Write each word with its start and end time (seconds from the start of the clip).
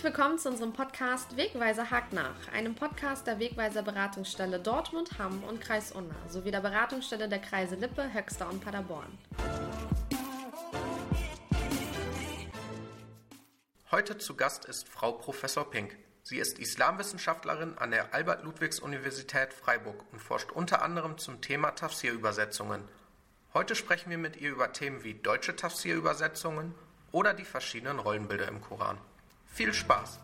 Herzlich 0.00 0.16
willkommen 0.16 0.38
zu 0.38 0.48
unserem 0.48 0.72
Podcast 0.72 1.36
Wegweiser 1.36 1.90
hakt 1.90 2.14
nach, 2.14 2.48
einem 2.54 2.74
Podcast 2.74 3.26
der 3.26 3.38
Wegweiser 3.38 3.82
Beratungsstelle 3.82 4.58
Dortmund, 4.58 5.18
Hamm 5.18 5.44
und 5.44 5.60
Kreis 5.60 5.92
Unna 5.92 6.14
sowie 6.26 6.50
der 6.50 6.62
Beratungsstelle 6.62 7.28
der 7.28 7.38
Kreise 7.38 7.74
Lippe, 7.74 8.10
Höxter 8.10 8.48
und 8.48 8.64
Paderborn. 8.64 9.18
Heute 13.90 14.16
zu 14.16 14.36
Gast 14.36 14.64
ist 14.64 14.88
Frau 14.88 15.12
Professor 15.12 15.70
Pink. 15.70 15.94
Sie 16.22 16.38
ist 16.38 16.58
Islamwissenschaftlerin 16.58 17.76
an 17.76 17.90
der 17.90 18.14
Albert-Ludwigs-Universität 18.14 19.52
Freiburg 19.52 20.02
und 20.12 20.20
forscht 20.22 20.50
unter 20.50 20.80
anderem 20.80 21.18
zum 21.18 21.42
Thema 21.42 21.72
Tafsir-Übersetzungen. 21.72 22.88
Heute 23.52 23.74
sprechen 23.74 24.08
wir 24.08 24.16
mit 24.16 24.38
ihr 24.38 24.52
über 24.52 24.72
Themen 24.72 25.04
wie 25.04 25.12
deutsche 25.12 25.56
Tafsir-Übersetzungen 25.56 26.74
oder 27.12 27.34
die 27.34 27.44
verschiedenen 27.44 27.98
Rollenbilder 27.98 28.48
im 28.48 28.62
Koran. 28.62 28.96
Viel 29.50 29.74
Spaß! 29.74 30.20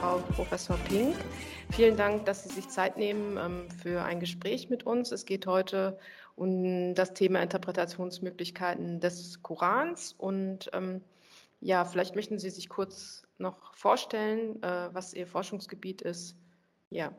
Frau 0.00 0.18
Professor 0.34 0.76
Pink, 0.88 1.14
vielen 1.70 1.96
Dank, 1.96 2.24
dass 2.26 2.42
Sie 2.42 2.48
sich 2.48 2.68
Zeit 2.68 2.96
nehmen 2.96 3.36
ähm, 3.36 3.70
für 3.70 4.02
ein 4.02 4.18
Gespräch 4.18 4.68
mit 4.68 4.84
uns. 4.84 5.12
Es 5.12 5.24
geht 5.24 5.46
heute 5.46 5.98
um 6.36 6.94
das 6.94 7.14
Thema 7.14 7.42
Interpretationsmöglichkeiten 7.42 9.00
des 9.00 9.42
Korans 9.42 10.14
und 10.18 10.70
ähm, 10.72 11.02
ja, 11.60 11.84
vielleicht 11.84 12.16
möchten 12.16 12.38
Sie 12.38 12.50
sich 12.50 12.68
kurz 12.68 13.22
noch 13.38 13.74
vorstellen, 13.74 14.62
äh, 14.62 14.88
was 14.92 15.14
Ihr 15.14 15.26
Forschungsgebiet 15.26 16.02
ist. 16.02 16.34
Ja. 16.90 17.14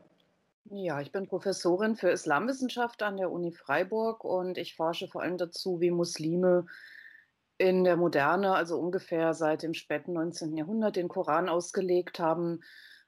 Ja, 0.70 1.00
ich 1.00 1.10
bin 1.10 1.26
Professorin 1.26 1.96
für 1.96 2.10
Islamwissenschaft 2.10 3.02
an 3.02 3.16
der 3.16 3.32
Uni 3.32 3.52
Freiburg 3.52 4.24
und 4.24 4.58
ich 4.58 4.76
forsche 4.76 5.08
vor 5.08 5.22
allem 5.22 5.38
dazu, 5.38 5.80
wie 5.80 5.90
Muslime 5.90 6.66
in 7.62 7.84
der 7.84 7.96
Moderne, 7.96 8.54
also 8.54 8.76
ungefähr 8.78 9.34
seit 9.34 9.62
dem 9.62 9.72
späten 9.72 10.12
19. 10.12 10.56
Jahrhundert, 10.56 10.96
den 10.96 11.08
Koran 11.08 11.48
ausgelegt 11.48 12.18
haben 12.18 12.60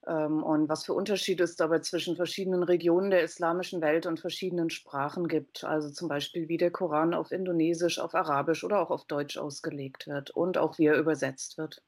ähm, 0.06 0.44
und 0.44 0.68
was 0.68 0.84
für 0.84 0.94
Unterschiede 0.94 1.42
es 1.42 1.56
dabei 1.56 1.80
zwischen 1.80 2.14
verschiedenen 2.14 2.62
Regionen 2.62 3.10
der 3.10 3.22
islamischen 3.22 3.80
Welt 3.80 4.06
und 4.06 4.20
verschiedenen 4.20 4.70
Sprachen 4.70 5.26
gibt. 5.26 5.64
Also 5.64 5.90
zum 5.90 6.08
Beispiel, 6.08 6.48
wie 6.48 6.56
der 6.56 6.70
Koran 6.70 7.14
auf 7.14 7.32
Indonesisch, 7.32 7.98
auf 7.98 8.14
Arabisch 8.14 8.62
oder 8.62 8.80
auch 8.80 8.90
auf 8.90 9.06
Deutsch 9.06 9.36
ausgelegt 9.36 10.06
wird 10.06 10.30
und 10.30 10.56
auch 10.56 10.78
wie 10.78 10.86
er 10.86 10.98
übersetzt 10.98 11.58
wird. 11.58 11.82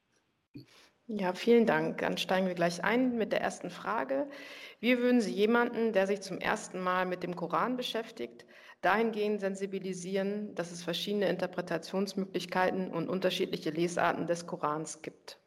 Ja, 1.09 1.33
vielen 1.33 1.65
Dank. 1.65 1.99
Dann 1.99 2.17
steigen 2.17 2.47
wir 2.47 2.53
gleich 2.53 2.83
ein 2.83 3.17
mit 3.17 3.31
der 3.31 3.39
ersten 3.39 3.69
Frage. 3.69 4.27
Wie 4.81 4.97
würden 4.97 5.21
Sie 5.21 5.31
jemanden, 5.31 5.93
der 5.93 6.05
sich 6.05 6.19
zum 6.19 6.37
ersten 6.37 6.81
Mal 6.81 7.05
mit 7.05 7.23
dem 7.23 7.33
Koran 7.33 7.77
beschäftigt, 7.77 8.45
dahingehend 8.81 9.41
sensibilisieren, 9.41 10.53
dass 10.55 10.71
es 10.71 10.83
verschiedene 10.83 11.29
Interpretationsmöglichkeiten 11.29 12.91
und 12.91 13.09
unterschiedliche 13.09 13.69
Lesarten 13.69 14.27
des 14.27 14.45
Korans 14.45 15.01
gibt? 15.01 15.39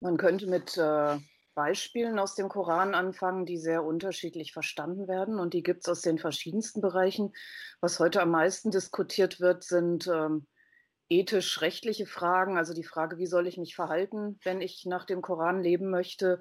Man 0.00 0.16
könnte 0.16 0.46
mit 0.46 0.76
äh, 0.76 1.18
Beispielen 1.56 2.18
aus 2.18 2.34
dem 2.34 2.50
Koran 2.50 2.94
anfangen, 2.94 3.46
die 3.46 3.56
sehr 3.56 3.82
unterschiedlich 3.82 4.52
verstanden 4.52 5.08
werden. 5.08 5.38
Und 5.38 5.54
die 5.54 5.62
gibt 5.62 5.80
es 5.80 5.88
aus 5.88 6.02
den 6.02 6.18
verschiedensten 6.18 6.82
Bereichen. 6.82 7.32
Was 7.80 7.98
heute 7.98 8.20
am 8.20 8.30
meisten 8.30 8.70
diskutiert 8.70 9.40
wird, 9.40 9.64
sind 9.64 10.06
ähm, 10.06 10.46
ethisch-rechtliche 11.08 12.06
Fragen, 12.06 12.58
also 12.58 12.74
die 12.74 12.84
Frage, 12.84 13.16
wie 13.16 13.26
soll 13.26 13.46
ich 13.46 13.56
mich 13.56 13.74
verhalten, 13.74 14.38
wenn 14.44 14.60
ich 14.60 14.84
nach 14.84 15.06
dem 15.06 15.22
Koran 15.22 15.62
leben 15.62 15.88
möchte. 15.88 16.40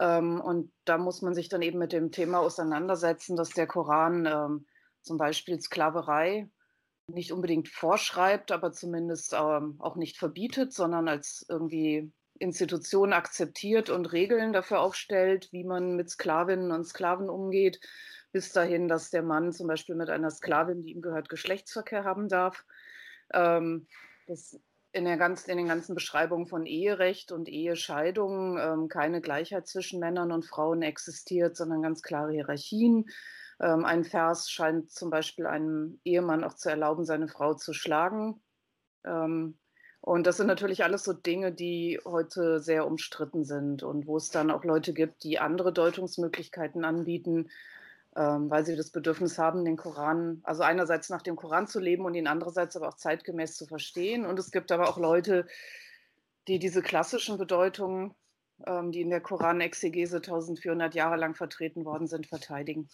Ähm, 0.00 0.40
und 0.40 0.72
da 0.84 0.98
muss 0.98 1.22
man 1.22 1.34
sich 1.34 1.48
dann 1.48 1.62
eben 1.62 1.78
mit 1.78 1.92
dem 1.92 2.10
Thema 2.10 2.38
auseinandersetzen, 2.40 3.36
dass 3.36 3.50
der 3.50 3.66
Koran 3.66 4.26
ähm, 4.26 4.66
zum 5.02 5.18
Beispiel 5.18 5.60
Sklaverei 5.60 6.48
nicht 7.06 7.32
unbedingt 7.32 7.68
vorschreibt, 7.68 8.52
aber 8.52 8.72
zumindest 8.72 9.34
ähm, 9.34 9.76
auch 9.78 9.96
nicht 9.96 10.18
verbietet, 10.18 10.72
sondern 10.72 11.08
als 11.08 11.44
irgendwie 11.48 12.12
Institution 12.38 13.12
akzeptiert 13.12 13.90
und 13.90 14.12
Regeln 14.12 14.52
dafür 14.52 14.80
aufstellt, 14.80 15.48
wie 15.52 15.64
man 15.64 15.96
mit 15.96 16.10
Sklavinnen 16.10 16.72
und 16.72 16.84
Sklaven 16.84 17.28
umgeht, 17.28 17.80
bis 18.32 18.52
dahin, 18.52 18.88
dass 18.88 19.10
der 19.10 19.22
Mann 19.22 19.52
zum 19.52 19.66
Beispiel 19.66 19.94
mit 19.94 20.08
einer 20.08 20.30
Sklavin, 20.30 20.82
die 20.82 20.92
ihm 20.92 21.02
gehört, 21.02 21.28
Geschlechtsverkehr 21.28 22.04
haben 22.04 22.28
darf. 22.28 22.64
Das 23.28 24.58
in, 24.92 25.04
der 25.04 25.16
ganz, 25.16 25.46
in 25.48 25.56
den 25.56 25.68
ganzen 25.68 25.94
Beschreibungen 25.94 26.46
von 26.46 26.66
Eherecht 26.66 27.32
und 27.32 27.48
Ehescheidung 27.48 28.58
ähm, 28.58 28.88
keine 28.88 29.20
Gleichheit 29.20 29.66
zwischen 29.66 30.00
Männern 30.00 30.32
und 30.32 30.44
Frauen 30.44 30.82
existiert, 30.82 31.56
sondern 31.56 31.82
ganz 31.82 32.02
klare 32.02 32.32
Hierarchien. 32.32 33.06
Ähm, 33.60 33.84
ein 33.84 34.04
Vers 34.04 34.50
scheint 34.50 34.90
zum 34.90 35.10
Beispiel 35.10 35.46
einem 35.46 36.00
Ehemann 36.04 36.44
auch 36.44 36.54
zu 36.54 36.68
erlauben, 36.68 37.04
seine 37.04 37.28
Frau 37.28 37.54
zu 37.54 37.72
schlagen. 37.72 38.42
Ähm, 39.04 39.58
und 40.00 40.26
das 40.26 40.36
sind 40.36 40.48
natürlich 40.48 40.82
alles 40.82 41.04
so 41.04 41.12
Dinge, 41.12 41.52
die 41.52 42.00
heute 42.04 42.60
sehr 42.60 42.86
umstritten 42.86 43.44
sind 43.44 43.84
und 43.84 44.06
wo 44.06 44.16
es 44.16 44.30
dann 44.30 44.50
auch 44.50 44.64
Leute 44.64 44.92
gibt, 44.92 45.22
die 45.22 45.38
andere 45.38 45.72
Deutungsmöglichkeiten 45.72 46.84
anbieten 46.84 47.48
weil 48.14 48.64
sie 48.66 48.76
das 48.76 48.90
Bedürfnis 48.90 49.38
haben, 49.38 49.64
den 49.64 49.76
Koran, 49.76 50.40
also 50.42 50.62
einerseits 50.62 51.08
nach 51.08 51.22
dem 51.22 51.36
Koran 51.36 51.66
zu 51.66 51.80
leben 51.80 52.04
und 52.04 52.14
ihn 52.14 52.26
andererseits 52.26 52.76
aber 52.76 52.88
auch 52.88 52.96
zeitgemäß 52.96 53.56
zu 53.56 53.66
verstehen. 53.66 54.26
Und 54.26 54.38
es 54.38 54.50
gibt 54.50 54.70
aber 54.70 54.88
auch 54.88 54.98
Leute, 54.98 55.46
die 56.48 56.58
diese 56.58 56.82
klassischen 56.82 57.38
Bedeutungen, 57.38 58.14
ähm, 58.66 58.92
die 58.92 59.00
in 59.00 59.10
der 59.10 59.20
Koranexegese 59.20 60.16
1400 60.16 60.94
Jahre 60.94 61.16
lang 61.16 61.34
vertreten 61.34 61.84
worden 61.84 62.06
sind, 62.06 62.26
verteidigen. 62.26 62.88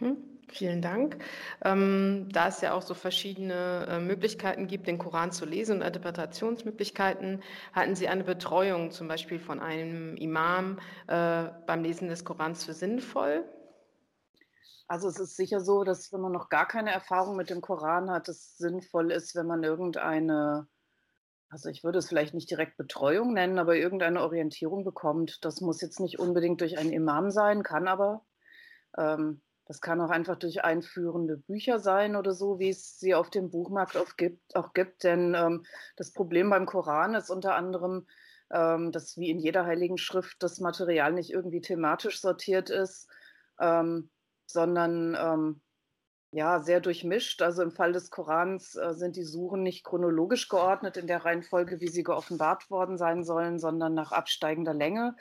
Mhm, 0.00 0.16
vielen 0.48 0.80
Dank. 0.80 1.18
Ähm, 1.64 2.28
da 2.32 2.48
es 2.48 2.60
ja 2.60 2.74
auch 2.74 2.82
so 2.82 2.94
verschiedene 2.94 3.86
äh, 3.88 4.00
Möglichkeiten 4.00 4.66
gibt, 4.66 4.86
den 4.86 4.98
Koran 4.98 5.32
zu 5.32 5.44
lesen 5.44 5.78
und 5.78 5.86
Interpretationsmöglichkeiten, 5.86 7.42
halten 7.74 7.96
Sie 7.96 8.08
eine 8.08 8.24
Betreuung 8.24 8.90
zum 8.90 9.08
Beispiel 9.08 9.38
von 9.38 9.60
einem 9.60 10.16
Imam 10.16 10.78
äh, 11.08 11.46
beim 11.66 11.82
Lesen 11.82 12.08
des 12.08 12.24
Korans 12.24 12.64
für 12.64 12.74
sinnvoll? 12.74 13.44
Also 14.86 15.08
es 15.08 15.18
ist 15.18 15.36
sicher 15.36 15.60
so, 15.60 15.82
dass 15.82 16.12
wenn 16.12 16.20
man 16.20 16.32
noch 16.32 16.48
gar 16.48 16.68
keine 16.68 16.92
Erfahrung 16.92 17.36
mit 17.36 17.50
dem 17.50 17.60
Koran 17.60 18.10
hat, 18.10 18.28
es 18.28 18.56
sinnvoll 18.58 19.10
ist, 19.12 19.34
wenn 19.34 19.46
man 19.46 19.62
irgendeine, 19.62 20.68
also 21.48 21.70
ich 21.70 21.84
würde 21.84 21.98
es 21.98 22.08
vielleicht 22.08 22.34
nicht 22.34 22.50
direkt 22.50 22.76
Betreuung 22.76 23.32
nennen, 23.32 23.58
aber 23.58 23.76
irgendeine 23.76 24.20
Orientierung 24.20 24.84
bekommt. 24.84 25.44
Das 25.44 25.60
muss 25.60 25.80
jetzt 25.80 26.00
nicht 26.00 26.18
unbedingt 26.18 26.60
durch 26.60 26.78
einen 26.78 26.92
Imam 26.92 27.30
sein, 27.30 27.62
kann 27.62 27.88
aber. 27.88 28.26
Ähm, 28.98 29.40
das 29.66 29.80
kann 29.80 30.00
auch 30.02 30.10
einfach 30.10 30.36
durch 30.36 30.62
einführende 30.62 31.38
Bücher 31.38 31.78
sein 31.78 32.16
oder 32.16 32.34
so, 32.34 32.58
wie 32.58 32.68
es 32.68 32.98
sie 32.98 33.14
auf 33.14 33.30
dem 33.30 33.50
Buchmarkt 33.50 33.96
auch 33.96 34.16
gibt. 34.16 34.54
Auch 34.54 34.74
gibt. 34.74 35.04
Denn 35.04 35.34
ähm, 35.34 35.64
das 35.96 36.12
Problem 36.12 36.50
beim 36.50 36.66
Koran 36.66 37.14
ist 37.14 37.30
unter 37.30 37.54
anderem, 37.54 38.06
ähm, 38.50 38.92
dass 38.92 39.16
wie 39.16 39.30
in 39.30 39.38
jeder 39.38 39.64
heiligen 39.64 39.96
Schrift 39.96 40.42
das 40.42 40.60
Material 40.60 41.12
nicht 41.12 41.30
irgendwie 41.30 41.62
thematisch 41.62 42.20
sortiert 42.20 42.68
ist. 42.68 43.08
Ähm, 43.58 44.10
sondern 44.54 45.14
ähm, 45.20 45.60
ja, 46.30 46.60
sehr 46.60 46.80
durchmischt. 46.80 47.42
Also 47.42 47.62
im 47.62 47.70
Fall 47.70 47.92
des 47.92 48.10
Korans 48.10 48.74
äh, 48.74 48.94
sind 48.94 49.16
die 49.16 49.22
Suchen 49.22 49.62
nicht 49.62 49.84
chronologisch 49.84 50.48
geordnet 50.48 50.96
in 50.96 51.06
der 51.06 51.24
Reihenfolge, 51.24 51.80
wie 51.80 51.88
sie 51.88 52.02
geoffenbart 52.02 52.70
worden 52.70 52.96
sein 52.96 53.22
sollen, 53.22 53.58
sondern 53.58 53.92
nach 53.92 54.10
absteigender 54.10 54.74
Länge. 54.74 55.14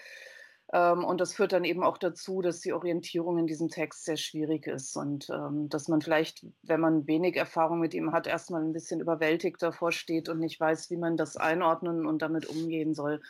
Ähm, 0.72 1.04
und 1.04 1.22
das 1.22 1.36
führt 1.36 1.54
dann 1.54 1.66
eben 1.66 1.84
auch 1.84 2.00
dazu, 2.00 2.42
dass 2.42 2.62
die 2.62 2.74
Orientierung 2.74 3.38
in 3.38 3.46
diesem 3.46 3.70
Text 3.70 4.06
sehr 4.06 4.18
schwierig 4.18 4.66
ist 4.66 4.96
und 4.96 5.30
ähm, 5.30 5.70
dass 5.70 5.88
man 5.88 6.02
vielleicht, 6.02 6.48
wenn 6.64 6.80
man 6.80 7.06
wenig 7.06 7.36
Erfahrung 7.36 7.80
mit 7.80 7.94
ihm 7.94 8.12
hat, 8.12 8.26
erstmal 8.26 8.64
ein 8.64 8.74
bisschen 8.74 9.00
überwältigt 9.00 9.62
davor 9.62 9.92
steht 9.92 10.30
und 10.30 10.40
nicht 10.40 10.60
weiß, 10.60 10.90
wie 10.90 10.98
man 10.98 11.16
das 11.16 11.38
einordnen 11.38 12.08
und 12.08 12.24
damit 12.24 12.48
umgehen 12.48 12.96
soll. 12.96 13.22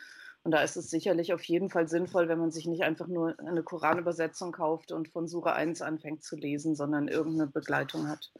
Und 0.44 0.50
da 0.50 0.62
ist 0.62 0.76
es 0.76 0.90
sicherlich 0.90 1.32
auf 1.32 1.42
jeden 1.44 1.70
Fall 1.70 1.88
sinnvoll, 1.88 2.28
wenn 2.28 2.38
man 2.38 2.50
sich 2.50 2.66
nicht 2.66 2.82
einfach 2.82 3.06
nur 3.06 3.34
eine 3.38 3.62
Koranübersetzung 3.62 4.52
kauft 4.52 4.92
und 4.92 5.08
von 5.08 5.26
Sura 5.26 5.54
1 5.54 5.80
anfängt 5.80 6.22
zu 6.22 6.36
lesen, 6.36 6.76
sondern 6.76 7.08
irgendeine 7.08 7.50
Begleitung 7.50 8.08
hat. 8.08 8.30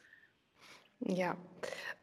Ja. 1.01 1.37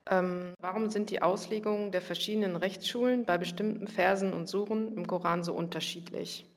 Ähm, 0.09 0.56
warum 0.59 0.89
sind 0.89 1.12
die 1.12 1.21
Auslegungen 1.21 1.92
der 1.92 2.01
verschiedenen 2.01 2.56
Rechtsschulen 2.56 3.25
bei 3.25 3.38
bestimmten 3.38 3.88
Versen 3.88 4.33
und 4.33 4.48
Suren 4.48 4.98
im 4.98 5.06
Koran 5.06 5.44
so 5.44 5.53
unterschiedlich? 5.53 6.50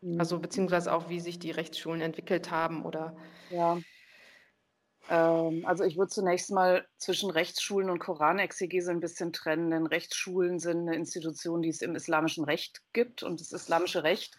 Mhm. 0.00 0.18
Also 0.18 0.40
beziehungsweise 0.40 0.92
auch, 0.92 1.08
wie 1.08 1.20
sich 1.20 1.38
die 1.38 1.52
Rechtsschulen 1.52 2.00
entwickelt 2.00 2.50
haben 2.50 2.84
oder. 2.84 3.16
Ja. 3.50 3.78
Ähm, 5.08 5.64
also 5.66 5.84
ich 5.84 5.96
würde 5.96 6.10
zunächst 6.10 6.50
mal 6.50 6.86
zwischen 6.98 7.30
Rechtsschulen 7.30 7.90
und 7.90 7.98
Koranexegese 7.98 8.90
ein 8.90 9.00
bisschen 9.00 9.32
trennen, 9.32 9.70
denn 9.70 9.86
Rechtsschulen 9.86 10.58
sind 10.58 10.80
eine 10.80 10.96
Institution, 10.96 11.62
die 11.62 11.70
es 11.70 11.82
im 11.82 11.94
islamischen 11.94 12.44
Recht 12.44 12.82
gibt 12.92 13.22
und 13.22 13.40
das 13.40 13.52
islamische 13.52 14.02
Recht 14.02 14.36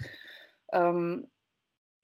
ähm, 0.72 1.28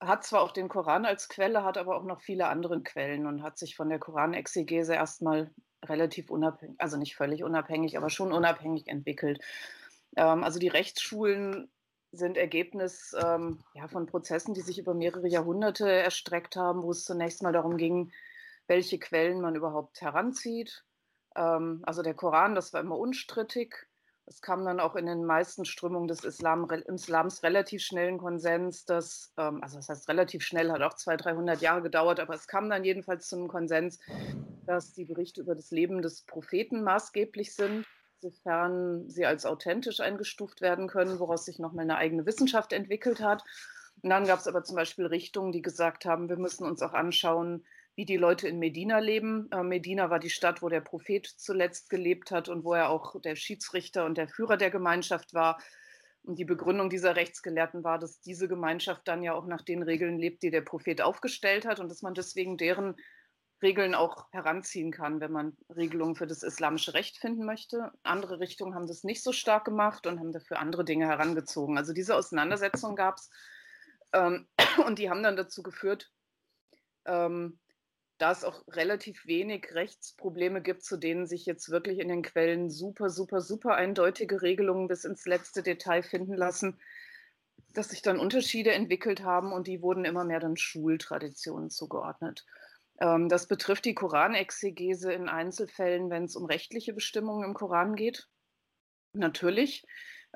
hat 0.02 0.24
zwar 0.24 0.42
auch 0.42 0.52
den 0.52 0.68
Koran 0.68 1.06
als 1.06 1.30
Quelle, 1.30 1.64
hat 1.64 1.78
aber 1.78 1.96
auch 1.96 2.04
noch 2.04 2.22
viele 2.22 2.48
andere 2.48 2.82
Quellen 2.82 3.26
und 3.26 3.44
hat 3.44 3.58
sich 3.58 3.76
von 3.76 3.90
der 3.90 4.00
Koranexegese 4.00 4.94
erstmal 4.94 5.52
relativ 5.84 6.30
unabhängig, 6.30 6.76
also 6.80 6.98
nicht 6.98 7.16
völlig 7.16 7.44
unabhängig, 7.44 7.98
aber 7.98 8.10
schon 8.10 8.32
unabhängig 8.34 8.88
entwickelt. 8.88 9.40
Ähm, 10.16 10.44
also 10.44 10.60
die 10.60 10.68
Rechtsschulen 10.68 11.70
sind 12.12 12.38
Ergebnis 12.38 13.16
ähm, 13.24 13.60
ja, 13.74 13.88
von 13.88 14.06
Prozessen, 14.06 14.54
die 14.54 14.62
sich 14.62 14.80
über 14.80 14.94
mehrere 14.94 15.28
Jahrhunderte 15.28 15.90
erstreckt 15.90 16.56
haben, 16.56 16.82
wo 16.82 16.92
es 16.92 17.04
zunächst 17.04 17.44
mal 17.44 17.54
darum 17.54 17.78
ging, 17.78 18.12
welche 18.68 19.00
Quellen 19.00 19.42
man 19.42 19.56
überhaupt 19.56 20.02
heranzieht, 20.02 20.84
Ähm, 21.36 21.82
also 21.86 22.02
der 22.02 22.14
Koran, 22.14 22.56
das 22.56 22.74
war 22.74 22.82
immer 22.82 22.98
unstrittig. 22.98 23.76
Es 24.26 24.42
kam 24.42 24.66
dann 24.66 24.80
auch 24.80 24.96
in 24.96 25.06
den 25.06 25.26
meisten 25.26 25.66
Strömungen 25.66 26.08
des 26.08 26.24
Islam, 26.24 26.68
Islams 26.70 27.44
relativ 27.44 27.84
schnellen 27.84 28.18
Konsens, 28.18 28.86
dass, 28.86 29.34
ähm, 29.38 29.62
also 29.62 29.78
das 29.78 29.90
heißt 29.90 30.10
relativ 30.10 30.44
schnell, 30.44 30.72
hat 30.72 30.82
auch 30.82 30.96
200, 30.96 31.26
300 31.26 31.62
Jahre 31.62 31.82
gedauert, 31.84 32.20
aber 32.20 32.34
es 32.34 32.48
kam 32.48 32.70
dann 32.70 32.84
jedenfalls 32.84 33.28
zu 33.28 33.36
einem 33.36 33.48
Konsens, 33.50 34.00
dass 34.66 34.94
die 34.94 35.06
Berichte 35.06 35.42
über 35.42 35.56
das 35.56 35.72
Leben 35.72 36.02
des 36.02 36.24
Propheten 36.24 36.84
maßgeblich 36.84 37.54
sind, 37.54 37.86
sofern 38.20 39.08
sie 39.10 39.26
als 39.26 39.46
authentisch 39.46 40.00
eingestuft 40.00 40.62
werden 40.62 40.88
können, 40.88 41.20
woraus 41.20 41.46
sich 41.46 41.60
nochmal 41.60 41.84
eine 41.84 41.98
eigene 41.98 42.26
Wissenschaft 42.26 42.74
entwickelt 42.74 43.22
hat. 43.22 43.44
Und 44.02 44.10
dann 44.10 44.26
gab 44.26 44.40
es 44.40 44.48
aber 44.48 44.64
zum 44.64 44.76
Beispiel 44.76 45.06
Richtungen, 45.06 45.52
die 45.52 45.62
gesagt 45.62 46.06
haben, 46.06 46.30
wir 46.30 46.38
müssen 46.38 46.66
uns 46.66 46.82
auch 46.82 46.94
anschauen, 46.94 47.66
wie 47.96 48.06
die 48.06 48.18
Leute 48.18 48.48
in 48.48 48.60
Medina 48.60 49.00
leben. 49.00 49.50
Äh, 49.52 49.64
Medina 49.64 50.10
war 50.10 50.20
die 50.20 50.30
Stadt, 50.30 50.62
wo 50.62 50.70
der 50.70 50.82
Prophet 50.82 51.26
zuletzt 51.26 51.90
gelebt 51.90 52.32
hat 52.32 52.50
und 52.50 52.64
wo 52.64 52.74
er 52.74 52.90
auch 52.90 53.20
der 53.22 53.36
Schiedsrichter 53.36 54.06
und 54.06 54.18
der 54.18 54.28
Führer 54.28 54.58
der 54.58 54.70
Gemeinschaft 54.70 55.34
war. 55.34 55.60
Und 56.24 56.40
die 56.40 56.46
Begründung 56.46 56.90
dieser 56.90 57.16
Rechtsgelehrten 57.16 57.84
war, 57.84 58.00
dass 58.00 58.20
diese 58.20 58.48
Gemeinschaft 58.48 59.08
dann 59.08 59.22
ja 59.22 59.34
auch 59.34 59.46
nach 59.46 59.62
den 59.62 59.84
Regeln 59.84 60.18
lebt, 60.18 60.44
die 60.44 60.50
der 60.50 60.62
Prophet 60.62 61.02
aufgestellt 61.02 61.66
hat 61.66 61.80
und 61.80 61.90
dass 61.90 62.02
man 62.02 62.16
deswegen 62.16 62.58
deren 62.58 62.96
Regeln 63.62 63.96
auch 63.96 64.28
heranziehen 64.32 64.92
kann, 64.92 65.22
wenn 65.22 65.32
man 65.32 65.56
Regelungen 65.76 66.16
für 66.16 66.28
das 66.28 66.44
islamische 66.44 66.94
Recht 66.94 67.18
finden 67.18 67.46
möchte. 67.46 67.92
Andere 68.04 68.40
Richtungen 68.40 68.76
haben 68.76 68.88
das 68.88 69.04
nicht 69.04 69.24
so 69.24 69.32
stark 69.32 69.66
gemacht 69.66 70.08
und 70.08 70.20
haben 70.20 70.34
dafür 70.34 70.60
andere 70.60 70.84
Dinge 70.84 71.08
herangezogen. 71.08 71.78
Also 71.78 71.94
diese 71.94 72.16
Auseinandersetzung 72.16 72.96
gab 72.96 73.18
es 73.18 73.30
ähm, 74.14 74.48
und 74.86 75.00
die 75.00 75.10
haben 75.10 75.24
dann 75.24 75.38
dazu 75.38 75.64
geführt, 75.64 76.12
ähm, 77.06 77.60
da 78.18 78.32
es 78.32 78.44
auch 78.44 78.64
relativ 78.70 79.26
wenig 79.26 79.74
Rechtsprobleme 79.74 80.62
gibt, 80.62 80.84
zu 80.84 80.98
denen 80.98 81.26
sich 81.26 81.46
jetzt 81.46 81.70
wirklich 81.70 82.00
in 82.00 82.08
den 82.08 82.22
Quellen 82.22 82.70
super, 82.70 83.10
super, 83.10 83.42
super 83.42 83.76
eindeutige 83.76 84.42
Regelungen 84.42 84.88
bis 84.88 85.04
ins 85.04 85.26
letzte 85.26 85.64
Detail 85.64 86.02
finden 86.02 86.34
lassen, 86.34 86.80
dass 87.74 87.90
sich 87.90 88.02
dann 88.02 88.20
Unterschiede 88.20 88.72
entwickelt 88.72 89.24
haben 89.24 89.52
und 89.52 89.68
die 89.68 89.82
wurden 89.82 90.06
immer 90.06 90.24
mehr 90.24 90.40
dann 90.40 90.56
Schultraditionen 90.56 91.70
zugeordnet. 91.70 92.46
Ähm, 93.00 93.28
das 93.28 93.48
betrifft 93.48 93.86
die 93.86 93.96
Koranexegese 93.96 95.12
in 95.12 95.28
Einzelfällen, 95.28 96.10
wenn 96.10 96.24
es 96.24 96.38
um 96.38 96.46
rechtliche 96.46 96.94
Bestimmungen 96.94 97.44
im 97.44 97.54
Koran 97.54 97.96
geht. 97.96 98.30
Natürlich. 99.12 99.86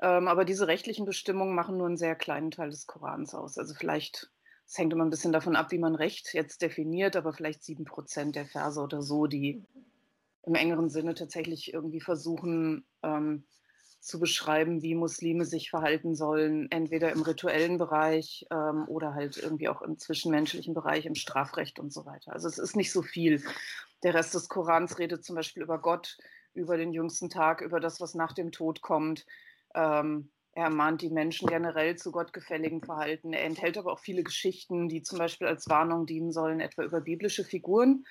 Ähm, 0.02 0.28
aber 0.28 0.44
diese 0.44 0.66
rechtlichen 0.66 1.06
Bestimmungen 1.06 1.54
machen 1.54 1.76
nur 1.78 1.86
einen 1.86 1.96
sehr 1.96 2.14
kleinen 2.14 2.50
Teil 2.50 2.70
des 2.70 2.86
Korans 2.86 3.34
aus. 3.34 3.58
Also 3.58 3.74
vielleicht 3.74 4.30
es 4.70 4.78
hängt 4.78 4.92
immer 4.92 5.04
ein 5.04 5.10
bisschen 5.10 5.32
davon 5.32 5.56
ab, 5.56 5.72
wie 5.72 5.78
man 5.78 5.96
Recht 5.96 6.32
jetzt 6.32 6.62
definiert, 6.62 7.16
aber 7.16 7.32
vielleicht 7.32 7.64
sieben 7.64 7.84
Prozent 7.84 8.36
der 8.36 8.46
Verse 8.46 8.80
oder 8.80 9.02
so, 9.02 9.26
die 9.26 9.64
im 10.44 10.54
engeren 10.54 10.88
Sinne 10.88 11.14
tatsächlich 11.14 11.74
irgendwie 11.74 12.00
versuchen 12.00 12.86
ähm, 13.02 13.42
zu 13.98 14.20
beschreiben, 14.20 14.80
wie 14.80 14.94
Muslime 14.94 15.44
sich 15.44 15.70
verhalten 15.70 16.14
sollen, 16.14 16.70
entweder 16.70 17.10
im 17.10 17.22
rituellen 17.22 17.78
Bereich 17.78 18.46
ähm, 18.52 18.84
oder 18.86 19.12
halt 19.12 19.38
irgendwie 19.38 19.68
auch 19.68 19.82
im 19.82 19.98
zwischenmenschlichen 19.98 20.72
Bereich, 20.72 21.04
im 21.04 21.16
Strafrecht 21.16 21.80
und 21.80 21.92
so 21.92 22.06
weiter. 22.06 22.32
Also 22.32 22.46
es 22.46 22.58
ist 22.58 22.76
nicht 22.76 22.92
so 22.92 23.02
viel. 23.02 23.42
Der 24.04 24.14
Rest 24.14 24.34
des 24.34 24.48
Korans 24.48 25.00
redet 25.00 25.24
zum 25.24 25.34
Beispiel 25.34 25.64
über 25.64 25.80
Gott, 25.80 26.16
über 26.54 26.76
den 26.76 26.92
jüngsten 26.92 27.28
Tag, 27.28 27.60
über 27.60 27.80
das, 27.80 28.00
was 28.00 28.14
nach 28.14 28.34
dem 28.34 28.52
Tod 28.52 28.82
kommt. 28.82 29.26
Ähm, 29.74 30.30
er 30.52 30.70
mahnt 30.70 31.02
die 31.02 31.10
Menschen 31.10 31.48
generell 31.48 31.96
zu 31.96 32.10
gottgefälligem 32.10 32.82
Verhalten. 32.82 33.32
Er 33.32 33.44
enthält 33.44 33.78
aber 33.78 33.92
auch 33.92 34.00
viele 34.00 34.22
Geschichten, 34.22 34.88
die 34.88 35.02
zum 35.02 35.18
Beispiel 35.18 35.46
als 35.46 35.68
Warnung 35.68 36.06
dienen 36.06 36.32
sollen, 36.32 36.60
etwa 36.60 36.82
über 36.82 37.00
biblische 37.00 37.44
Figuren. 37.44 38.04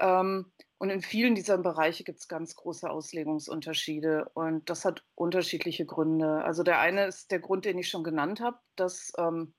Ähm, 0.00 0.52
und 0.78 0.90
in 0.90 1.00
vielen 1.00 1.34
dieser 1.34 1.58
Bereiche 1.58 2.04
gibt 2.04 2.18
es 2.18 2.28
ganz 2.28 2.54
große 2.54 2.90
Auslegungsunterschiede 2.90 4.28
und 4.34 4.68
das 4.68 4.84
hat 4.84 5.04
unterschiedliche 5.14 5.86
Gründe. 5.86 6.44
Also 6.44 6.62
der 6.62 6.80
eine 6.80 7.06
ist 7.06 7.30
der 7.30 7.40
Grund, 7.40 7.64
den 7.64 7.78
ich 7.78 7.88
schon 7.88 8.04
genannt 8.04 8.40
habe, 8.40 8.58
dass 8.74 9.12
ähm, 9.16 9.54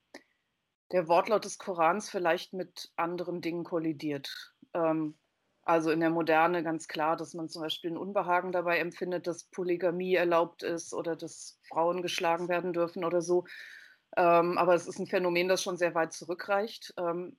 der 0.92 1.08
Wortlaut 1.08 1.46
des 1.46 1.58
Korans 1.58 2.10
vielleicht 2.10 2.54
mit 2.54 2.92
anderen 2.98 3.42
Dingen 3.42 3.64
kollidiert. 3.64 4.54
Ähm, 4.74 5.18
also 5.68 5.92
in 5.92 6.00
der 6.00 6.10
Moderne 6.10 6.64
ganz 6.64 6.88
klar, 6.88 7.18
dass 7.18 7.34
man 7.34 7.50
zum 7.50 7.62
Beispiel 7.62 7.92
ein 7.92 7.98
Unbehagen 7.98 8.52
dabei 8.52 8.80
empfindet, 8.80 9.28
dass 9.28 9.44
Polygamie 9.46 10.16
erlaubt 10.16 10.64
ist 10.64 10.94
oder 10.94 11.16
dass 11.16 11.60
Frauen 11.68 12.02
geschlagen 12.02 12.48
werden 12.48 12.72
dürfen 12.72 13.04
oder 13.04 13.22
so. 13.22 13.46
Ähm, 14.16 14.58
aber 14.58 14.76
es 14.76 14.88
ist 14.88 15.00
ein 15.00 15.08
Phänomen, 15.08 15.50
das 15.50 15.62
schon 15.62 15.78
sehr 15.78 15.94
weit 15.94 16.14
zurückreicht. 16.14 16.94
Ähm, 16.98 17.38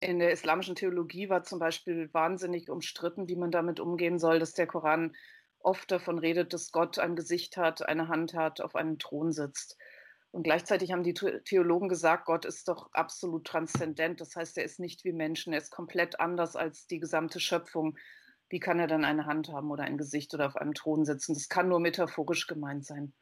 in 0.00 0.18
der 0.18 0.32
islamischen 0.32 0.74
Theologie 0.74 1.28
war 1.28 1.44
zum 1.44 1.60
Beispiel 1.60 2.12
wahnsinnig 2.12 2.68
umstritten, 2.68 3.28
wie 3.28 3.36
man 3.36 3.50
damit 3.50 3.80
umgehen 3.80 4.18
soll, 4.18 4.40
dass 4.40 4.54
der 4.54 4.66
Koran 4.66 5.14
oft 5.60 5.90
davon 5.90 6.18
redet, 6.18 6.52
dass 6.52 6.72
Gott 6.72 6.98
ein 6.98 7.16
Gesicht 7.16 7.56
hat, 7.56 7.88
eine 7.88 8.08
Hand 8.08 8.34
hat, 8.34 8.60
auf 8.60 8.74
einem 8.74 8.98
Thron 8.98 9.32
sitzt. 9.32 9.76
Und 10.30 10.42
gleichzeitig 10.42 10.92
haben 10.92 11.02
die 11.02 11.14
Theologen 11.14 11.88
gesagt, 11.88 12.26
Gott 12.26 12.44
ist 12.44 12.68
doch 12.68 12.90
absolut 12.92 13.46
transzendent. 13.46 14.20
Das 14.20 14.36
heißt, 14.36 14.58
er 14.58 14.64
ist 14.64 14.78
nicht 14.78 15.04
wie 15.04 15.12
Menschen, 15.12 15.52
er 15.52 15.58
ist 15.58 15.70
komplett 15.70 16.20
anders 16.20 16.54
als 16.54 16.86
die 16.86 17.00
gesamte 17.00 17.40
Schöpfung. 17.40 17.96
Wie 18.50 18.60
kann 18.60 18.78
er 18.78 18.86
dann 18.86 19.04
eine 19.04 19.26
Hand 19.26 19.48
haben 19.48 19.70
oder 19.70 19.84
ein 19.84 19.98
Gesicht 19.98 20.34
oder 20.34 20.46
auf 20.46 20.56
einem 20.56 20.74
Thron 20.74 21.04
sitzen? 21.04 21.34
Das 21.34 21.48
kann 21.48 21.68
nur 21.68 21.80
metaphorisch 21.80 22.46
gemeint 22.46 22.84
sein. 22.84 23.14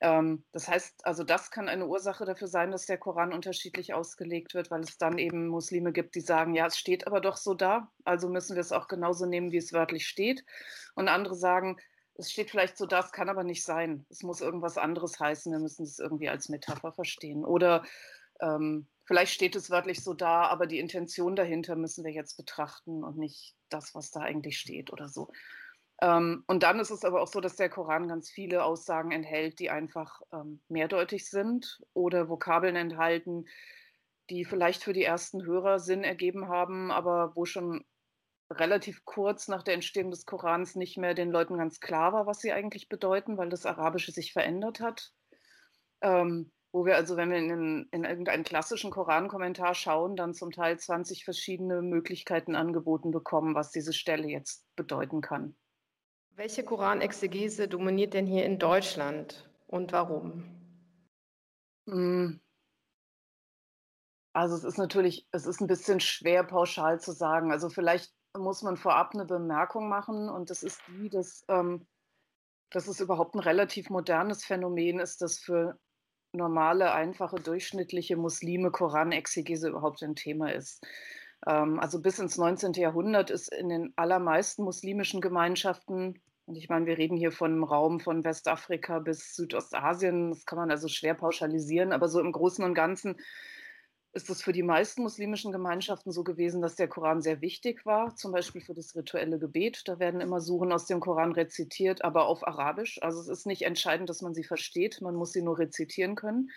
Ähm, 0.00 0.44
das 0.52 0.68
heißt, 0.68 1.06
also 1.06 1.24
das 1.24 1.50
kann 1.50 1.68
eine 1.68 1.86
Ursache 1.86 2.26
dafür 2.26 2.48
sein, 2.48 2.70
dass 2.70 2.86
der 2.86 2.98
Koran 2.98 3.32
unterschiedlich 3.32 3.94
ausgelegt 3.94 4.52
wird, 4.54 4.70
weil 4.70 4.82
es 4.82 4.98
dann 4.98 5.18
eben 5.18 5.48
Muslime 5.48 5.92
gibt, 5.92 6.14
die 6.14 6.20
sagen, 6.20 6.54
ja, 6.54 6.66
es 6.66 6.76
steht 6.76 7.06
aber 7.06 7.20
doch 7.20 7.38
so 7.38 7.54
da, 7.54 7.90
also 8.04 8.28
müssen 8.28 8.54
wir 8.54 8.60
es 8.60 8.72
auch 8.72 8.88
genauso 8.88 9.24
nehmen, 9.24 9.50
wie 9.50 9.56
es 9.56 9.72
wörtlich 9.72 10.06
steht. 10.06 10.44
Und 10.94 11.08
andere 11.08 11.34
sagen, 11.34 11.78
es 12.16 12.30
steht 12.30 12.50
vielleicht 12.50 12.76
so 12.76 12.86
da, 12.86 13.00
es 13.00 13.12
kann 13.12 13.28
aber 13.28 13.44
nicht 13.44 13.64
sein. 13.64 14.06
Es 14.08 14.22
muss 14.22 14.40
irgendwas 14.40 14.78
anderes 14.78 15.18
heißen. 15.18 15.52
Wir 15.52 15.58
müssen 15.58 15.84
es 15.84 15.98
irgendwie 15.98 16.28
als 16.28 16.48
Metapher 16.48 16.92
verstehen. 16.92 17.44
Oder 17.44 17.84
ähm, 18.40 18.86
vielleicht 19.04 19.32
steht 19.32 19.56
es 19.56 19.70
wörtlich 19.70 20.02
so 20.02 20.14
da, 20.14 20.46
aber 20.46 20.66
die 20.66 20.78
Intention 20.78 21.36
dahinter 21.36 21.76
müssen 21.76 22.04
wir 22.04 22.12
jetzt 22.12 22.36
betrachten 22.36 23.02
und 23.02 23.18
nicht 23.18 23.54
das, 23.68 23.94
was 23.94 24.10
da 24.10 24.20
eigentlich 24.20 24.58
steht 24.58 24.92
oder 24.92 25.08
so. 25.08 25.28
Ähm, 26.02 26.44
und 26.46 26.62
dann 26.62 26.80
ist 26.80 26.90
es 26.90 27.04
aber 27.04 27.20
auch 27.20 27.28
so, 27.28 27.40
dass 27.40 27.56
der 27.56 27.68
Koran 27.68 28.08
ganz 28.08 28.30
viele 28.30 28.64
Aussagen 28.64 29.10
enthält, 29.10 29.58
die 29.58 29.70
einfach 29.70 30.20
ähm, 30.32 30.60
mehrdeutig 30.68 31.28
sind 31.28 31.82
oder 31.94 32.28
Vokabeln 32.28 32.76
enthalten, 32.76 33.46
die 34.30 34.44
vielleicht 34.44 34.82
für 34.82 34.92
die 34.92 35.04
ersten 35.04 35.44
Hörer 35.44 35.78
Sinn 35.78 36.02
ergeben 36.02 36.48
haben, 36.48 36.90
aber 36.90 37.32
wo 37.34 37.44
schon 37.44 37.84
relativ 38.60 39.04
kurz 39.04 39.48
nach 39.48 39.62
der 39.62 39.74
Entstehung 39.74 40.10
des 40.10 40.26
Korans 40.26 40.74
nicht 40.74 40.96
mehr 40.96 41.14
den 41.14 41.30
Leuten 41.30 41.58
ganz 41.58 41.80
klar 41.80 42.12
war, 42.12 42.26
was 42.26 42.40
sie 42.40 42.52
eigentlich 42.52 42.88
bedeuten, 42.88 43.36
weil 43.36 43.48
das 43.48 43.66
Arabische 43.66 44.12
sich 44.12 44.32
verändert 44.32 44.80
hat. 44.80 45.12
Ähm, 46.00 46.52
wo 46.72 46.84
wir 46.84 46.96
also, 46.96 47.16
wenn 47.16 47.30
wir 47.30 47.38
in, 47.38 47.88
in 47.92 48.04
irgendeinen 48.04 48.42
klassischen 48.42 48.90
Korankommentar 48.90 49.74
schauen, 49.74 50.16
dann 50.16 50.34
zum 50.34 50.50
Teil 50.50 50.76
20 50.76 51.24
verschiedene 51.24 51.82
Möglichkeiten 51.82 52.56
angeboten 52.56 53.12
bekommen, 53.12 53.54
was 53.54 53.70
diese 53.70 53.92
Stelle 53.92 54.26
jetzt 54.26 54.66
bedeuten 54.74 55.20
kann. 55.20 55.54
Welche 56.30 56.64
Koranexegese 56.64 57.68
dominiert 57.68 58.12
denn 58.12 58.26
hier 58.26 58.44
in 58.44 58.58
Deutschland 58.58 59.48
und 59.68 59.92
warum? 59.92 60.42
Hm. 61.88 62.40
Also 64.32 64.56
es 64.56 64.64
ist 64.64 64.78
natürlich, 64.78 65.28
es 65.30 65.46
ist 65.46 65.60
ein 65.60 65.68
bisschen 65.68 66.00
schwer 66.00 66.42
pauschal 66.42 66.98
zu 66.98 67.12
sagen. 67.12 67.52
Also 67.52 67.68
vielleicht 67.68 68.12
muss 68.38 68.62
man 68.62 68.76
vorab 68.76 69.14
eine 69.14 69.24
Bemerkung 69.24 69.88
machen 69.88 70.28
und 70.28 70.50
das 70.50 70.62
ist 70.62 70.80
die, 70.88 71.08
dass, 71.08 71.44
ähm, 71.48 71.86
dass 72.70 72.88
es 72.88 73.00
überhaupt 73.00 73.34
ein 73.34 73.40
relativ 73.40 73.90
modernes 73.90 74.44
Phänomen 74.44 74.98
ist, 74.98 75.22
dass 75.22 75.38
für 75.38 75.78
normale, 76.32 76.92
einfache, 76.92 77.36
durchschnittliche 77.36 78.16
Muslime 78.16 78.70
Koranexegese 78.70 79.68
überhaupt 79.68 80.02
ein 80.02 80.16
Thema 80.16 80.52
ist. 80.52 80.84
Ähm, 81.46 81.78
also 81.78 82.00
bis 82.00 82.18
ins 82.18 82.36
19. 82.36 82.72
Jahrhundert 82.72 83.30
ist 83.30 83.52
in 83.52 83.68
den 83.68 83.92
allermeisten 83.96 84.64
muslimischen 84.64 85.20
Gemeinschaften, 85.20 86.20
und 86.46 86.56
ich 86.56 86.68
meine, 86.68 86.84
wir 86.84 86.98
reden 86.98 87.16
hier 87.16 87.32
von 87.32 87.52
einem 87.52 87.64
Raum 87.64 88.00
von 88.00 88.22
Westafrika 88.22 88.98
bis 88.98 89.34
Südostasien, 89.34 90.30
das 90.30 90.44
kann 90.44 90.58
man 90.58 90.70
also 90.70 90.88
schwer 90.88 91.14
pauschalisieren, 91.14 91.92
aber 91.92 92.08
so 92.08 92.20
im 92.20 92.32
Großen 92.32 92.62
und 92.64 92.74
Ganzen 92.74 93.16
ist 94.14 94.30
es 94.30 94.42
für 94.42 94.52
die 94.52 94.62
meisten 94.62 95.02
muslimischen 95.02 95.50
Gemeinschaften 95.50 96.12
so 96.12 96.22
gewesen, 96.22 96.62
dass 96.62 96.76
der 96.76 96.86
Koran 96.86 97.20
sehr 97.20 97.40
wichtig 97.40 97.84
war, 97.84 98.14
zum 98.14 98.30
Beispiel 98.30 98.60
für 98.60 98.74
das 98.74 98.94
rituelle 98.94 99.40
Gebet. 99.40 99.82
Da 99.86 99.98
werden 99.98 100.20
immer 100.20 100.40
Suchen 100.40 100.72
aus 100.72 100.86
dem 100.86 101.00
Koran 101.00 101.32
rezitiert, 101.32 102.04
aber 102.04 102.26
auf 102.26 102.46
Arabisch. 102.46 103.02
Also 103.02 103.20
es 103.20 103.28
ist 103.28 103.46
nicht 103.46 103.62
entscheidend, 103.62 104.08
dass 104.08 104.22
man 104.22 104.32
sie 104.32 104.44
versteht, 104.44 105.00
man 105.00 105.16
muss 105.16 105.32
sie 105.32 105.42
nur 105.42 105.58
rezitieren 105.58 106.14
können. 106.14 106.50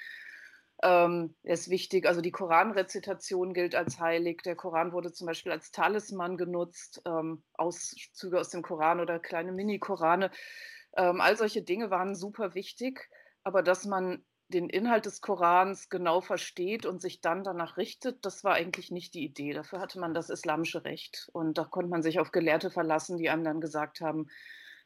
Ähm, 0.84 1.36
ist 1.42 1.72
wichtig, 1.72 2.06
also 2.06 2.22
die 2.22 2.32
Koranrezitation 2.32 3.56
gilt 3.56 3.74
als 3.74 4.00
heilig. 4.00 4.44
Der 4.44 4.56
Koran 4.56 4.92
wurde 4.92 5.12
zum 5.12 5.26
Beispiel 5.26 5.52
als 5.52 5.72
Talisman 5.72 6.38
genutzt, 6.38 7.02
ähm, 7.06 7.42
Auszüge 7.54 8.40
aus 8.40 8.50
dem 8.50 8.62
Koran 8.62 9.00
oder 9.00 9.18
kleine 9.18 9.52
Mini-Korane. 9.52 10.30
Ähm, 10.96 11.20
all 11.22 11.36
solche 11.36 11.64
Dinge 11.64 11.90
waren 11.90 12.16
super 12.16 12.54
wichtig, 12.54 13.10
aber 13.44 13.64
dass 13.64 13.86
man 13.86 14.24
den 14.50 14.70
Inhalt 14.70 15.06
des 15.06 15.22
Korans 15.22 15.90
genau 15.90 16.22
versteht 16.22 16.86
und 16.86 17.02
sich 17.02 17.22
dann 17.22 17.44
danach 17.44 17.78
richtet, 17.78 18.26
das 18.26 18.44
war 18.44 18.54
eigentlich 18.54 18.92
nicht 18.92 19.14
die 19.14 19.26
Idee. 19.26 19.54
Dafür 19.54 19.80
hatte 19.80 20.00
man 20.00 20.14
das 20.14 20.30
islamische 20.30 20.86
Recht 20.86 21.30
und 21.34 21.58
da 21.58 21.66
konnte 21.66 21.90
man 21.90 22.02
sich 22.02 22.20
auf 22.20 22.32
Gelehrte 22.32 22.72
verlassen, 22.72 23.18
die 23.18 23.30
einem 23.30 23.44
dann 23.44 23.62
gesagt 23.62 24.00
haben, 24.02 24.28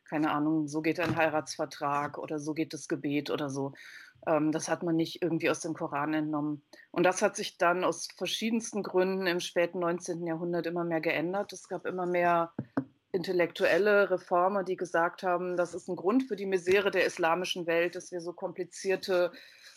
keine 0.04 0.32
Ahnung, 0.32 0.68
so 0.68 0.82
geht 0.82 1.00
ein 1.00 1.16
Heiratsvertrag 1.16 2.18
oder 2.18 2.40
so 2.40 2.54
geht 2.54 2.74
das 2.74 2.88
Gebet 2.88 3.30
oder 3.30 3.50
so. 3.50 3.74
Ähm, 4.28 4.52
das 4.52 4.68
hat 4.68 4.84
man 4.84 4.96
nicht 4.96 5.22
irgendwie 5.22 5.50
aus 5.50 5.62
dem 5.62 5.74
Koran 5.74 6.14
entnommen. 6.14 6.64
Und 6.92 7.04
das 7.04 7.22
hat 7.22 7.36
sich 7.36 7.58
dann 7.58 7.84
aus 7.84 8.08
verschiedensten 8.18 8.84
Gründen 8.84 9.28
im 9.28 9.40
späten 9.40 9.80
19. 9.80 10.26
Jahrhundert 10.26 10.66
immer 10.66 10.84
mehr 10.84 11.02
geändert. 11.02 11.54
Es 11.54 11.70
gab 11.70 11.86
immer 11.86 12.06
mehr 12.06 12.52
intellektuelle 13.12 14.10
Reformer, 14.10 14.64
die 14.64 14.78
gesagt 14.78 15.24
haben, 15.24 15.58
das 15.58 15.74
ist 15.74 15.88
ein 15.88 15.96
Grund 15.96 16.24
für 16.24 16.36
die 16.36 16.46
Misere 16.46 16.92
der 16.92 17.06
islamischen 17.06 17.68
Welt, 17.68 17.96
dass 17.96 18.12
wir 18.12 18.22
so 18.22 18.34
komplizierte 18.34 19.32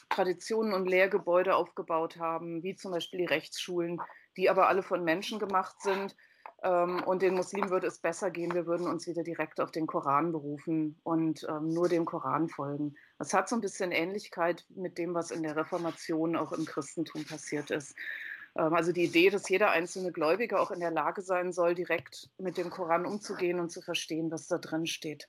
Traditionen 0.09 0.73
und 0.73 0.87
Lehrgebäude 0.87 1.57
aufgebaut 1.57 2.19
haben, 2.19 2.62
wie 2.62 2.76
zum 2.76 2.93
Beispiel 2.93 3.21
die 3.21 3.26
Rechtsschulen, 3.26 4.00
die 4.37 4.50
aber 4.50 4.69
alle 4.69 4.83
von 4.83 5.03
Menschen 5.03 5.38
gemacht 5.38 5.81
sind. 5.83 6.14
Ähm, 6.62 7.03
und 7.05 7.23
den 7.23 7.35
Muslimen 7.35 7.71
würde 7.71 7.87
es 7.87 7.99
besser 7.99 8.31
gehen, 8.31 8.55
wir 8.55 8.67
würden 8.67 8.87
uns 8.87 9.07
wieder 9.07 9.23
direkt 9.23 9.61
auf 9.61 9.71
den 9.71 9.87
Koran 9.87 10.33
berufen 10.33 10.99
und 11.03 11.47
ähm, 11.49 11.71
nur 11.71 11.88
dem 11.88 12.05
Koran 12.05 12.49
folgen. 12.49 12.95
Das 13.19 13.35
hat 13.35 13.49
so 13.49 13.57
ein 13.57 13.61
bisschen 13.61 13.93
Ähnlichkeit 13.93 14.64
mit 14.71 14.99
dem, 14.99 15.14
was 15.14 15.31
in 15.31 15.43
der 15.43 15.57
Reformation 15.57 16.37
auch 16.37 16.53
im 16.53 16.64
Christentum 16.64 17.25
passiert 17.25 17.71
ist. 17.71 17.95
Ähm, 18.57 18.75
also 18.75 18.93
die 18.93 19.05
Idee, 19.05 19.31
dass 19.31 19.49
jeder 19.49 19.71
einzelne 19.71 20.13
Gläubige 20.13 20.61
auch 20.61 20.71
in 20.71 20.81
der 20.81 20.91
Lage 20.91 21.23
sein 21.23 21.53
soll, 21.53 21.75
direkt 21.75 22.31
mit 22.39 22.57
dem 22.57 22.71
Koran 22.71 23.07
umzugehen 23.07 23.61
und 23.61 23.71
zu 23.71 23.83
verstehen, 23.83 24.31
was 24.31 24.47
da 24.47 24.59
drin 24.59 24.87
steht. 24.87 25.27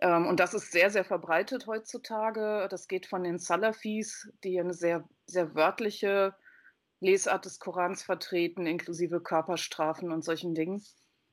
Ähm, 0.00 0.26
und 0.26 0.40
das 0.40 0.54
ist 0.54 0.72
sehr, 0.72 0.90
sehr 0.90 1.04
verbreitet 1.04 1.66
heutzutage. 1.66 2.66
Das 2.70 2.88
geht 2.88 3.06
von 3.06 3.22
den 3.24 3.38
Salafis, 3.38 4.30
die 4.44 4.58
eine 4.58 4.74
sehr, 4.74 5.04
sehr 5.26 5.54
wörtliche 5.54 6.34
Lesart 7.00 7.46
des 7.46 7.58
Korans 7.58 8.02
vertreten, 8.02 8.66
inklusive 8.66 9.20
Körperstrafen 9.20 10.12
und 10.12 10.22
solchen 10.22 10.54
Dingen, 10.54 10.84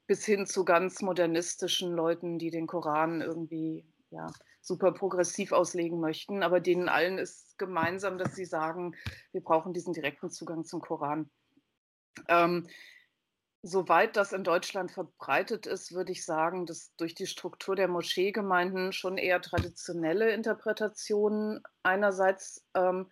bis 0.05 0.25
hin 0.25 0.45
zu 0.45 0.63
ganz 0.63 1.01
modernistischen 1.01 1.91
Leuten, 1.93 2.39
die 2.39 2.51
den 2.51 2.67
Koran 2.67 3.21
irgendwie 3.21 3.85
ja, 4.09 4.31
super 4.61 4.91
progressiv 4.91 5.51
auslegen 5.51 5.99
möchten. 5.99 6.43
Aber 6.43 6.59
denen 6.59 6.89
allen 6.89 7.17
ist 7.17 7.57
gemeinsam, 7.57 8.17
dass 8.17 8.35
sie 8.35 8.45
sagen, 8.45 8.95
wir 9.31 9.41
brauchen 9.41 9.73
diesen 9.73 9.93
direkten 9.93 10.29
Zugang 10.29 10.65
zum 10.65 10.81
Koran. 10.81 11.29
Ähm, 12.27 12.67
soweit 13.61 14.15
das 14.15 14.33
in 14.33 14.43
Deutschland 14.43 14.91
verbreitet 14.91 15.65
ist, 15.65 15.93
würde 15.93 16.11
ich 16.11 16.25
sagen, 16.25 16.65
dass 16.65 16.95
durch 16.95 17.15
die 17.15 17.27
Struktur 17.27 17.75
der 17.75 17.87
Moscheegemeinden 17.87 18.93
schon 18.93 19.17
eher 19.17 19.41
traditionelle 19.41 20.31
Interpretationen 20.31 21.61
einerseits 21.83 22.65
ähm, 22.73 23.09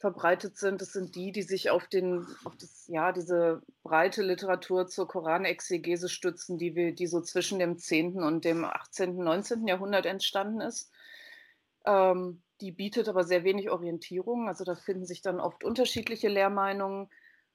verbreitet 0.00 0.56
sind. 0.56 0.80
Das 0.80 0.92
sind 0.92 1.14
die, 1.14 1.30
die 1.30 1.42
sich 1.42 1.70
auf, 1.70 1.86
den, 1.86 2.26
auf 2.44 2.56
das, 2.56 2.86
ja, 2.88 3.12
diese 3.12 3.62
breite 3.82 4.22
Literatur 4.22 4.86
zur 4.86 5.06
Koranexegese 5.06 6.08
stützen, 6.08 6.56
die, 6.56 6.74
wir, 6.74 6.94
die 6.94 7.06
so 7.06 7.20
zwischen 7.20 7.58
dem 7.58 7.78
10. 7.78 8.22
und 8.22 8.46
dem 8.46 8.64
18., 8.64 9.16
19. 9.16 9.66
Jahrhundert 9.66 10.06
entstanden 10.06 10.62
ist. 10.62 10.90
Ähm, 11.84 12.42
die 12.62 12.72
bietet 12.72 13.08
aber 13.08 13.24
sehr 13.24 13.44
wenig 13.44 13.70
Orientierung. 13.70 14.48
Also 14.48 14.64
da 14.64 14.74
finden 14.74 15.04
sich 15.04 15.20
dann 15.20 15.38
oft 15.38 15.64
unterschiedliche 15.64 16.28
Lehrmeinungen. 16.28 17.10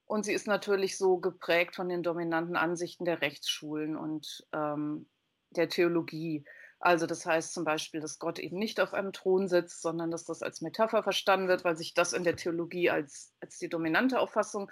Und 0.06 0.24
sie 0.26 0.34
ist 0.34 0.46
natürlich 0.46 1.00
so 1.00 1.18
geprägt 1.18 1.76
von 1.76 1.90
den 1.90 2.04
dominanten 2.04 2.56
Ansichten 2.56 3.06
der 3.06 3.22
Rechtsschulen 3.22 3.98
und 3.98 4.46
ähm, 4.54 5.08
der 5.50 5.68
Theologie. 5.68 6.46
Also 6.80 7.08
das 7.08 7.26
heißt 7.26 7.54
zum 7.54 7.64
Beispiel, 7.64 8.02
dass 8.02 8.20
Gott 8.20 8.38
eben 8.38 8.58
nicht 8.58 8.80
auf 8.80 8.94
einem 8.94 9.14
Thron 9.14 9.48
sitzt, 9.48 9.82
sondern 9.82 10.12
dass 10.12 10.26
das 10.26 10.42
als 10.42 10.62
Metapher 10.62 11.04
verstanden 11.04 11.48
wird, 11.48 11.64
weil 11.64 11.78
sich 11.78 11.94
das 11.94 12.14
in 12.14 12.24
der 12.24 12.36
Theologie 12.36 12.90
als, 12.90 13.34
als 13.42 13.58
die 13.58 13.70
dominante 13.70 14.20
Auffassung 14.20 14.70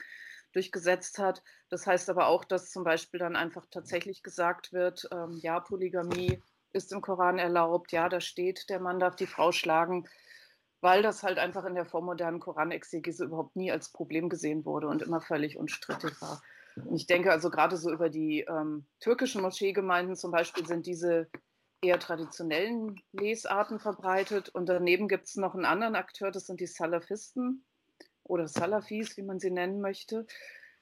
durchgesetzt 0.53 1.17
hat. 1.17 1.41
Das 1.69 1.87
heißt 1.87 2.09
aber 2.09 2.27
auch, 2.27 2.45
dass 2.45 2.69
zum 2.69 2.83
Beispiel 2.83 3.19
dann 3.19 3.35
einfach 3.35 3.65
tatsächlich 3.71 4.21
gesagt 4.21 4.73
wird, 4.73 5.07
ähm, 5.11 5.39
ja, 5.41 5.59
Polygamie 5.59 6.41
ist 6.73 6.91
im 6.91 7.01
Koran 7.01 7.39
erlaubt, 7.39 7.91
ja, 7.91 8.09
da 8.09 8.19
steht, 8.19 8.69
der 8.69 8.79
Mann 8.79 8.99
darf 8.99 9.15
die 9.15 9.27
Frau 9.27 9.51
schlagen, 9.51 10.07
weil 10.81 11.01
das 11.01 11.23
halt 11.23 11.39
einfach 11.39 11.65
in 11.65 11.75
der 11.75 11.85
vormodernen 11.85 12.39
Koranexegese 12.39 13.25
überhaupt 13.25 13.55
nie 13.55 13.71
als 13.71 13.91
Problem 13.91 14.29
gesehen 14.29 14.65
wurde 14.65 14.87
und 14.87 15.01
immer 15.01 15.21
völlig 15.21 15.57
unstrittig 15.57 16.19
war. 16.21 16.41
Und 16.75 16.95
ich 16.95 17.05
denke 17.05 17.31
also 17.31 17.49
gerade 17.49 17.77
so 17.77 17.91
über 17.91 18.09
die 18.09 18.41
ähm, 18.41 18.85
türkischen 18.99 19.41
Moscheegemeinden 19.41 20.15
zum 20.15 20.31
Beispiel 20.31 20.65
sind 20.65 20.87
diese 20.87 21.29
eher 21.83 21.99
traditionellen 21.99 23.01
Lesarten 23.11 23.79
verbreitet. 23.79 24.49
Und 24.49 24.67
daneben 24.67 25.07
gibt 25.07 25.27
es 25.27 25.35
noch 25.35 25.53
einen 25.53 25.65
anderen 25.65 25.95
Akteur, 25.95 26.31
das 26.31 26.47
sind 26.47 26.59
die 26.59 26.67
Salafisten 26.67 27.65
oder 28.23 28.47
Salafis, 28.47 29.17
wie 29.17 29.23
man 29.23 29.39
sie 29.39 29.51
nennen 29.51 29.81
möchte, 29.81 30.25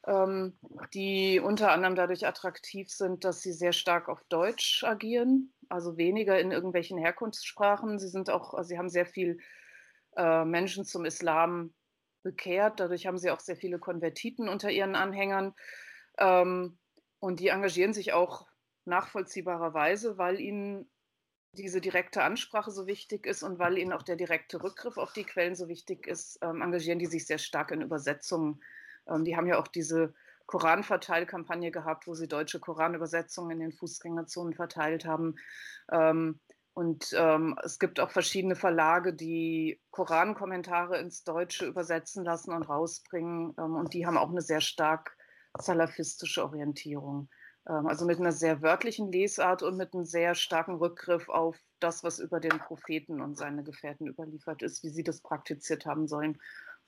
ähm, 0.06 0.58
die 0.94 1.40
unter 1.40 1.72
anderem 1.72 1.96
dadurch 1.96 2.28
attraktiv 2.28 2.90
sind, 2.90 3.24
dass 3.24 3.42
sie 3.42 3.54
sehr 3.54 3.74
stark 3.74 4.10
auf 4.10 4.24
Deutsch 4.30 4.84
agieren, 4.84 5.54
also 5.70 5.98
weniger 5.98 6.40
in 6.40 6.52
irgendwelchen 6.52 6.98
Herkunftssprachen. 6.98 8.00
Sie 8.00 8.08
sind 8.08 8.30
auch, 8.30 8.54
also 8.54 8.68
sie 8.68 8.78
haben 8.78 8.90
sehr 8.90 9.06
viel 9.06 9.40
äh, 10.16 10.46
Menschen 10.46 10.86
zum 10.86 11.06
Islam 11.06 11.74
bekehrt. 12.24 12.80
Dadurch 12.80 13.08
haben 13.08 13.18
sie 13.18 13.32
auch 13.32 13.40
sehr 13.40 13.56
viele 13.56 13.80
Konvertiten 13.80 14.50
unter 14.50 14.70
ihren 14.70 14.96
Anhängern. 14.96 15.54
Ähm, 16.18 16.78
und 17.20 17.40
die 17.40 17.50
engagieren 17.50 17.94
sich 17.94 18.14
auch 18.14 18.48
nachvollziehbarerweise, 18.86 20.18
weil 20.18 20.40
ihnen 20.40 20.91
diese 21.54 21.82
direkte 21.82 22.24
Ansprache 22.24 22.72
so 22.72 22.88
wichtig 22.88 23.26
ist 23.26 23.44
und 23.44 23.60
weil 23.60 23.78
ihnen 23.78 23.92
auch 23.94 24.04
der 24.04 24.16
direkte 24.16 24.64
Rückgriff 24.64 24.98
auf 24.98 25.14
die 25.14 25.26
Quellen 25.26 25.56
so 25.56 25.68
wichtig 25.68 26.08
ist, 26.08 26.40
ähm, 26.42 26.62
engagieren 26.62 27.00
die 27.00 27.08
sich 27.08 27.26
sehr 27.26 27.38
stark 27.38 27.72
in 27.72 27.82
Übersetzungen. 27.82 28.62
Ähm, 29.08 29.26
die 29.26 29.36
haben 29.36 29.48
ja 29.48 29.60
auch 29.60 29.68
diese 29.68 30.14
Koranverteilkampagne 30.46 31.72
gehabt, 31.72 32.08
wo 32.08 32.14
sie 32.14 32.28
deutsche 32.28 32.60
Koranübersetzungen 32.60 33.52
in 33.52 33.60
den 33.60 33.72
Fußgängerzonen 33.72 34.54
verteilt 34.54 35.06
haben. 35.06 35.36
Ähm, 35.92 36.40
und 36.74 37.14
ähm, 37.18 37.58
es 37.64 37.80
gibt 37.80 38.00
auch 38.00 38.12
verschiedene 38.12 38.56
Verlage, 38.56 39.14
die 39.14 39.82
Korankommentare 39.92 41.00
ins 41.00 41.24
Deutsche 41.26 41.66
übersetzen 41.66 42.24
lassen 42.24 42.54
und 42.54 42.64
rausbringen. 42.64 43.54
Ähm, 43.58 43.76
und 43.76 43.94
die 43.94 44.06
haben 44.06 44.18
auch 44.18 44.30
eine 44.30 44.42
sehr 44.42 44.62
stark 44.62 45.18
salafistische 45.58 46.44
Orientierung. 46.44 47.30
Ähm, 47.68 47.88
also 47.88 48.06
mit 48.06 48.20
einer 48.20 48.32
sehr 48.32 48.62
wörtlichen 48.62 49.12
Lesart 49.12 49.64
und 49.64 49.78
mit 49.78 49.94
einem 49.94 50.06
sehr 50.06 50.36
starken 50.36 50.76
Rückgriff 50.76 51.30
auf 51.30 51.58
das, 51.80 52.04
was 52.04 52.20
über 52.20 52.40
den 52.40 52.60
Propheten 52.60 53.22
und 53.22 53.38
seine 53.38 53.64
Gefährten 53.64 54.08
überliefert 54.08 54.62
ist, 54.62 54.84
wie 54.84 54.90
sie 54.90 55.04
das 55.04 55.22
praktiziert 55.22 55.86
haben 55.86 56.08
sollen. 56.08 56.40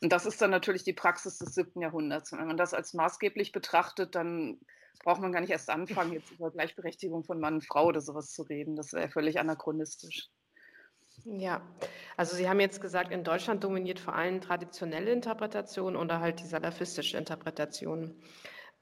Und 0.02 0.12
das 0.12 0.26
ist 0.26 0.42
dann 0.42 0.52
natürlich 0.52 0.84
die 0.84 0.94
Praxis 0.94 1.38
des 1.38 1.56
siebten 1.56 1.82
Jahrhunderts. 1.82 2.32
Und 2.32 2.40
wenn 2.40 2.48
man 2.48 2.58
das 2.58 2.74
als 2.74 2.94
maßgeblich 2.94 3.52
betrachtet, 3.52 4.16
dann 4.16 4.60
braucht 5.04 5.22
man 5.22 5.32
gar 5.32 5.42
nicht 5.42 5.50
erst 5.50 5.70
anfangen, 5.70 6.14
jetzt 6.14 6.32
über 6.32 6.52
Gleichberechtigung 6.52 7.24
von 7.24 7.40
Mann 7.40 7.56
und 7.56 7.66
Frau 7.66 7.86
oder 7.86 8.02
sowas 8.02 8.32
zu 8.32 8.44
reden. 8.44 8.76
Das 8.76 8.94
wäre 8.94 9.10
völlig 9.10 9.40
anachronistisch. 9.40 10.30
Ja, 11.26 11.62
also 12.18 12.36
Sie 12.36 12.50
haben 12.50 12.60
jetzt 12.60 12.82
gesagt, 12.82 13.12
in 13.12 13.24
Deutschland 13.24 13.64
dominiert 13.64 14.00
vor 14.00 14.16
allem 14.16 14.42
traditionelle 14.42 15.12
Interpretation 15.12 15.96
oder 15.96 16.20
halt 16.20 16.40
die 16.40 16.48
salafistische 16.48 17.18
Interpretation. 17.18 18.16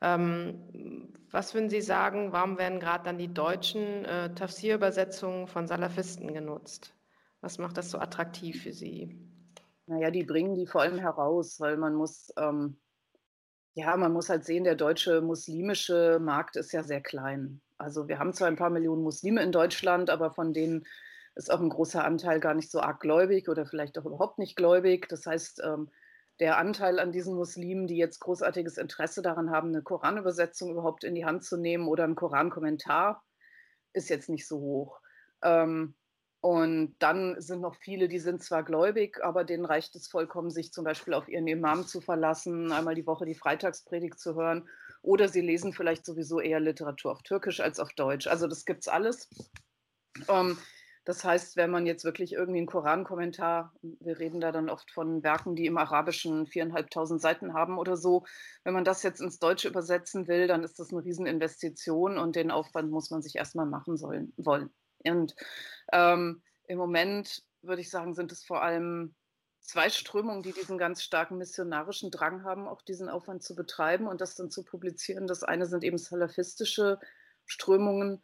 Ähm, 0.02 1.12
was 1.32 1.54
würden 1.54 1.70
Sie 1.70 1.82
sagen, 1.82 2.32
warum 2.32 2.58
werden 2.58 2.80
gerade 2.80 3.06
dann 3.06 3.18
die 3.18 3.34
deutschen 3.34 4.06
äh, 4.06 4.34
Tafsir-Übersetzungen 4.34 5.48
von 5.48 5.68
Salafisten 5.68 6.34
genutzt? 6.34 6.94
Was 7.40 7.58
macht 7.58 7.78
das 7.78 7.92
so 7.92 8.00
attraktiv 8.00 8.64
für 8.64 8.74
Sie? 8.74 9.18
Naja, 9.86 10.12
die 10.12 10.24
bringen 10.24 10.56
die 10.56 10.68
vor 10.68 10.82
allem 10.82 11.00
heraus, 11.00 11.60
weil 11.60 11.78
man 11.78 11.94
muss, 11.96 12.34
ähm, 12.38 12.78
ja, 13.74 13.96
man 13.96 14.14
muss 14.14 14.30
halt 14.30 14.44
sehen, 14.44 14.64
der 14.64 14.76
deutsche 14.76 15.22
muslimische 15.22 16.20
Markt 16.20 16.56
ist 16.56 16.72
ja 16.72 16.84
sehr 16.84 17.02
klein. 17.02 17.62
Also 17.78 18.08
wir 18.08 18.20
haben 18.20 18.34
zwar 18.34 18.48
ein 18.48 18.58
paar 18.58 18.70
Millionen 18.70 19.04
Muslime 19.04 19.42
in 19.42 19.52
Deutschland, 19.52 20.10
aber 20.10 20.32
von 20.32 20.54
denen 20.54 20.86
ist 21.36 21.52
auch 21.52 21.60
ein 21.60 21.70
großer 21.70 22.04
Anteil 22.04 22.40
gar 22.40 22.54
nicht 22.54 22.70
so 22.70 22.82
arg 22.82 23.00
gläubig 23.00 23.50
oder 23.50 23.66
vielleicht 23.66 23.98
auch 23.98 24.06
überhaupt 24.06 24.38
nicht 24.38 24.56
gläubig. 24.56 25.08
Das 25.10 25.26
heißt, 25.26 25.62
ähm, 25.64 25.90
der 26.42 26.58
Anteil 26.58 27.00
an 27.00 27.12
diesen 27.12 27.36
Muslimen, 27.36 27.86
die 27.86 27.98
jetzt 27.98 28.20
großartiges 28.20 28.78
Interesse 28.78 29.22
daran 29.22 29.52
haben, 29.52 29.70
eine 29.70 29.84
Koranübersetzung 29.84 30.72
überhaupt 30.72 31.04
in 31.04 31.14
die 31.14 31.24
Hand 31.24 31.46
zu 31.46 31.56
nehmen 31.56 31.88
oder 31.88 32.04
einen 32.04 32.16
Korankommentar, 32.16 33.24
ist 33.94 34.10
jetzt 34.10 34.28
nicht 34.28 34.48
so 34.48 34.60
hoch. 34.60 35.00
Ähm, 35.44 35.94
und 36.42 36.96
dann 36.98 37.40
sind 37.40 37.62
noch 37.62 37.76
viele, 37.76 38.08
die 38.08 38.18
sind 38.18 38.44
zwar 38.44 38.64
gläubig, 38.64 39.24
aber 39.24 39.44
denen 39.44 39.66
reicht 39.66 39.96
es 39.96 40.08
vollkommen, 40.08 40.50
sich 40.50 40.74
zum 40.74 40.84
Beispiel 40.84 41.14
auf 41.14 41.30
ihren 41.30 41.48
Imam 41.48 41.86
zu 41.86 42.02
verlassen, 42.02 42.72
einmal 42.72 42.96
die 42.96 43.06
Woche 43.06 43.26
die 43.26 43.36
Freitagspredigt 43.36 44.20
zu 44.20 44.34
hören. 44.34 44.68
Oder 45.04 45.28
sie 45.28 45.42
lesen 45.42 45.74
vielleicht 45.74 46.04
sowieso 46.04 46.40
eher 46.40 46.60
Literatur 46.60 47.12
auf 47.12 47.22
Türkisch 47.22 47.60
als 47.60 47.80
auf 47.80 47.94
Deutsch. 47.94 48.26
Also 48.26 48.48
das 48.48 48.66
gibt 48.66 48.82
es 48.82 48.88
alles. 48.88 49.30
Ähm, 50.28 50.58
das 51.04 51.24
heißt, 51.24 51.56
wenn 51.56 51.72
man 51.72 51.88
jetzt 51.88 52.06
wirklich 52.06 52.34
irgendwie 52.34 52.60
einen 52.60 52.68
Korankommentar, 52.68 53.74
wir 53.82 54.20
reden 54.20 54.40
da 54.40 54.52
dann 54.52 54.70
oft 54.70 54.92
von 54.92 55.24
Werken, 55.24 55.56
die 55.56 55.66
im 55.66 55.78
Arabischen 55.78 56.46
viereinhalbtausend 56.46 57.22
Seiten 57.22 57.54
haben 57.54 57.80
oder 57.80 57.98
so, 57.98 58.24
wenn 58.64 58.74
man 58.74 58.84
das 58.84 59.02
jetzt 59.02 59.20
ins 59.20 59.40
Deutsche 59.40 59.68
übersetzen 59.68 60.28
will, 60.28 60.48
dann 60.48 60.64
ist 60.64 60.80
das 60.80 60.92
eine 60.92 61.04
Rieseninvestition 61.04 62.20
und 62.20 62.36
den 62.36 62.52
Aufwand 62.52 62.92
muss 62.92 63.10
man 63.10 63.24
sich 63.24 63.36
erstmal 63.36 63.66
machen 63.66 63.98
sollen, 63.98 64.32
wollen. 64.38 64.70
Und 65.04 65.36
ähm, 65.92 66.44
im 66.68 66.78
Moment 66.78 67.44
würde 67.64 67.82
ich 67.82 67.90
sagen, 67.90 68.14
sind 68.14 68.32
es 68.32 68.44
vor 68.44 68.62
allem 68.62 69.16
zwei 69.60 69.90
Strömungen, 69.90 70.44
die 70.44 70.54
diesen 70.54 70.78
ganz 70.78 71.02
starken 71.02 71.38
missionarischen 71.38 72.12
Drang 72.12 72.44
haben, 72.44 72.68
auch 72.68 72.82
diesen 72.84 73.10
Aufwand 73.10 73.44
zu 73.44 73.56
betreiben 73.56 74.08
und 74.08 74.22
das 74.22 74.36
dann 74.36 74.52
zu 74.52 74.64
publizieren. 74.64 75.28
Das 75.28 75.44
eine 75.44 75.66
sind 75.66 75.84
eben 75.84 75.98
salafistische 75.98 77.00
Strömungen 77.46 78.24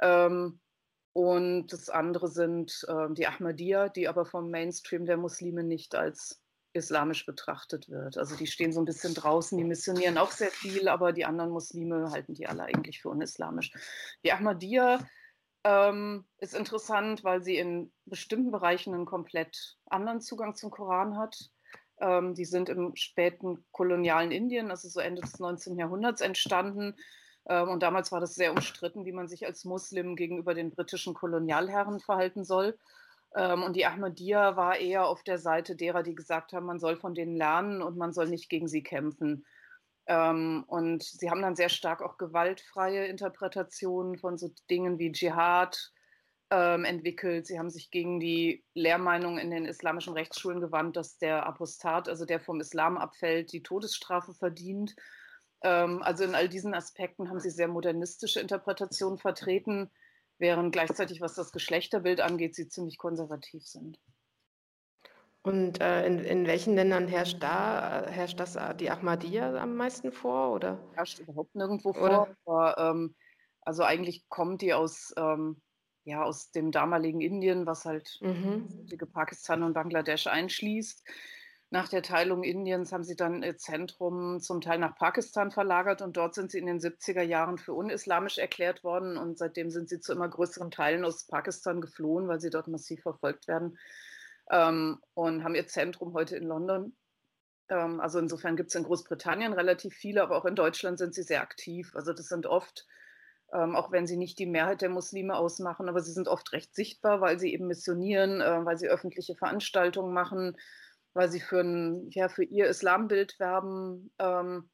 ähm, 0.00 0.60
und 1.12 1.68
das 1.68 1.88
andere 1.88 2.28
sind 2.28 2.84
äh, 2.88 3.08
die 3.10 3.26
Ahmadiyya, 3.26 3.88
die 3.88 4.08
aber 4.08 4.24
vom 4.24 4.50
Mainstream 4.50 5.06
der 5.06 5.16
Muslime 5.16 5.64
nicht 5.64 5.94
als 5.94 6.40
islamisch 6.72 7.26
betrachtet 7.26 7.88
wird. 7.88 8.16
Also 8.16 8.36
die 8.36 8.46
stehen 8.46 8.72
so 8.72 8.80
ein 8.80 8.84
bisschen 8.84 9.14
draußen, 9.14 9.58
die 9.58 9.64
missionieren 9.64 10.18
auch 10.18 10.30
sehr 10.30 10.50
viel, 10.50 10.88
aber 10.88 11.12
die 11.12 11.24
anderen 11.24 11.50
Muslime 11.50 12.10
halten 12.12 12.34
die 12.34 12.46
alle 12.46 12.64
eigentlich 12.64 13.02
für 13.02 13.08
unislamisch. 13.08 13.72
Die 14.24 14.32
Ahmadiyya 14.32 15.00
ähm, 15.64 16.24
ist 16.38 16.54
interessant, 16.54 17.24
weil 17.24 17.42
sie 17.42 17.56
in 17.56 17.92
bestimmten 18.06 18.52
Bereichen 18.52 18.94
einen 18.94 19.06
komplett 19.06 19.76
anderen 19.86 20.20
Zugang 20.20 20.54
zum 20.54 20.70
Koran 20.70 21.18
hat. 21.18 21.50
Ähm, 22.00 22.34
die 22.34 22.44
sind 22.44 22.68
im 22.68 22.94
späten 22.94 23.64
kolonialen 23.72 24.30
Indien, 24.30 24.70
also 24.70 24.88
so 24.88 25.00
Ende 25.00 25.22
des 25.22 25.40
19. 25.40 25.76
Jahrhunderts 25.76 26.20
entstanden. 26.20 26.94
Ähm, 27.46 27.68
und 27.68 27.82
damals 27.82 28.12
war 28.12 28.20
das 28.20 28.34
sehr 28.34 28.52
umstritten, 28.52 29.04
wie 29.04 29.12
man 29.12 29.28
sich 29.28 29.46
als 29.46 29.64
Muslim 29.64 30.16
gegenüber 30.16 30.54
den 30.54 30.70
britischen 30.70 31.14
Kolonialherren 31.14 32.00
verhalten 32.00 32.44
soll. 32.44 32.78
Ähm, 33.34 33.62
und 33.62 33.76
die 33.76 33.86
Ahmadiyya 33.86 34.56
war 34.56 34.76
eher 34.76 35.06
auf 35.06 35.22
der 35.22 35.38
Seite 35.38 35.76
derer, 35.76 36.02
die 36.02 36.14
gesagt 36.14 36.52
haben, 36.52 36.66
man 36.66 36.80
soll 36.80 36.96
von 36.96 37.14
denen 37.14 37.36
lernen 37.36 37.82
und 37.82 37.96
man 37.96 38.12
soll 38.12 38.28
nicht 38.28 38.48
gegen 38.48 38.68
sie 38.68 38.82
kämpfen. 38.82 39.46
Ähm, 40.06 40.64
und 40.66 41.02
sie 41.02 41.30
haben 41.30 41.42
dann 41.42 41.56
sehr 41.56 41.68
stark 41.68 42.02
auch 42.02 42.18
gewaltfreie 42.18 43.06
Interpretationen 43.06 44.18
von 44.18 44.38
so 44.38 44.50
Dingen 44.68 44.98
wie 44.98 45.12
Dschihad 45.12 45.92
entwickelt. 46.52 47.46
Sie 47.46 47.60
haben 47.60 47.70
sich 47.70 47.92
gegen 47.92 48.18
die 48.18 48.64
Lehrmeinung 48.74 49.38
in 49.38 49.52
den 49.52 49.66
islamischen 49.66 50.14
Rechtsschulen 50.14 50.60
gewandt, 50.60 50.96
dass 50.96 51.16
der 51.16 51.46
Apostat, 51.46 52.08
also 52.08 52.24
der 52.24 52.40
vom 52.40 52.60
Islam 52.60 52.98
abfällt, 52.98 53.52
die 53.52 53.62
Todesstrafe 53.62 54.34
verdient. 54.34 54.96
Ähm, 55.62 56.02
also 56.02 56.24
in 56.24 56.34
all 56.34 56.48
diesen 56.48 56.74
Aspekten 56.74 57.28
haben 57.28 57.40
sie 57.40 57.50
sehr 57.50 57.68
modernistische 57.68 58.40
Interpretationen 58.40 59.18
vertreten, 59.18 59.90
während 60.38 60.72
gleichzeitig, 60.72 61.20
was 61.20 61.34
das 61.34 61.52
Geschlechterbild 61.52 62.20
angeht, 62.20 62.54
sie 62.54 62.68
ziemlich 62.68 62.98
konservativ 62.98 63.66
sind. 63.66 63.98
Und 65.42 65.80
äh, 65.80 66.06
in, 66.06 66.18
in 66.18 66.46
welchen 66.46 66.74
Ländern 66.74 67.08
herrscht 67.08 67.42
da, 67.42 68.06
herrscht 68.06 68.38
das 68.40 68.56
äh, 68.56 68.74
die 68.74 68.90
Ahmadiyya 68.90 69.56
am 69.56 69.74
meisten 69.74 70.12
vor? 70.12 70.52
Oder? 70.52 70.78
Herrscht 70.94 71.18
überhaupt 71.18 71.54
nirgendwo 71.54 71.94
vor. 71.94 72.28
Aber, 72.44 72.76
ähm, 72.78 73.14
also 73.62 73.82
eigentlich 73.82 74.28
kommt 74.28 74.60
die 74.60 74.74
aus, 74.74 75.14
ähm, 75.16 75.62
ja, 76.04 76.22
aus 76.22 76.50
dem 76.50 76.72
damaligen 76.72 77.22
Indien, 77.22 77.66
was 77.66 77.86
halt 77.86 78.18
mhm. 78.20 78.68
Pakistan 79.12 79.62
und 79.62 79.72
Bangladesch 79.72 80.26
einschließt. 80.26 81.06
Nach 81.72 81.88
der 81.88 82.02
Teilung 82.02 82.42
Indiens 82.42 82.92
haben 82.92 83.04
sie 83.04 83.14
dann 83.14 83.44
ihr 83.44 83.56
Zentrum 83.56 84.40
zum 84.40 84.60
Teil 84.60 84.78
nach 84.78 84.96
Pakistan 84.96 85.52
verlagert 85.52 86.02
und 86.02 86.16
dort 86.16 86.34
sind 86.34 86.50
sie 86.50 86.58
in 86.58 86.66
den 86.66 86.80
70er 86.80 87.22
Jahren 87.22 87.58
für 87.58 87.74
unislamisch 87.74 88.38
erklärt 88.38 88.82
worden 88.82 89.16
und 89.16 89.38
seitdem 89.38 89.70
sind 89.70 89.88
sie 89.88 90.00
zu 90.00 90.12
immer 90.12 90.28
größeren 90.28 90.72
Teilen 90.72 91.04
aus 91.04 91.28
Pakistan 91.28 91.80
geflohen, 91.80 92.26
weil 92.26 92.40
sie 92.40 92.50
dort 92.50 92.66
massiv 92.66 93.02
verfolgt 93.02 93.46
werden 93.46 93.78
ähm, 94.50 94.98
und 95.14 95.44
haben 95.44 95.54
ihr 95.54 95.68
Zentrum 95.68 96.12
heute 96.12 96.36
in 96.36 96.48
London. 96.48 96.96
Ähm, 97.68 98.00
also 98.00 98.18
insofern 98.18 98.56
gibt 98.56 98.70
es 98.70 98.74
in 98.74 98.82
Großbritannien 98.82 99.52
relativ 99.52 99.94
viele, 99.94 100.22
aber 100.24 100.36
auch 100.36 100.46
in 100.46 100.56
Deutschland 100.56 100.98
sind 100.98 101.14
sie 101.14 101.22
sehr 101.22 101.40
aktiv. 101.40 101.94
Also 101.94 102.12
das 102.12 102.26
sind 102.26 102.46
oft, 102.46 102.84
ähm, 103.52 103.76
auch 103.76 103.92
wenn 103.92 104.08
sie 104.08 104.16
nicht 104.16 104.40
die 104.40 104.46
Mehrheit 104.46 104.82
der 104.82 104.90
Muslime 104.90 105.36
ausmachen, 105.36 105.88
aber 105.88 106.00
sie 106.00 106.12
sind 106.12 106.26
oft 106.26 106.52
recht 106.52 106.74
sichtbar, 106.74 107.20
weil 107.20 107.38
sie 107.38 107.54
eben 107.54 107.68
missionieren, 107.68 108.40
äh, 108.40 108.64
weil 108.64 108.76
sie 108.76 108.88
öffentliche 108.88 109.36
Veranstaltungen 109.36 110.12
machen, 110.12 110.56
weil 111.14 111.30
sie 111.30 111.40
für, 111.40 111.60
ein, 111.60 112.08
ja, 112.10 112.28
für 112.28 112.44
ihr 112.44 112.66
Islambild 112.66 113.38
werben 113.38 114.12
ähm, 114.18 114.70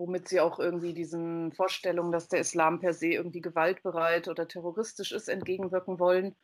womit 0.00 0.28
sie 0.28 0.40
auch 0.40 0.58
irgendwie 0.58 0.94
diesen 0.94 1.52
Vorstellungen, 1.52 2.10
dass 2.10 2.28
der 2.28 2.40
Islam 2.40 2.80
per 2.80 2.94
se 2.94 3.08
irgendwie 3.08 3.42
gewaltbereit 3.42 4.28
oder 4.28 4.48
terroristisch 4.48 5.12
ist, 5.12 5.28
entgegenwirken 5.28 6.00
wollen. 6.00 6.34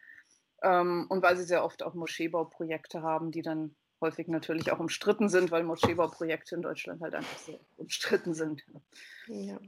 Ähm, 0.63 1.07
und 1.09 1.23
weil 1.23 1.37
sie 1.37 1.45
sehr 1.45 1.65
oft 1.65 1.83
auch 1.83 1.95
Moscheebauprojekte 1.95 3.03
haben, 3.03 3.33
die 3.33 3.43
dann 3.43 3.75
häufig 4.01 4.29
natürlich 4.29 4.71
auch 4.71 4.79
umstritten 4.79 5.31
sind, 5.31 5.51
weil 5.51 5.65
Moscheebauprojekte 5.65 6.55
in 6.55 6.63
Deutschland 6.63 7.01
halt 7.01 7.15
einfach 7.15 7.39
sehr 7.39 7.59
umstritten 7.77 8.35
sind. 8.35 8.63
Ja. 9.27 9.59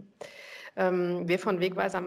Ähm, 0.79 1.29
wir 1.29 1.39
von 1.41 1.61
Wegweiser 1.61 2.03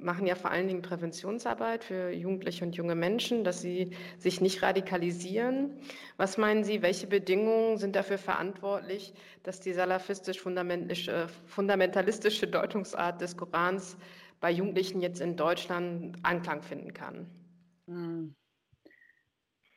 machen 0.00 0.26
ja 0.26 0.34
vor 0.34 0.50
allen 0.50 0.66
Dingen 0.66 0.82
Präventionsarbeit 0.82 1.84
für 1.84 2.10
Jugendliche 2.10 2.64
und 2.64 2.74
junge 2.74 2.94
Menschen, 2.94 3.44
dass 3.44 3.60
sie 3.60 3.90
sich 4.18 4.40
nicht 4.40 4.62
radikalisieren. 4.62 5.78
Was 6.16 6.38
meinen 6.38 6.64
Sie, 6.64 6.82
welche 6.82 7.06
Bedingungen 7.06 7.78
sind 7.78 7.96
dafür 7.96 8.18
verantwortlich, 8.18 9.14
dass 9.42 9.60
die 9.60 9.72
salafistisch-fundamentalistische 9.72 12.46
Deutungsart 12.46 13.20
des 13.20 13.36
Korans 13.36 13.96
bei 14.40 14.50
Jugendlichen 14.50 15.00
jetzt 15.00 15.20
in 15.20 15.36
Deutschland 15.36 16.16
Anklang 16.22 16.62
finden 16.62 16.94
kann? 16.94 17.26
Hm. 17.86 18.34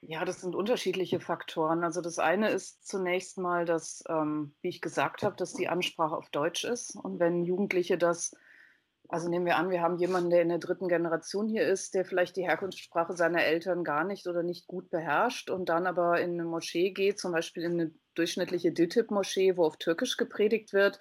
Ja, 0.02 0.26
das 0.26 0.42
sind 0.42 0.56
unterschiedliche 0.56 1.20
Faktoren. 1.20 1.84
Also 1.84 2.02
das 2.02 2.20
eine 2.20 2.50
ist 2.52 2.88
zunächst 2.88 3.38
mal, 3.38 3.66
dass, 3.66 4.04
ähm, 4.08 4.56
wie 4.62 4.70
ich 4.70 4.82
gesagt 4.82 5.24
habe, 5.24 5.36
dass 5.36 5.54
die 5.54 5.70
Ansprache 5.70 6.16
auf 6.16 6.30
Deutsch 6.30 6.64
ist. 6.64 6.96
Und 6.96 7.20
wenn 7.20 7.44
Jugendliche 7.44 7.98
das, 7.98 8.32
also 9.10 9.28
nehmen 9.28 9.46
wir 9.46 9.58
an, 9.58 9.72
wir 9.72 9.82
haben 9.82 9.98
jemanden, 9.98 10.30
der 10.30 10.44
in 10.44 10.50
der 10.50 10.60
dritten 10.60 10.88
Generation 10.88 11.48
hier 11.48 11.68
ist, 11.68 11.96
der 11.96 12.06
vielleicht 12.06 12.38
die 12.38 12.44
Herkunftssprache 12.44 13.18
seiner 13.18 13.44
Eltern 13.44 13.84
gar 13.84 14.04
nicht 14.04 14.28
oder 14.28 14.44
nicht 14.44 14.68
gut 14.68 14.90
beherrscht 14.92 15.50
und 15.50 15.68
dann 15.68 15.88
aber 15.88 16.22
in 16.22 16.34
eine 16.34 16.46
Moschee 16.46 16.92
geht, 16.92 17.20
zum 17.20 17.32
Beispiel 17.32 17.64
in 17.64 17.74
eine 17.74 17.92
durchschnittliche 18.14 18.72
DITIB-Moschee, 18.72 19.58
wo 19.58 19.66
auf 19.66 19.78
Türkisch 19.78 20.18
gepredigt 20.18 20.74
wird 20.74 21.00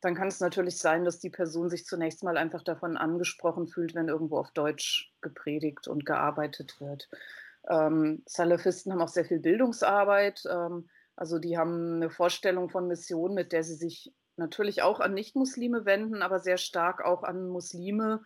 dann 0.00 0.14
kann 0.14 0.28
es 0.28 0.40
natürlich 0.40 0.78
sein, 0.78 1.04
dass 1.04 1.18
die 1.18 1.30
Person 1.30 1.70
sich 1.70 1.84
zunächst 1.84 2.22
mal 2.22 2.36
einfach 2.36 2.62
davon 2.62 2.96
angesprochen 2.96 3.66
fühlt, 3.66 3.94
wenn 3.94 4.08
irgendwo 4.08 4.38
auf 4.38 4.52
Deutsch 4.52 5.12
gepredigt 5.20 5.88
und 5.88 6.06
gearbeitet 6.06 6.80
wird. 6.80 7.08
Ähm, 7.68 8.22
Salafisten 8.26 8.92
haben 8.92 9.02
auch 9.02 9.08
sehr 9.08 9.24
viel 9.24 9.40
Bildungsarbeit. 9.40 10.42
Ähm, 10.50 10.88
also 11.16 11.38
die 11.38 11.58
haben 11.58 11.96
eine 11.96 12.10
Vorstellung 12.10 12.70
von 12.70 12.86
Mission, 12.86 13.34
mit 13.34 13.52
der 13.52 13.64
sie 13.64 13.74
sich 13.74 14.12
natürlich 14.36 14.82
auch 14.82 15.00
an 15.00 15.14
Nichtmuslime 15.14 15.84
wenden, 15.84 16.22
aber 16.22 16.38
sehr 16.38 16.58
stark 16.58 17.04
auch 17.04 17.24
an 17.24 17.48
Muslime, 17.48 18.22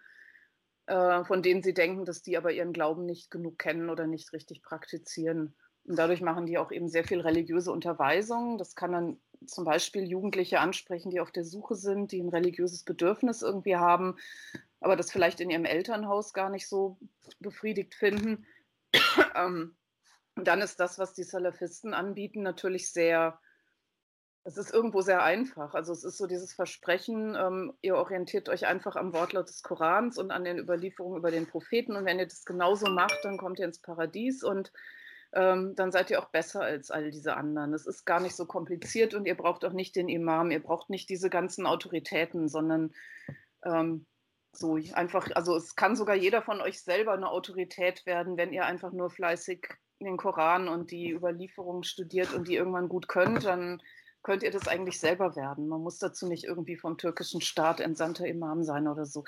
äh, 0.86 1.24
von 1.24 1.42
denen 1.42 1.62
sie 1.62 1.74
denken, 1.74 2.04
dass 2.04 2.22
die 2.22 2.36
aber 2.36 2.52
ihren 2.52 2.72
Glauben 2.72 3.06
nicht 3.06 3.30
genug 3.30 3.58
kennen 3.58 3.88
oder 3.88 4.06
nicht 4.06 4.32
richtig 4.32 4.62
praktizieren. 4.62 5.54
Und 5.84 5.98
dadurch 5.98 6.20
machen 6.20 6.46
die 6.46 6.58
auch 6.58 6.70
eben 6.70 6.88
sehr 6.88 7.04
viel 7.04 7.20
religiöse 7.20 7.72
Unterweisung. 7.72 8.58
Das 8.58 8.76
kann 8.76 8.92
dann 8.92 9.20
zum 9.46 9.64
Beispiel 9.64 10.04
Jugendliche 10.04 10.60
ansprechen, 10.60 11.10
die 11.10 11.20
auf 11.20 11.32
der 11.32 11.44
Suche 11.44 11.74
sind, 11.74 12.12
die 12.12 12.20
ein 12.22 12.28
religiöses 12.28 12.84
Bedürfnis 12.84 13.42
irgendwie 13.42 13.76
haben, 13.76 14.16
aber 14.80 14.96
das 14.96 15.10
vielleicht 15.10 15.40
in 15.40 15.50
ihrem 15.50 15.64
Elternhaus 15.64 16.32
gar 16.32 16.50
nicht 16.50 16.68
so 16.68 16.98
befriedigt 17.40 17.94
finden. 17.94 18.46
ähm, 19.34 19.76
dann 20.36 20.60
ist 20.60 20.80
das, 20.80 20.98
was 20.98 21.14
die 21.14 21.24
Salafisten 21.24 21.94
anbieten, 21.94 22.42
natürlich 22.42 22.90
sehr, 22.90 23.38
es 24.44 24.56
ist 24.56 24.72
irgendwo 24.72 25.02
sehr 25.02 25.22
einfach. 25.22 25.74
Also 25.74 25.92
es 25.92 26.04
ist 26.04 26.18
so 26.18 26.26
dieses 26.26 26.52
Versprechen, 26.52 27.36
ähm, 27.36 27.74
ihr 27.82 27.96
orientiert 27.96 28.48
euch 28.48 28.66
einfach 28.66 28.96
am 28.96 29.12
Wortlaut 29.12 29.48
des 29.48 29.62
Korans 29.62 30.18
und 30.18 30.30
an 30.30 30.44
den 30.44 30.58
Überlieferungen 30.58 31.18
über 31.18 31.30
den 31.30 31.46
Propheten 31.46 31.96
und 31.96 32.04
wenn 32.04 32.18
ihr 32.18 32.26
das 32.26 32.44
genauso 32.44 32.90
macht, 32.90 33.18
dann 33.22 33.38
kommt 33.38 33.58
ihr 33.58 33.66
ins 33.66 33.80
Paradies 33.80 34.42
und 34.42 34.72
ähm, 35.34 35.74
dann 35.76 35.92
seid 35.92 36.10
ihr 36.10 36.20
auch 36.20 36.28
besser 36.28 36.60
als 36.60 36.90
all 36.90 37.10
diese 37.10 37.36
anderen. 37.36 37.72
Es 37.72 37.86
ist 37.86 38.04
gar 38.04 38.20
nicht 38.20 38.36
so 38.36 38.46
kompliziert 38.46 39.14
und 39.14 39.26
ihr 39.26 39.36
braucht 39.36 39.64
auch 39.64 39.72
nicht 39.72 39.96
den 39.96 40.08
Imam, 40.08 40.50
ihr 40.50 40.62
braucht 40.62 40.90
nicht 40.90 41.08
diese 41.08 41.30
ganzen 41.30 41.66
Autoritäten, 41.66 42.48
sondern 42.48 42.92
ähm, 43.64 44.06
so 44.52 44.78
einfach, 44.92 45.28
also 45.34 45.56
es 45.56 45.74
kann 45.76 45.96
sogar 45.96 46.14
jeder 46.14 46.42
von 46.42 46.60
euch 46.60 46.82
selber 46.82 47.12
eine 47.12 47.30
Autorität 47.30 48.04
werden, 48.06 48.36
wenn 48.36 48.52
ihr 48.52 48.66
einfach 48.66 48.92
nur 48.92 49.10
fleißig 49.10 49.66
den 50.00 50.16
Koran 50.16 50.68
und 50.68 50.90
die 50.90 51.10
Überlieferungen 51.10 51.84
studiert 51.84 52.34
und 52.34 52.48
die 52.48 52.56
irgendwann 52.56 52.88
gut 52.88 53.08
könnt, 53.08 53.44
dann 53.44 53.80
könnt 54.22 54.42
ihr 54.42 54.50
das 54.50 54.68
eigentlich 54.68 55.00
selber 55.00 55.36
werden. 55.36 55.68
Man 55.68 55.80
muss 55.80 55.98
dazu 55.98 56.26
nicht 56.28 56.44
irgendwie 56.44 56.76
vom 56.76 56.98
türkischen 56.98 57.40
Staat 57.40 57.80
entsandter 57.80 58.26
Imam 58.26 58.62
sein 58.62 58.86
oder 58.88 59.04
so. 59.04 59.24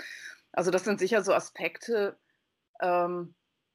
Also 0.52 0.70
das 0.70 0.84
sind 0.84 1.00
sicher 1.00 1.22
so 1.22 1.32
Aspekte, 1.32 2.16
ähm, 2.80 3.34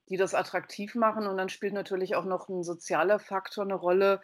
die 0.09 0.17
das 0.17 0.33
attraktiv 0.33 0.95
machen. 0.95 1.27
Und 1.27 1.37
dann 1.37 1.49
spielt 1.49 1.73
natürlich 1.73 2.15
auch 2.15 2.25
noch 2.25 2.47
ein 2.47 2.63
sozialer 2.63 3.19
Faktor 3.19 3.65
eine 3.65 3.75
Rolle. 3.75 4.21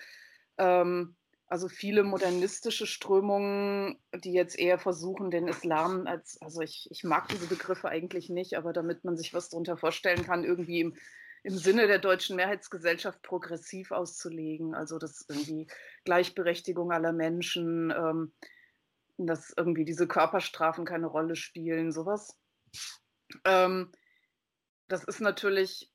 Ähm, 0.58 1.16
also 1.48 1.68
viele 1.68 2.04
modernistische 2.04 2.88
Strömungen, 2.88 4.00
die 4.16 4.34
jetzt 4.34 4.58
eher 4.58 4.80
versuchen, 4.80 5.30
den 5.30 5.48
Islam 5.48 6.08
als, 6.08 6.42
also 6.42 6.62
ich, 6.62 6.88
ich 6.90 7.04
mag 7.04 7.28
diese 7.28 7.48
Begriffe 7.48 7.88
eigentlich 7.90 8.30
nicht, 8.30 8.58
aber 8.58 8.74
damit 8.74 9.04
man 9.04 9.16
sich 9.16 9.34
was 9.34 9.50
darunter 9.50 9.78
vorstellen 9.78 10.24
kann, 10.24 10.44
irgendwie 10.44 10.82
im, 10.82 10.96
im 11.44 11.56
Sinne 11.56 11.86
der 11.86 12.00
deutschen 12.00 12.36
Mehrheitsgesellschaft 12.36 13.22
progressiv 13.22 13.92
auszulegen. 13.92 14.74
Also 14.74 14.98
dass 14.98 15.26
irgendwie 15.30 15.68
Gleichberechtigung 16.04 16.92
aller 16.92 17.14
Menschen, 17.14 17.92
ähm, 17.92 18.34
dass 19.18 19.54
irgendwie 19.56 19.86
diese 19.86 20.08
Körperstrafen 20.08 20.84
keine 20.84 21.08
Rolle 21.08 21.36
spielen, 21.36 21.92
sowas. 21.92 22.40
Ähm, 23.44 23.92
das 24.88 25.04
ist 25.04 25.22
natürlich, 25.22 25.92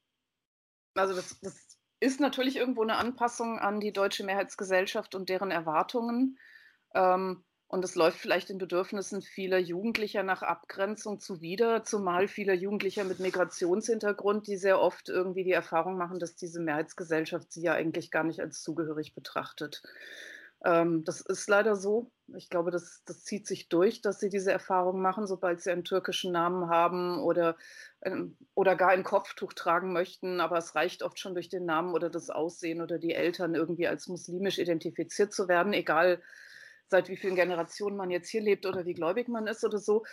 also 0.94 1.14
das, 1.14 1.40
das 1.40 1.69
ist 2.00 2.20
natürlich 2.20 2.56
irgendwo 2.56 2.82
eine 2.82 2.96
Anpassung 2.96 3.58
an 3.58 3.78
die 3.78 3.92
deutsche 3.92 4.24
Mehrheitsgesellschaft 4.24 5.14
und 5.14 5.28
deren 5.28 5.50
Erwartungen. 5.50 6.38
Ähm, 6.94 7.44
und 7.68 7.84
es 7.84 7.94
läuft 7.94 8.18
vielleicht 8.18 8.48
den 8.48 8.58
Bedürfnissen 8.58 9.22
vieler 9.22 9.58
Jugendlicher 9.58 10.24
nach 10.24 10.42
Abgrenzung 10.42 11.20
zuwider, 11.20 11.84
zumal 11.84 12.26
vieler 12.26 12.54
Jugendlicher 12.54 13.04
mit 13.04 13.20
Migrationshintergrund, 13.20 14.48
die 14.48 14.56
sehr 14.56 14.80
oft 14.80 15.08
irgendwie 15.08 15.44
die 15.44 15.52
Erfahrung 15.52 15.96
machen, 15.96 16.18
dass 16.18 16.34
diese 16.34 16.60
Mehrheitsgesellschaft 16.60 17.52
sie 17.52 17.62
ja 17.62 17.74
eigentlich 17.74 18.10
gar 18.10 18.24
nicht 18.24 18.40
als 18.40 18.60
zugehörig 18.62 19.14
betrachtet. 19.14 19.82
Ähm, 20.64 21.04
das 21.04 21.20
ist 21.20 21.48
leider 21.48 21.74
so. 21.76 22.10
Ich 22.36 22.48
glaube, 22.48 22.70
das, 22.70 23.02
das, 23.06 23.24
zieht 23.24 23.46
sich 23.46 23.68
durch, 23.68 24.02
dass 24.02 24.20
sie 24.20 24.28
diese 24.28 24.52
Erfahrung 24.52 25.00
machen, 25.00 25.26
sobald 25.26 25.60
sie 25.60 25.70
einen 25.70 25.84
türkischen 25.84 26.32
Namen 26.32 26.68
haben 26.68 27.18
oder, 27.18 27.56
ähm, 28.02 28.36
oder 28.54 28.76
gar 28.76 28.90
ein 28.90 29.02
Kopftuch 29.04 29.52
tragen 29.52 29.92
möchten. 29.92 30.40
Aber 30.40 30.58
es 30.58 30.74
reicht 30.74 31.02
oft 31.02 31.18
schon 31.18 31.34
durch 31.34 31.48
den 31.48 31.64
Namen 31.64 31.94
oder 31.94 32.10
das 32.10 32.30
Aussehen 32.30 32.82
oder 32.82 32.98
die 32.98 33.14
Eltern 33.14 33.54
irgendwie 33.54 33.88
als 33.88 34.06
muslimisch 34.08 34.58
identifiziert 34.58 35.32
zu 35.32 35.48
werden, 35.48 35.72
egal 35.72 36.22
seit 36.88 37.08
wie 37.08 37.16
vielen 37.16 37.36
Generationen 37.36 37.96
man 37.96 38.10
jetzt 38.10 38.28
hier 38.28 38.42
lebt 38.42 38.66
oder 38.66 38.84
wie 38.84 38.94
gläubig 38.94 39.28
man 39.28 39.46
ist 39.46 39.64
oder 39.64 39.78
so. 39.78 40.04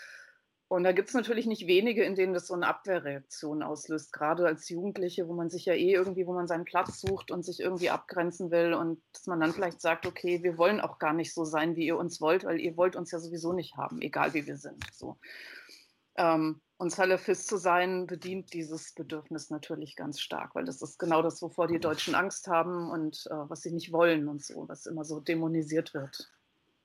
Und 0.69 0.83
da 0.83 0.91
gibt 0.91 1.07
es 1.07 1.13
natürlich 1.13 1.45
nicht 1.45 1.65
wenige, 1.65 2.03
in 2.03 2.15
denen 2.15 2.33
das 2.33 2.47
so 2.47 2.53
eine 2.53 2.67
Abwehrreaktion 2.67 3.63
auslöst, 3.63 4.11
gerade 4.11 4.45
als 4.45 4.67
Jugendliche, 4.67 5.29
wo 5.29 5.33
man 5.33 5.49
sich 5.49 5.65
ja 5.65 5.73
eh 5.73 5.93
irgendwie, 5.93 6.27
wo 6.27 6.33
man 6.33 6.47
seinen 6.47 6.65
Platz 6.65 6.99
sucht 6.99 7.31
und 7.31 7.45
sich 7.45 7.61
irgendwie 7.61 7.89
abgrenzen 7.89 8.51
will 8.51 8.73
und 8.73 9.01
dass 9.13 9.27
man 9.27 9.39
dann 9.39 9.53
vielleicht 9.53 9.79
sagt, 9.79 10.05
okay, 10.05 10.43
wir 10.43 10.57
wollen 10.57 10.81
auch 10.81 10.99
gar 10.99 11.13
nicht 11.13 11.33
so 11.33 11.45
sein, 11.45 11.77
wie 11.77 11.85
ihr 11.85 11.97
uns 11.97 12.19
wollt, 12.19 12.43
weil 12.43 12.59
ihr 12.59 12.75
wollt 12.75 12.97
uns 12.97 13.11
ja 13.11 13.19
sowieso 13.19 13.53
nicht 13.53 13.77
haben, 13.77 14.01
egal 14.01 14.33
wie 14.33 14.45
wir 14.45 14.57
sind. 14.57 14.83
So. 14.91 15.17
Ähm, 16.17 16.59
und 16.75 16.91
Salafist 16.91 17.47
zu 17.47 17.57
sein, 17.57 18.05
bedient 18.05 18.53
dieses 18.53 18.93
Bedürfnis 18.93 19.49
natürlich 19.49 19.95
ganz 19.95 20.19
stark, 20.19 20.53
weil 20.53 20.65
das 20.65 20.81
ist 20.81 20.99
genau 20.99 21.21
das, 21.21 21.41
wovor 21.41 21.67
die 21.67 21.79
Deutschen 21.79 22.13
Angst 22.13 22.47
haben 22.47 22.91
und 22.91 23.25
äh, 23.31 23.49
was 23.49 23.61
sie 23.61 23.71
nicht 23.71 23.93
wollen 23.93 24.27
und 24.27 24.43
so, 24.43 24.67
was 24.67 24.85
immer 24.85 25.05
so 25.05 25.21
dämonisiert 25.21 25.93
wird. 25.93 26.29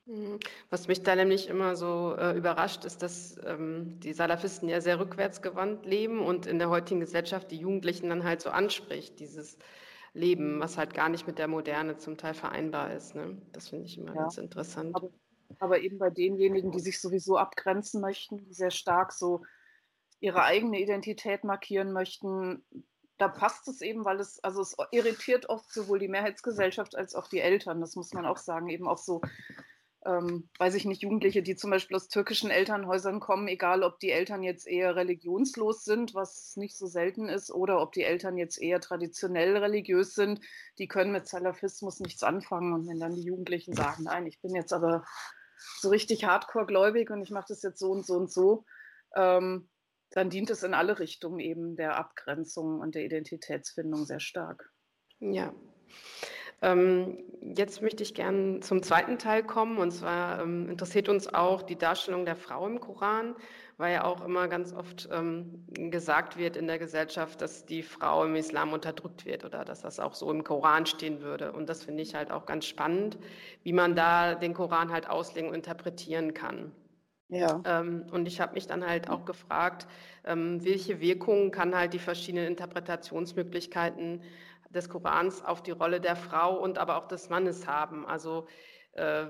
Mhm. 0.06 0.40
Was 0.70 0.88
mich 0.88 1.02
da 1.02 1.14
nämlich 1.14 1.48
immer 1.48 1.76
so 1.76 2.16
äh, 2.16 2.36
überrascht, 2.36 2.84
ist, 2.84 3.02
dass 3.02 3.36
ähm, 3.44 4.00
die 4.00 4.12
Salafisten 4.12 4.68
ja 4.68 4.80
sehr 4.80 4.98
rückwärtsgewandt 4.98 5.86
leben 5.86 6.20
und 6.20 6.46
in 6.46 6.58
der 6.58 6.70
heutigen 6.70 7.00
Gesellschaft 7.00 7.50
die 7.50 7.58
Jugendlichen 7.58 8.08
dann 8.08 8.24
halt 8.24 8.40
so 8.40 8.50
anspricht, 8.50 9.20
dieses 9.20 9.58
Leben, 10.12 10.60
was 10.60 10.76
halt 10.76 10.92
gar 10.92 11.08
nicht 11.08 11.26
mit 11.26 11.38
der 11.38 11.48
Moderne 11.48 11.96
zum 11.96 12.16
Teil 12.18 12.34
vereinbar 12.34 12.92
ist. 12.92 13.14
Ne? 13.14 13.40
Das 13.52 13.68
finde 13.68 13.86
ich 13.86 13.96
immer 13.96 14.14
ja. 14.14 14.22
ganz 14.22 14.38
interessant. 14.38 14.94
Aber, 14.94 15.10
aber, 15.58 15.80
eben 15.80 15.98
bei 15.98 16.10
denjenigen, 16.10 16.72
die 16.72 16.80
sich 16.80 17.00
sowieso 17.00 17.38
abgrenzen 17.38 18.00
möchten, 18.00 18.38
die 18.38 18.52
sehr 18.52 18.70
stark 18.70 19.12
so 19.12 19.42
ihre 20.20 20.42
eigene 20.42 20.80
Identität 20.80 21.44
markieren 21.44 21.92
möchten, 21.92 22.64
da 23.18 23.28
passt 23.28 23.68
es 23.68 23.80
eben, 23.80 24.04
weil 24.04 24.20
es, 24.20 24.42
also 24.42 24.60
es 24.60 24.76
irritiert 24.90 25.48
oft 25.48 25.72
sowohl 25.72 25.98
die 25.98 26.08
Mehrheitsgesellschaft 26.08 26.96
als 26.96 27.14
auch 27.14 27.28
die 27.28 27.40
Eltern, 27.40 27.80
das 27.80 27.94
muss 27.94 28.12
man 28.12 28.26
auch 28.26 28.36
sagen, 28.36 28.68
eben 28.68 28.88
auch 28.88 28.98
so 28.98 29.20
ähm, 30.04 30.48
weiß 30.58 30.74
ich 30.74 30.84
nicht, 30.84 31.02
Jugendliche, 31.02 31.42
die 31.42 31.54
zum 31.54 31.70
Beispiel 31.70 31.96
aus 31.96 32.08
türkischen 32.08 32.50
Elternhäusern 32.50 33.20
kommen, 33.20 33.46
egal 33.46 33.82
ob 33.82 34.00
die 34.00 34.10
Eltern 34.10 34.42
jetzt 34.42 34.66
eher 34.66 34.96
religionslos 34.96 35.84
sind, 35.84 36.14
was 36.14 36.56
nicht 36.56 36.76
so 36.76 36.86
selten 36.86 37.28
ist, 37.28 37.52
oder 37.52 37.80
ob 37.80 37.92
die 37.92 38.02
Eltern 38.02 38.36
jetzt 38.36 38.60
eher 38.60 38.80
traditionell 38.80 39.56
religiös 39.56 40.14
sind, 40.14 40.40
die 40.78 40.88
können 40.88 41.12
mit 41.12 41.28
Salafismus 41.28 42.00
nichts 42.00 42.22
anfangen. 42.22 42.72
Und 42.72 42.88
wenn 42.88 42.98
dann 42.98 43.14
die 43.14 43.22
Jugendlichen 43.22 43.74
sagen, 43.74 44.04
nein, 44.04 44.26
ich 44.26 44.40
bin 44.40 44.54
jetzt 44.54 44.72
aber 44.72 45.04
so 45.78 45.88
richtig 45.88 46.24
hardcore 46.24 46.66
gläubig 46.66 47.10
und 47.10 47.22
ich 47.22 47.30
mache 47.30 47.46
das 47.48 47.62
jetzt 47.62 47.78
so 47.78 47.90
und 47.90 48.04
so 48.04 48.14
und 48.14 48.30
so, 48.30 48.64
ähm, 49.14 49.68
dann 50.10 50.30
dient 50.30 50.50
es 50.50 50.62
in 50.62 50.74
alle 50.74 50.98
Richtungen 50.98 51.38
eben 51.38 51.76
der 51.76 51.96
Abgrenzung 51.96 52.80
und 52.80 52.94
der 52.96 53.04
Identitätsfindung 53.04 54.04
sehr 54.04 54.20
stark. 54.20 54.72
Ja. 55.20 55.54
Ähm, 56.62 57.18
jetzt 57.56 57.82
möchte 57.82 58.02
ich 58.02 58.14
gerne 58.14 58.60
zum 58.60 58.82
zweiten 58.82 59.18
Teil 59.18 59.42
kommen. 59.42 59.78
Und 59.78 59.90
zwar 59.90 60.40
ähm, 60.42 60.70
interessiert 60.70 61.08
uns 61.08 61.32
auch 61.32 61.62
die 61.62 61.76
Darstellung 61.76 62.24
der 62.24 62.36
Frau 62.36 62.66
im 62.66 62.80
Koran, 62.80 63.34
weil 63.78 63.94
ja 63.94 64.04
auch 64.04 64.24
immer 64.24 64.48
ganz 64.48 64.72
oft 64.72 65.08
ähm, 65.12 65.66
gesagt 65.90 66.36
wird 66.38 66.56
in 66.56 66.68
der 66.68 66.78
Gesellschaft, 66.78 67.40
dass 67.40 67.66
die 67.66 67.82
Frau 67.82 68.24
im 68.24 68.36
Islam 68.36 68.72
unterdrückt 68.72 69.26
wird 69.26 69.44
oder 69.44 69.64
dass 69.64 69.82
das 69.82 69.98
auch 69.98 70.14
so 70.14 70.30
im 70.30 70.44
Koran 70.44 70.86
stehen 70.86 71.20
würde. 71.20 71.52
Und 71.52 71.68
das 71.68 71.84
finde 71.84 72.02
ich 72.02 72.14
halt 72.14 72.30
auch 72.30 72.46
ganz 72.46 72.64
spannend, 72.64 73.18
wie 73.64 73.72
man 73.72 73.96
da 73.96 74.34
den 74.34 74.54
Koran 74.54 74.92
halt 74.92 75.10
auslegen 75.10 75.48
und 75.48 75.56
interpretieren 75.56 76.32
kann. 76.32 76.72
Ja. 77.32 77.62
Ähm, 77.64 78.04
und 78.12 78.28
ich 78.28 78.40
habe 78.42 78.52
mich 78.54 78.66
dann 78.66 78.86
halt 78.86 79.08
auch 79.08 79.24
gefragt, 79.24 79.86
ähm, 80.24 80.62
welche 80.64 81.00
Wirkungen 81.00 81.50
kann 81.50 81.74
halt 81.74 81.94
die 81.94 81.98
verschiedenen 81.98 82.46
Interpretationsmöglichkeiten 82.46 84.20
des 84.74 84.88
Korans 84.88 85.44
auf 85.44 85.62
die 85.62 85.70
Rolle 85.70 86.00
der 86.00 86.16
Frau 86.16 86.58
und 86.58 86.78
aber 86.78 86.96
auch 86.96 87.08
des 87.08 87.28
Mannes 87.28 87.66
haben. 87.66 88.06
Also 88.06 88.46
äh, 88.92 89.26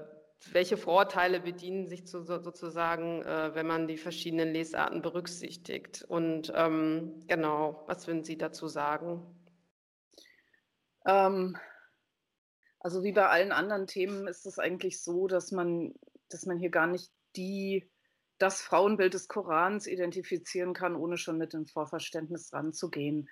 welche 0.50 0.76
Vorteile 0.76 1.40
bedienen 1.40 1.86
sich 1.86 2.06
zu, 2.06 2.22
sozusagen, 2.22 3.22
äh, 3.22 3.54
wenn 3.54 3.66
man 3.66 3.86
die 3.86 3.96
verschiedenen 3.96 4.52
Lesarten 4.52 5.02
berücksichtigt? 5.02 6.04
Und 6.08 6.52
ähm, 6.54 7.22
genau, 7.28 7.84
was 7.86 8.06
würden 8.06 8.24
Sie 8.24 8.36
dazu 8.36 8.68
sagen? 8.68 9.22
Ähm, 11.06 11.56
also 12.80 13.04
wie 13.04 13.12
bei 13.12 13.28
allen 13.28 13.52
anderen 13.52 13.86
Themen 13.86 14.26
ist 14.26 14.46
es 14.46 14.58
eigentlich 14.58 15.02
so, 15.02 15.28
dass 15.28 15.52
man, 15.52 15.94
dass 16.28 16.46
man 16.46 16.58
hier 16.58 16.70
gar 16.70 16.86
nicht 16.86 17.12
die, 17.36 17.88
das 18.38 18.60
Frauenbild 18.60 19.14
des 19.14 19.28
Korans 19.28 19.86
identifizieren 19.86 20.74
kann, 20.74 20.96
ohne 20.96 21.16
schon 21.16 21.38
mit 21.38 21.52
dem 21.52 21.66
Vorverständnis 21.66 22.52
ranzugehen. 22.52 23.28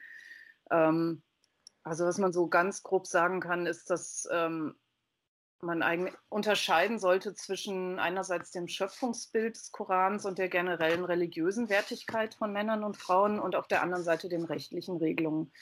Ähm, 0.71 1.23
also 1.83 2.05
was 2.05 2.19
man 2.19 2.33
so 2.33 2.47
ganz 2.49 2.83
grob 2.83 3.07
sagen 3.07 3.41
kann, 3.41 3.67
ist, 3.67 3.91
dass 3.91 4.29
ähm, 4.31 4.75
man 5.63 5.83
eigentlich 5.83 6.15
unterscheiden 6.29 6.99
sollte 6.99 7.35
zwischen 7.35 7.99
einerseits 7.99 8.51
dem 8.51 8.69
Schöpfungsbild 8.69 9.57
des 9.57 9.73
Korans 9.73 10.25
und 10.25 10.39
der 10.39 10.49
generellen 10.49 11.05
religiösen 11.05 11.69
Wertigkeit 11.69 12.35
von 12.35 12.53
Männern 12.53 12.85
und 12.85 12.97
Frauen 12.97 13.39
und 13.39 13.57
auf 13.57 13.69
der 13.69 13.83
anderen 13.83 14.05
Seite 14.05 14.29
den 14.29 14.45
rechtlichen 14.45 14.97
Regelungen. 14.97 15.53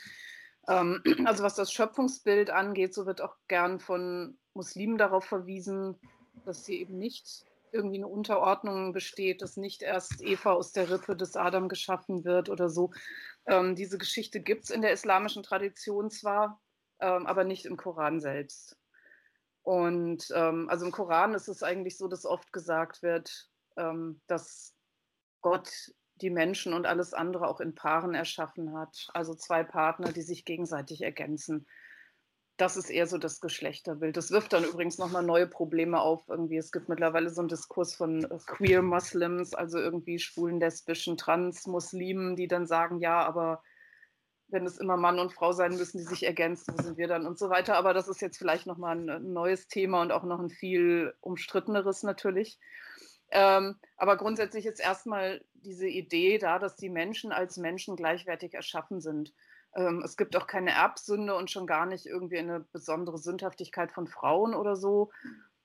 Ähm, 0.69 1.03
also 1.25 1.43
was 1.43 1.55
das 1.55 1.73
Schöpfungsbild 1.73 2.51
angeht, 2.51 2.95
so 2.95 3.07
wird 3.07 3.21
auch 3.21 3.37
gern 3.49 3.81
von 3.81 4.39
Muslimen 4.55 4.99
darauf 4.99 5.25
verwiesen, 5.25 5.97
dass 6.45 6.65
sie 6.65 6.81
eben 6.81 6.99
nicht 6.99 7.45
irgendwie 7.73 7.99
eine 7.99 8.09
Unterordnung 8.09 8.93
besteht, 8.93 9.43
dass 9.43 9.57
nicht 9.57 9.83
erst 9.83 10.23
Eva 10.23 10.53
aus 10.53 10.73
der 10.73 10.91
Rippe 10.91 11.17
des 11.17 11.37
Adam 11.37 11.69
geschaffen 11.69 12.25
wird 12.25 12.49
oder 12.49 12.69
so, 12.69 12.91
ähm, 13.47 13.75
diese 13.75 13.99
Geschichte 13.99 14.41
gibt 14.41 14.65
es 14.65 14.71
in 14.71 14.83
der 14.83 14.93
islamischen 14.93 15.43
Tradition 15.43 16.11
zwar, 16.11 16.61
ähm, 17.01 17.27
aber 17.27 17.45
nicht 17.45 17.65
im 17.67 17.77
Koran 17.77 18.21
selbst. 18.21 18.77
Und 19.63 20.29
ähm, 20.35 20.69
also 20.69 20.87
im 20.87 20.93
Koran 20.93 21.35
ist 21.35 21.49
es 21.49 21.63
eigentlich 21.63 21.99
so, 21.99 22.09
dass 22.09 22.25
oft 22.25 22.53
gesagt 22.53 23.03
wird, 23.03 23.51
ähm, 23.77 24.21
dass 24.27 24.75
Gott 25.41 25.71
die 26.17 26.31
Menschen 26.31 26.73
und 26.75 26.87
alles 26.87 27.15
andere 27.15 27.49
auch 27.49 27.61
in 27.61 27.75
Paaren 27.75 28.15
erschaffen 28.15 28.77
hat. 28.77 29.09
Also 29.15 29.35
zwei 29.35 29.63
Partner, 29.63 30.13
die 30.13 30.23
sich 30.23 30.45
gegenseitig 30.45 31.03
ergänzen 31.03 31.67
das 32.59 32.77
ist 32.77 32.91
eher 32.91 33.07
so 33.07 33.19
das 33.19 33.41
Geschlechterbild. 33.41 34.17
Das 34.17 34.33
wirft 34.33 34.53
dann 34.53 34.65
übrigens 34.65 34.99
nochmal 34.99 35.23
neue 35.23 35.47
Probleme 35.47 36.01
auf. 36.01 36.29
Irgendwie, 36.29 36.57
es 36.57 36.73
gibt 36.73 36.89
mittlerweile 36.89 37.31
so 37.31 37.41
einen 37.41 37.49
Diskurs 37.49 37.95
von 37.95 38.25
äh, 38.25 38.39
Queer 38.47 38.83
Muslims, 38.83 39.55
also 39.55 39.79
irgendwie 39.79 40.19
schwulen, 40.19 40.59
lesbischen, 40.59 41.17
Trans-Muslimen, 41.17 42.35
die 42.35 42.49
dann 42.49 42.67
sagen, 42.67 42.99
ja, 42.99 43.25
aber 43.25 43.63
wenn 44.49 44.67
es 44.67 44.79
immer 44.79 44.97
Mann 44.97 45.21
und 45.21 45.33
Frau 45.33 45.53
sein 45.53 45.77
müssen, 45.77 45.99
die 45.99 46.05
sich 46.05 46.25
ergänzen, 46.27 46.75
wo 46.77 46.83
sind 46.83 46.99
wir 46.99 47.07
dann 47.07 47.27
und 47.27 47.39
so 47.39 47.49
weiter. 47.49 47.77
Aber 47.77 47.95
das 47.95 48.09
ist 48.09 48.21
jetzt 48.21 48.39
vielleicht 48.39 48.67
nochmal 48.67 48.99
ein 48.99 49.33
neues 49.33 49.69
Thema 49.69 50.03
und 50.03 50.11
auch 50.11 50.25
noch 50.25 50.41
ein 50.41 50.51
viel 50.51 51.15
umstritteneres 51.21 52.03
natürlich. 52.03 52.59
Ähm, 53.31 53.77
aber 53.97 54.17
grundsätzlich 54.17 54.67
ist 54.67 54.81
erstmal 54.81 55.45
diese 55.55 55.87
Idee 55.87 56.39
da, 56.39 56.59
dass 56.59 56.77
die 56.77 56.89
Menschen 56.89 57.31
als 57.31 57.57
Menschen 57.57 57.95
gleichwertig 57.95 58.55
erschaffen 58.55 59.01
sind. 59.01 59.33
Ähm, 59.75 60.03
es 60.05 60.17
gibt 60.17 60.37
auch 60.37 60.47
keine 60.47 60.71
Erbsünde 60.73 61.35
und 61.37 61.51
schon 61.51 61.67
gar 61.67 61.87
nicht 61.87 62.07
irgendwie 62.07 62.39
eine 62.39 62.61
besondere 62.61 63.19
Sündhaftigkeit 63.19 63.93
von 63.93 64.09
Frauen 64.09 64.55
oder 64.55 64.77
so. 64.77 65.11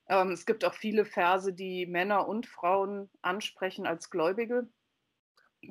Ähm, 0.08 0.32
es 0.32 0.46
gibt 0.46 0.66
auch 0.66 0.74
viele 0.74 1.06
Verse, 1.06 1.54
die 1.54 1.86
Männer 1.86 2.28
und 2.28 2.46
Frauen 2.46 3.10
ansprechen 3.22 3.88
als 3.88 4.10
Gläubige 4.10 4.68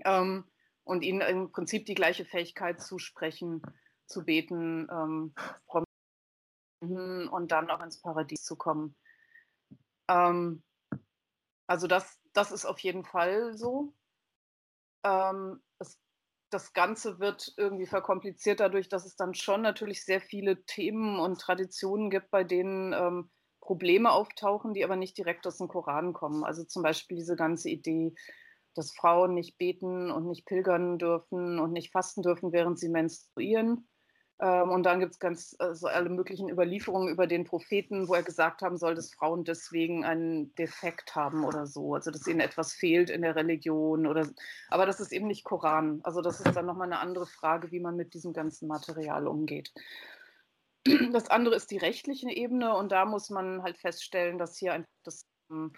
ähm, 0.04 0.50
und 0.84 1.02
ihnen 1.02 1.20
im 1.20 1.52
Prinzip 1.52 1.86
die 1.86 1.94
gleiche 1.94 2.24
Fähigkeit 2.24 2.80
zusprechen, 2.80 3.62
zu 4.06 4.24
beten 4.24 4.88
und 6.80 7.52
dann 7.52 7.70
auch 7.70 7.82
ins 7.82 8.00
Paradies 8.00 8.42
zu 8.42 8.56
kommen. 8.56 8.96
Also 10.06 11.86
das, 11.86 12.18
das 12.32 12.50
ist 12.50 12.64
auf 12.64 12.80
jeden 12.80 13.04
Fall 13.04 13.56
so. 13.56 13.94
Es 15.02 16.01
das 16.52 16.72
Ganze 16.72 17.18
wird 17.18 17.54
irgendwie 17.56 17.86
verkompliziert 17.86 18.60
dadurch, 18.60 18.88
dass 18.88 19.06
es 19.06 19.16
dann 19.16 19.34
schon 19.34 19.62
natürlich 19.62 20.04
sehr 20.04 20.20
viele 20.20 20.64
Themen 20.64 21.18
und 21.18 21.40
Traditionen 21.40 22.10
gibt, 22.10 22.30
bei 22.30 22.44
denen 22.44 22.92
ähm, 22.92 23.30
Probleme 23.60 24.10
auftauchen, 24.12 24.74
die 24.74 24.84
aber 24.84 24.96
nicht 24.96 25.16
direkt 25.16 25.46
aus 25.46 25.58
dem 25.58 25.68
Koran 25.68 26.12
kommen. 26.12 26.44
Also 26.44 26.64
zum 26.64 26.82
Beispiel 26.82 27.16
diese 27.16 27.36
ganze 27.36 27.70
Idee, 27.70 28.14
dass 28.74 28.94
Frauen 28.94 29.34
nicht 29.34 29.56
beten 29.58 30.10
und 30.10 30.26
nicht 30.26 30.46
pilgern 30.46 30.98
dürfen 30.98 31.58
und 31.58 31.72
nicht 31.72 31.92
fasten 31.92 32.22
dürfen, 32.22 32.52
während 32.52 32.78
sie 32.78 32.88
menstruieren. 32.88 33.88
Ähm, 34.40 34.70
und 34.70 34.84
dann 34.84 35.00
gibt 35.00 35.12
es 35.12 35.18
ganz 35.18 35.54
also 35.58 35.86
alle 35.86 36.08
möglichen 36.08 36.48
Überlieferungen 36.48 37.08
über 37.08 37.26
den 37.26 37.44
Propheten, 37.44 38.08
wo 38.08 38.14
er 38.14 38.22
gesagt 38.22 38.62
haben 38.62 38.76
soll, 38.76 38.94
dass 38.94 39.14
Frauen 39.14 39.44
deswegen 39.44 40.04
einen 40.04 40.54
Defekt 40.54 41.14
haben 41.14 41.44
oder 41.44 41.66
so, 41.66 41.94
also 41.94 42.10
dass 42.10 42.26
ihnen 42.26 42.40
etwas 42.40 42.72
fehlt 42.72 43.10
in 43.10 43.22
der 43.22 43.36
Religion 43.36 44.06
oder 44.06 44.28
aber 44.68 44.86
das 44.86 45.00
ist 45.00 45.12
eben 45.12 45.26
nicht 45.26 45.44
Koran. 45.44 46.00
Also 46.02 46.22
das 46.22 46.40
ist 46.40 46.56
dann 46.56 46.66
nochmal 46.66 46.88
eine 46.88 47.00
andere 47.00 47.26
Frage, 47.26 47.70
wie 47.70 47.80
man 47.80 47.96
mit 47.96 48.14
diesem 48.14 48.32
ganzen 48.32 48.68
Material 48.68 49.26
umgeht. 49.26 49.72
Das 51.12 51.28
andere 51.30 51.54
ist 51.54 51.70
die 51.70 51.78
rechtliche 51.78 52.30
Ebene 52.30 52.74
und 52.74 52.90
da 52.90 53.04
muss 53.04 53.30
man 53.30 53.62
halt 53.62 53.78
feststellen, 53.78 54.38
dass 54.38 54.58
hier 54.58 54.72
einfach 54.72 54.90
das 55.04 55.24
hm, 55.48 55.72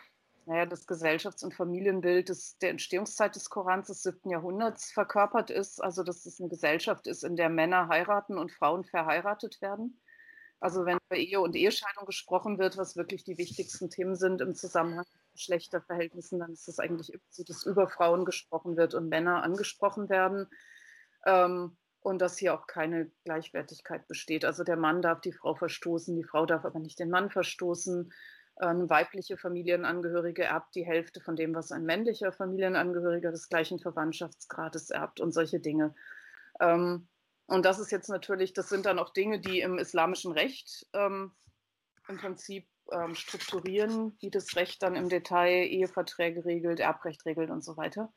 naja, 0.46 0.66
das 0.66 0.87
Gesellschafts- 0.87 1.44
und 1.44 1.54
Familienbild 1.54 2.28
des, 2.28 2.59
der 2.59 2.70
Entstehungszeit 2.70 3.35
des 3.35 3.50
Korans 3.50 3.88
des 3.88 4.02
7. 4.02 4.30
Jahrhunderts 4.30 4.92
verkörpert 4.92 5.50
ist. 5.50 5.83
Also, 5.83 6.02
dass 6.02 6.26
es 6.26 6.40
eine 6.40 6.48
Gesellschaft 6.48 7.07
ist, 7.07 7.24
in 7.24 7.37
der 7.37 7.48
Männer 7.48 7.88
heiraten 7.88 8.38
und 8.38 8.52
Frauen 8.52 8.85
verheiratet 8.85 9.61
werden. 9.62 10.00
Also, 10.61 10.87
wenn 10.87 10.98
über 11.09 11.18
Ehe 11.18 11.40
und 11.40 11.57
Ehescheidung 11.57 12.07
gesprochen 12.07 12.59
wird, 12.59 12.76
was 12.76 12.96
wirklich 12.96 13.24
die 13.24 13.38
wichtigsten 13.38 13.90
Themen 13.90 14.16
sind 14.16 14.40
im 14.40 14.54
Zusammenhang 14.54 15.04
mit 15.12 15.33
Geschlechterverhältnissen, 15.33 16.38
dann 16.38 16.52
ist 16.52 16.68
es 16.68 16.78
eigentlich 16.78 17.18
so, 17.30 17.44
dass 17.44 17.64
über 17.64 17.88
Frauen 17.88 18.24
gesprochen 18.24 18.76
wird 18.76 18.94
und 18.94 19.09
Männer 19.09 19.42
angesprochen 19.42 20.09
werden. 20.09 20.48
Ähm, 21.26 21.76
und 22.04 22.18
dass 22.20 22.37
hier 22.37 22.52
auch 22.52 22.66
keine 22.66 23.11
Gleichwertigkeit 23.24 24.07
besteht. 24.07 24.44
Also 24.44 24.62
der 24.62 24.76
Mann 24.76 25.00
darf 25.00 25.22
die 25.22 25.33
Frau 25.33 25.54
verstoßen, 25.54 26.14
die 26.14 26.22
Frau 26.24 26.44
darf 26.44 26.66
aber 26.66 26.78
nicht 26.78 26.98
den 26.98 27.09
Mann 27.09 27.30
verstoßen 27.30 28.12
eine 28.57 28.88
weibliche 28.88 29.37
Familienangehörige 29.37 30.45
erbt 30.45 30.75
die 30.75 30.87
Hälfte 30.87 31.21
von 31.21 31.37
dem, 31.37 31.55
was 31.55 31.73
ein 31.73 31.85
männlicher 31.85 32.33
Familienangehöriger 32.33 33.31
des 33.31 33.49
gleichen 33.49 33.81
Verwandtschaftsgrades 33.81 34.90
erbt 34.90 35.21
und 35.21 35.33
solche 35.33 35.61
Dinge. 35.61 35.95
Ähm, 36.61 37.09
und 37.47 37.64
das 37.64 37.79
ist 37.79 37.90
jetzt 37.90 38.09
natürlich, 38.09 38.53
das 38.53 38.69
sind 38.69 38.87
dann 38.87 38.99
auch 38.99 39.11
Dinge, 39.11 39.40
die 39.40 39.61
im 39.61 39.79
islamischen 39.79 40.33
Recht 40.33 40.87
ähm, 40.93 41.33
im 42.09 42.17
Prinzip 42.19 42.67
ähm, 42.93 43.14
strukturieren, 43.14 44.17
wie 44.21 44.31
das 44.31 44.57
Recht 44.57 44.83
dann 44.83 44.95
im 44.95 45.09
Detail 45.09 45.67
Eheverträge 45.67 46.45
regelt, 46.45 46.81
Erbrecht 46.81 47.25
regelt 47.27 47.51
und 47.51 47.64
so 47.64 47.77
weiter. 47.77 48.12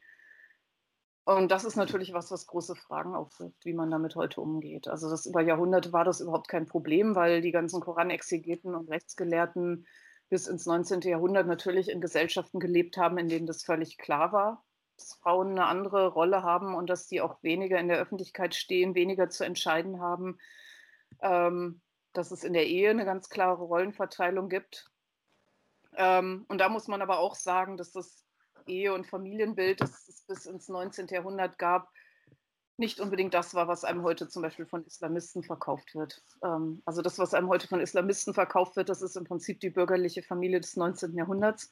Und 1.25 1.51
das 1.51 1.65
ist 1.65 1.75
natürlich 1.75 2.13
was, 2.13 2.31
was 2.31 2.47
große 2.47 2.75
Fragen 2.75 3.13
aufwirft, 3.13 3.65
wie 3.65 3.73
man 3.73 3.91
damit 3.91 4.15
heute 4.15 4.39
umgeht. 4.39 4.87
Also 4.87 5.09
das 5.09 5.25
über 5.25 5.41
Jahrhunderte 5.41 5.91
war 5.91 6.05
das 6.05 6.21
überhaupt 6.21 6.47
kein 6.47 6.67
Problem, 6.67 7.15
weil 7.15 7.41
die 7.41 7.51
ganzen 7.51 7.81
Koranexegeten 7.81 8.73
und 8.73 8.89
Rechtsgelehrten 8.89 9.85
bis 10.29 10.47
ins 10.47 10.65
19. 10.65 11.01
Jahrhundert 11.01 11.47
natürlich 11.47 11.89
in 11.89 12.01
Gesellschaften 12.01 12.59
gelebt 12.59 12.97
haben, 12.97 13.17
in 13.17 13.29
denen 13.29 13.47
das 13.47 13.63
völlig 13.63 13.97
klar 13.97 14.31
war, 14.31 14.65
dass 14.97 15.13
Frauen 15.13 15.51
eine 15.51 15.65
andere 15.65 16.07
Rolle 16.07 16.43
haben 16.43 16.75
und 16.75 16.89
dass 16.89 17.07
die 17.07 17.21
auch 17.21 17.41
weniger 17.43 17.79
in 17.79 17.87
der 17.87 17.99
Öffentlichkeit 17.99 18.55
stehen, 18.55 18.95
weniger 18.95 19.29
zu 19.29 19.45
entscheiden 19.45 19.99
haben, 20.01 20.37
ähm, 21.21 21.81
dass 22.13 22.31
es 22.31 22.43
in 22.43 22.53
der 22.53 22.67
Ehe 22.67 22.89
eine 22.89 23.05
ganz 23.05 23.29
klare 23.29 23.63
Rollenverteilung 23.63 24.49
gibt. 24.49 24.89
Ähm, 25.95 26.45
und 26.47 26.59
da 26.59 26.69
muss 26.69 26.87
man 26.87 27.01
aber 27.01 27.19
auch 27.19 27.35
sagen, 27.35 27.77
dass 27.77 27.91
das 27.91 28.25
Ehe- 28.65 28.93
und 28.93 29.07
Familienbild, 29.07 29.81
das 29.81 30.07
es 30.07 30.23
bis 30.23 30.45
ins 30.45 30.67
19. 30.67 31.07
Jahrhundert 31.07 31.57
gab, 31.57 31.89
nicht 32.77 32.99
unbedingt 32.99 33.33
das 33.33 33.53
war, 33.55 33.67
was 33.67 33.83
einem 33.83 34.03
heute 34.03 34.27
zum 34.27 34.43
Beispiel 34.43 34.65
von 34.65 34.85
Islamisten 34.85 35.43
verkauft 35.43 35.95
wird. 35.95 36.21
Ähm, 36.43 36.81
also 36.85 37.01
das, 37.01 37.17
was 37.19 37.33
einem 37.33 37.49
heute 37.49 37.67
von 37.67 37.79
Islamisten 37.79 38.33
verkauft 38.33 38.75
wird, 38.75 38.89
das 38.89 39.01
ist 39.01 39.17
im 39.17 39.23
Prinzip 39.23 39.59
die 39.59 39.71
bürgerliche 39.71 40.23
Familie 40.23 40.61
des 40.61 40.75
19. 40.75 41.15
Jahrhunderts. 41.15 41.71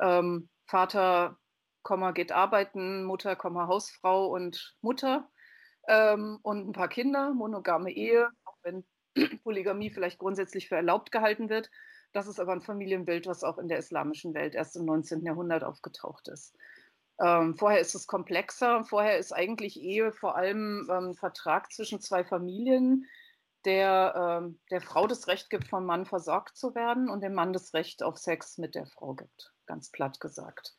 Ähm, 0.00 0.48
Vater, 0.66 1.38
Komma, 1.82 2.12
geht 2.12 2.32
arbeiten, 2.32 3.04
Mutter, 3.04 3.36
Komma, 3.36 3.68
Hausfrau 3.68 4.26
und 4.26 4.76
Mutter 4.80 5.30
ähm, 5.86 6.38
und 6.42 6.68
ein 6.68 6.72
paar 6.72 6.88
Kinder, 6.88 7.32
monogame 7.32 7.92
Ehe, 7.92 8.28
auch 8.44 8.56
wenn 8.62 8.84
Polygamie 9.44 9.90
vielleicht 9.90 10.18
grundsätzlich 10.18 10.68
für 10.68 10.76
erlaubt 10.76 11.12
gehalten 11.12 11.48
wird. 11.48 11.70
Das 12.12 12.26
ist 12.26 12.40
aber 12.40 12.52
ein 12.52 12.62
Familienbild, 12.62 13.26
was 13.26 13.44
auch 13.44 13.58
in 13.58 13.68
der 13.68 13.78
islamischen 13.78 14.34
Welt 14.34 14.54
erst 14.54 14.76
im 14.76 14.84
19. 14.84 15.24
Jahrhundert 15.24 15.64
aufgetaucht 15.64 16.28
ist. 16.28 16.56
Ähm, 17.20 17.56
vorher 17.56 17.80
ist 17.80 17.94
es 17.94 18.06
komplexer. 18.06 18.84
Vorher 18.84 19.18
ist 19.18 19.32
eigentlich 19.32 19.80
Ehe 19.80 20.12
vor 20.12 20.36
allem 20.36 20.88
ähm, 20.90 21.14
Vertrag 21.14 21.72
zwischen 21.72 22.00
zwei 22.00 22.24
Familien, 22.24 23.06
der 23.64 24.40
ähm, 24.42 24.60
der 24.70 24.80
Frau 24.80 25.06
das 25.06 25.28
Recht 25.28 25.48
gibt, 25.48 25.68
vom 25.68 25.86
Mann 25.86 26.06
versorgt 26.06 26.56
zu 26.56 26.74
werden 26.74 27.08
und 27.08 27.22
dem 27.22 27.34
Mann 27.34 27.52
das 27.52 27.72
Recht 27.72 28.02
auf 28.02 28.18
Sex 28.18 28.58
mit 28.58 28.74
der 28.74 28.86
Frau 28.86 29.14
gibt, 29.14 29.52
ganz 29.66 29.90
platt 29.90 30.20
gesagt. 30.20 30.74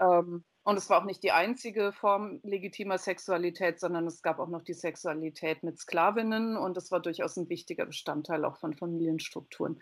Ähm, 0.00 0.44
und 0.64 0.76
es 0.76 0.88
war 0.90 1.00
auch 1.00 1.04
nicht 1.04 1.22
die 1.22 1.32
einzige 1.32 1.92
Form 1.92 2.40
legitimer 2.44 2.98
Sexualität, 2.98 3.80
sondern 3.80 4.06
es 4.06 4.22
gab 4.22 4.38
auch 4.38 4.48
noch 4.48 4.62
die 4.62 4.74
Sexualität 4.74 5.62
mit 5.64 5.78
Sklavinnen 5.78 6.56
und 6.56 6.76
das 6.76 6.92
war 6.92 7.00
durchaus 7.00 7.36
ein 7.36 7.48
wichtiger 7.48 7.86
Bestandteil 7.86 8.44
auch 8.44 8.58
von 8.58 8.74
Familienstrukturen. 8.74 9.80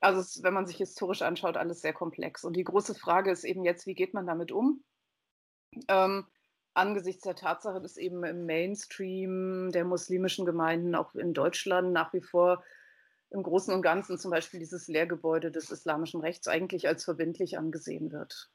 Also 0.00 0.20
es, 0.20 0.42
wenn 0.42 0.54
man 0.54 0.66
sich 0.66 0.76
historisch 0.76 1.22
anschaut, 1.22 1.56
alles 1.56 1.80
sehr 1.80 1.92
komplex. 1.92 2.44
Und 2.44 2.56
die 2.56 2.64
große 2.64 2.94
Frage 2.94 3.30
ist 3.30 3.44
eben 3.44 3.64
jetzt, 3.64 3.86
wie 3.86 3.94
geht 3.94 4.14
man 4.14 4.26
damit 4.26 4.52
um? 4.52 4.84
Ähm, 5.88 6.26
angesichts 6.74 7.22
der 7.22 7.36
Tatsache, 7.36 7.80
dass 7.80 7.96
eben 7.96 8.24
im 8.24 8.46
Mainstream 8.46 9.70
der 9.72 9.84
muslimischen 9.84 10.44
Gemeinden, 10.44 10.94
auch 10.94 11.14
in 11.14 11.32
Deutschland, 11.32 11.92
nach 11.92 12.12
wie 12.12 12.20
vor 12.20 12.62
im 13.30 13.42
Großen 13.42 13.74
und 13.74 13.82
Ganzen 13.82 14.18
zum 14.18 14.30
Beispiel 14.30 14.60
dieses 14.60 14.86
Lehrgebäude 14.86 15.50
des 15.50 15.70
islamischen 15.70 16.20
Rechts 16.20 16.46
eigentlich 16.46 16.86
als 16.86 17.04
verbindlich 17.04 17.58
angesehen 17.58 18.12
wird. 18.12 18.50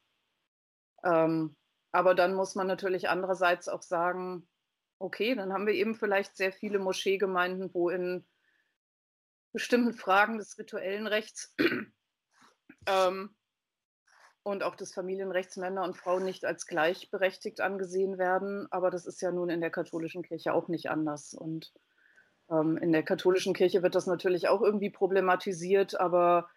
Ähm, 1.04 1.56
aber 1.92 2.16
dann 2.16 2.36
muss 2.36 2.56
man 2.56 2.68
natürlich 2.68 3.10
andererseits 3.10 3.68
auch 3.68 3.82
sagen, 3.82 4.48
okay, 5.00 5.36
dann 5.36 5.52
haben 5.54 5.66
wir 5.66 5.74
eben 5.74 5.96
vielleicht 5.96 6.38
sehr 6.38 6.52
viele 6.52 6.80
Moscheegemeinden, 6.80 7.74
wo 7.74 7.90
in 7.90 8.26
bestimmten 9.52 9.94
Fragen 9.94 10.38
des 10.38 10.58
rituellen 10.58 11.08
Rechts 11.08 11.56
ähm, 12.88 13.36
und 14.44 14.64
auch 14.64 14.76
des 14.76 14.94
Familienrechts 14.94 15.58
Männer 15.58 15.84
und 15.84 15.98
Frauen 15.98 16.24
nicht 16.24 16.46
als 16.46 16.66
gleichberechtigt 16.66 17.62
angesehen 17.62 18.18
werden. 18.18 18.68
Aber 18.72 18.90
das 18.90 19.06
ist 19.06 19.22
ja 19.22 19.32
nun 19.32 19.50
in 19.50 19.62
der 19.62 19.72
katholischen 19.72 20.24
Kirche 20.24 20.54
auch 20.54 20.68
nicht 20.68 20.90
anders. 20.90 21.34
Und 21.34 21.74
ähm, 22.50 22.78
in 22.78 22.92
der 22.92 23.04
katholischen 23.04 23.54
Kirche 23.54 23.84
wird 23.84 23.96
das 23.96 24.08
natürlich 24.08 24.48
auch 24.48 24.62
irgendwie 24.62 24.90
problematisiert, 24.90 26.00
aber 26.00 26.50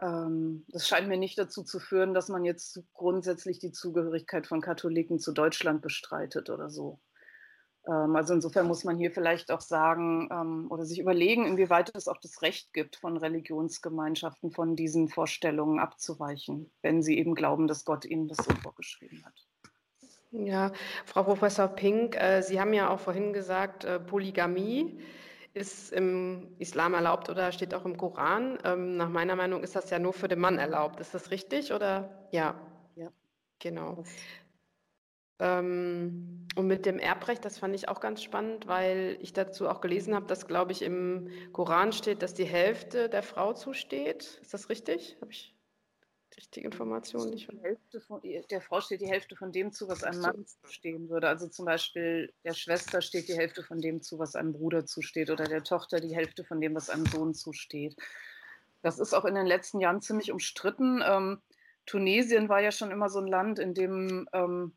ähm, 0.00 0.64
das 0.68 0.86
scheint 0.86 1.08
mir 1.08 1.16
nicht 1.16 1.38
dazu 1.38 1.62
zu 1.62 1.78
führen, 1.80 2.12
dass 2.12 2.28
man 2.28 2.44
jetzt 2.44 2.82
grundsätzlich 2.92 3.58
die 3.58 3.72
Zugehörigkeit 3.72 4.46
von 4.46 4.60
Katholiken 4.60 5.18
zu 5.18 5.32
Deutschland 5.32 5.80
bestreitet 5.80 6.50
oder 6.50 6.68
so. 6.68 7.00
Ähm, 7.86 8.16
also 8.16 8.34
insofern 8.34 8.66
muss 8.66 8.84
man 8.84 8.98
hier 8.98 9.10
vielleicht 9.10 9.50
auch 9.50 9.60
sagen 9.60 10.28
ähm, 10.30 10.66
oder 10.70 10.84
sich 10.84 10.98
überlegen, 10.98 11.46
inwieweit 11.46 11.94
es 11.94 12.08
auch 12.08 12.18
das 12.18 12.42
Recht 12.42 12.72
gibt, 12.72 12.96
von 12.96 13.16
Religionsgemeinschaften 13.16 14.50
von 14.50 14.76
diesen 14.76 15.08
Vorstellungen 15.08 15.78
abzuweichen, 15.78 16.70
wenn 16.82 17.02
sie 17.02 17.18
eben 17.18 17.34
glauben, 17.34 17.66
dass 17.66 17.84
Gott 17.84 18.04
ihnen 18.04 18.28
das 18.28 18.38
so 18.38 18.54
vorgeschrieben 18.62 19.24
hat. 19.24 19.34
Ja, 20.32 20.72
Frau 21.06 21.22
Professor 21.22 21.68
Pink, 21.68 22.16
äh, 22.16 22.42
Sie 22.42 22.60
haben 22.60 22.74
ja 22.74 22.90
auch 22.90 23.00
vorhin 23.00 23.32
gesagt, 23.32 23.84
äh, 23.84 24.00
Polygamie 24.00 25.00
ist 25.54 25.90
im 25.92 26.54
Islam 26.58 26.92
erlaubt 26.92 27.30
oder 27.30 27.50
steht 27.50 27.72
auch 27.72 27.86
im 27.86 27.96
Koran. 27.96 28.58
Ähm, 28.64 28.96
nach 28.98 29.08
meiner 29.08 29.36
Meinung 29.36 29.62
ist 29.62 29.74
das 29.74 29.88
ja 29.88 29.98
nur 29.98 30.12
für 30.12 30.28
den 30.28 30.38
Mann 30.38 30.58
erlaubt. 30.58 31.00
Ist 31.00 31.14
das 31.14 31.30
richtig 31.30 31.72
oder 31.72 32.28
ja? 32.30 32.60
Ja. 32.94 33.08
Genau. 33.58 34.04
Ähm, 35.38 36.46
und 36.56 36.66
mit 36.66 36.86
dem 36.86 36.98
Erbrecht, 36.98 37.44
das 37.44 37.58
fand 37.58 37.74
ich 37.74 37.88
auch 37.88 38.00
ganz 38.00 38.22
spannend, 38.22 38.66
weil 38.66 39.18
ich 39.20 39.34
dazu 39.34 39.68
auch 39.68 39.82
gelesen 39.82 40.14
habe, 40.14 40.26
dass, 40.26 40.46
glaube 40.46 40.72
ich, 40.72 40.80
im 40.82 41.30
Koran 41.52 41.92
steht, 41.92 42.22
dass 42.22 42.32
die 42.32 42.44
Hälfte 42.44 43.10
der 43.10 43.22
Frau 43.22 43.52
zusteht. 43.52 44.38
Ist 44.40 44.54
das 44.54 44.70
richtig? 44.70 45.18
Habe 45.20 45.32
ich 45.32 45.54
die 46.32 46.40
richtige 46.40 46.66
Information? 46.66 47.30
Die 47.36 47.46
Hälfte 47.62 48.00
von, 48.00 48.22
der 48.22 48.60
Frau 48.62 48.80
steht 48.80 49.02
die 49.02 49.08
Hälfte 49.08 49.36
von 49.36 49.52
dem 49.52 49.72
zu, 49.72 49.86
was 49.88 50.02
einem 50.02 50.22
Mann 50.22 50.46
zustehen 50.46 51.10
würde. 51.10 51.28
Also 51.28 51.48
zum 51.48 51.66
Beispiel 51.66 52.32
der 52.44 52.54
Schwester 52.54 53.02
steht 53.02 53.28
die 53.28 53.36
Hälfte 53.36 53.62
von 53.62 53.82
dem 53.82 54.00
zu, 54.00 54.18
was 54.18 54.34
einem 54.34 54.54
Bruder 54.54 54.86
zusteht 54.86 55.28
oder 55.28 55.44
der 55.44 55.62
Tochter 55.62 56.00
die 56.00 56.16
Hälfte 56.16 56.44
von 56.44 56.62
dem, 56.62 56.74
was 56.74 56.88
einem 56.88 57.04
Sohn 57.04 57.34
zusteht. 57.34 57.94
Das 58.80 58.98
ist 58.98 59.12
auch 59.12 59.26
in 59.26 59.34
den 59.34 59.46
letzten 59.46 59.80
Jahren 59.80 60.00
ziemlich 60.00 60.32
umstritten. 60.32 61.02
Ähm, 61.04 61.42
Tunesien 61.84 62.48
war 62.48 62.62
ja 62.62 62.72
schon 62.72 62.90
immer 62.90 63.10
so 63.10 63.18
ein 63.18 63.26
Land, 63.26 63.58
in 63.58 63.74
dem 63.74 64.28
ähm, 64.32 64.72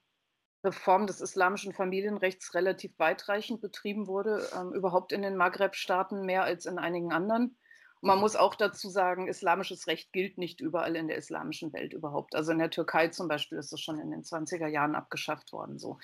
Reform 0.64 1.08
des 1.08 1.22
islamischen 1.22 1.74
Familienrechts 1.74 2.54
relativ 2.54 2.98
weitreichend 2.98 3.62
betrieben 3.62 4.08
wurde, 4.08 4.48
ähm, 4.56 4.74
überhaupt 4.74 5.12
in 5.12 5.22
den 5.22 5.38
Maghreb-Staaten 5.38 6.26
mehr 6.26 6.44
als 6.44 6.66
in 6.66 6.80
einigen 6.80 7.14
anderen. 7.14 7.58
Und 8.02 8.08
man 8.08 8.20
muss 8.20 8.36
auch 8.36 8.56
dazu 8.56 8.90
sagen, 8.90 9.28
islamisches 9.28 9.88
Recht 9.88 10.14
gilt 10.14 10.38
nicht 10.38 10.62
überall 10.62 10.96
in 10.96 11.08
der 11.08 11.18
islamischen 11.18 11.74
Welt 11.74 11.94
überhaupt. 11.94 12.36
Also 12.36 12.52
in 12.52 12.60
der 12.60 12.70
Türkei 12.70 13.10
zum 13.10 13.28
Beispiel 13.28 13.58
ist 13.58 13.74
es 13.74 13.82
schon 13.82 14.00
in 14.00 14.12
den 14.12 14.24
20er 14.24 14.68
Jahren 14.68 14.96
abgeschafft 14.96 15.52
worden. 15.52 15.78
So. 15.80 16.00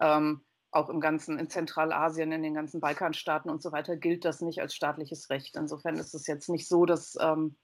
Ähm, 0.00 0.44
auch 0.70 0.88
im 0.88 1.00
ganzen, 1.00 1.38
in 1.38 1.50
Zentralasien, 1.50 2.32
in 2.32 2.42
den 2.42 2.54
ganzen 2.54 2.80
Balkanstaaten 2.80 3.50
und 3.50 3.62
so 3.62 3.72
weiter 3.72 3.96
gilt 3.96 4.24
das 4.24 4.40
nicht 4.40 4.60
als 4.60 4.74
staatliches 4.74 5.30
Recht. 5.30 5.56
Insofern 5.56 5.96
ist 5.96 6.14
es 6.14 6.26
jetzt 6.26 6.48
nicht 6.48 6.66
so, 6.66 6.86
dass 6.86 7.16
ähm, 7.20 7.56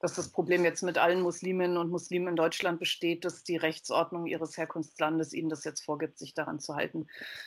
dass 0.00 0.14
das 0.14 0.30
Problem 0.30 0.64
jetzt 0.64 0.82
mit 0.82 0.98
allen 0.98 1.20
Musliminnen 1.20 1.76
und 1.76 1.90
Muslimen 1.90 2.28
in 2.28 2.36
Deutschland 2.36 2.80
besteht, 2.80 3.24
dass 3.24 3.44
die 3.44 3.56
Rechtsordnung 3.56 4.26
ihres 4.26 4.56
Herkunftslandes 4.56 5.34
ihnen 5.34 5.50
das 5.50 5.64
jetzt 5.64 5.84
vorgibt, 5.84 6.18
sich 6.18 6.34
daran 6.34 6.58
zu 6.58 6.74
halten. 6.74 7.06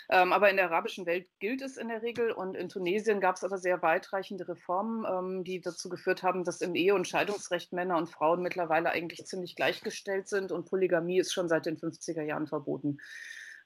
Ähm, 0.09 0.31
aber 0.31 0.49
in 0.49 0.55
der 0.55 0.65
arabischen 0.71 1.05
Welt 1.05 1.27
gilt 1.39 1.61
es 1.61 1.77
in 1.77 1.89
der 1.89 2.03
Regel 2.03 2.31
und 2.31 2.55
in 2.55 2.69
Tunesien 2.69 3.19
gab 3.19 3.35
es 3.35 3.43
aber 3.43 3.57
sehr 3.57 3.81
weitreichende 3.81 4.47
Reformen, 4.47 5.05
ähm, 5.05 5.43
die 5.43 5.61
dazu 5.61 5.89
geführt 5.89 6.21
haben, 6.21 6.43
dass 6.43 6.61
im 6.61 6.75
Ehe- 6.75 6.93
und 6.93 7.07
Scheidungsrecht 7.07 7.73
Männer 7.73 7.97
und 7.97 8.09
Frauen 8.09 8.41
mittlerweile 8.41 8.91
eigentlich 8.91 9.25
ziemlich 9.25 9.55
gleichgestellt 9.55 10.27
sind 10.27 10.51
und 10.51 10.69
Polygamie 10.69 11.19
ist 11.19 11.33
schon 11.33 11.49
seit 11.49 11.65
den 11.65 11.77
50er 11.77 12.21
Jahren 12.21 12.47
verboten. 12.47 12.99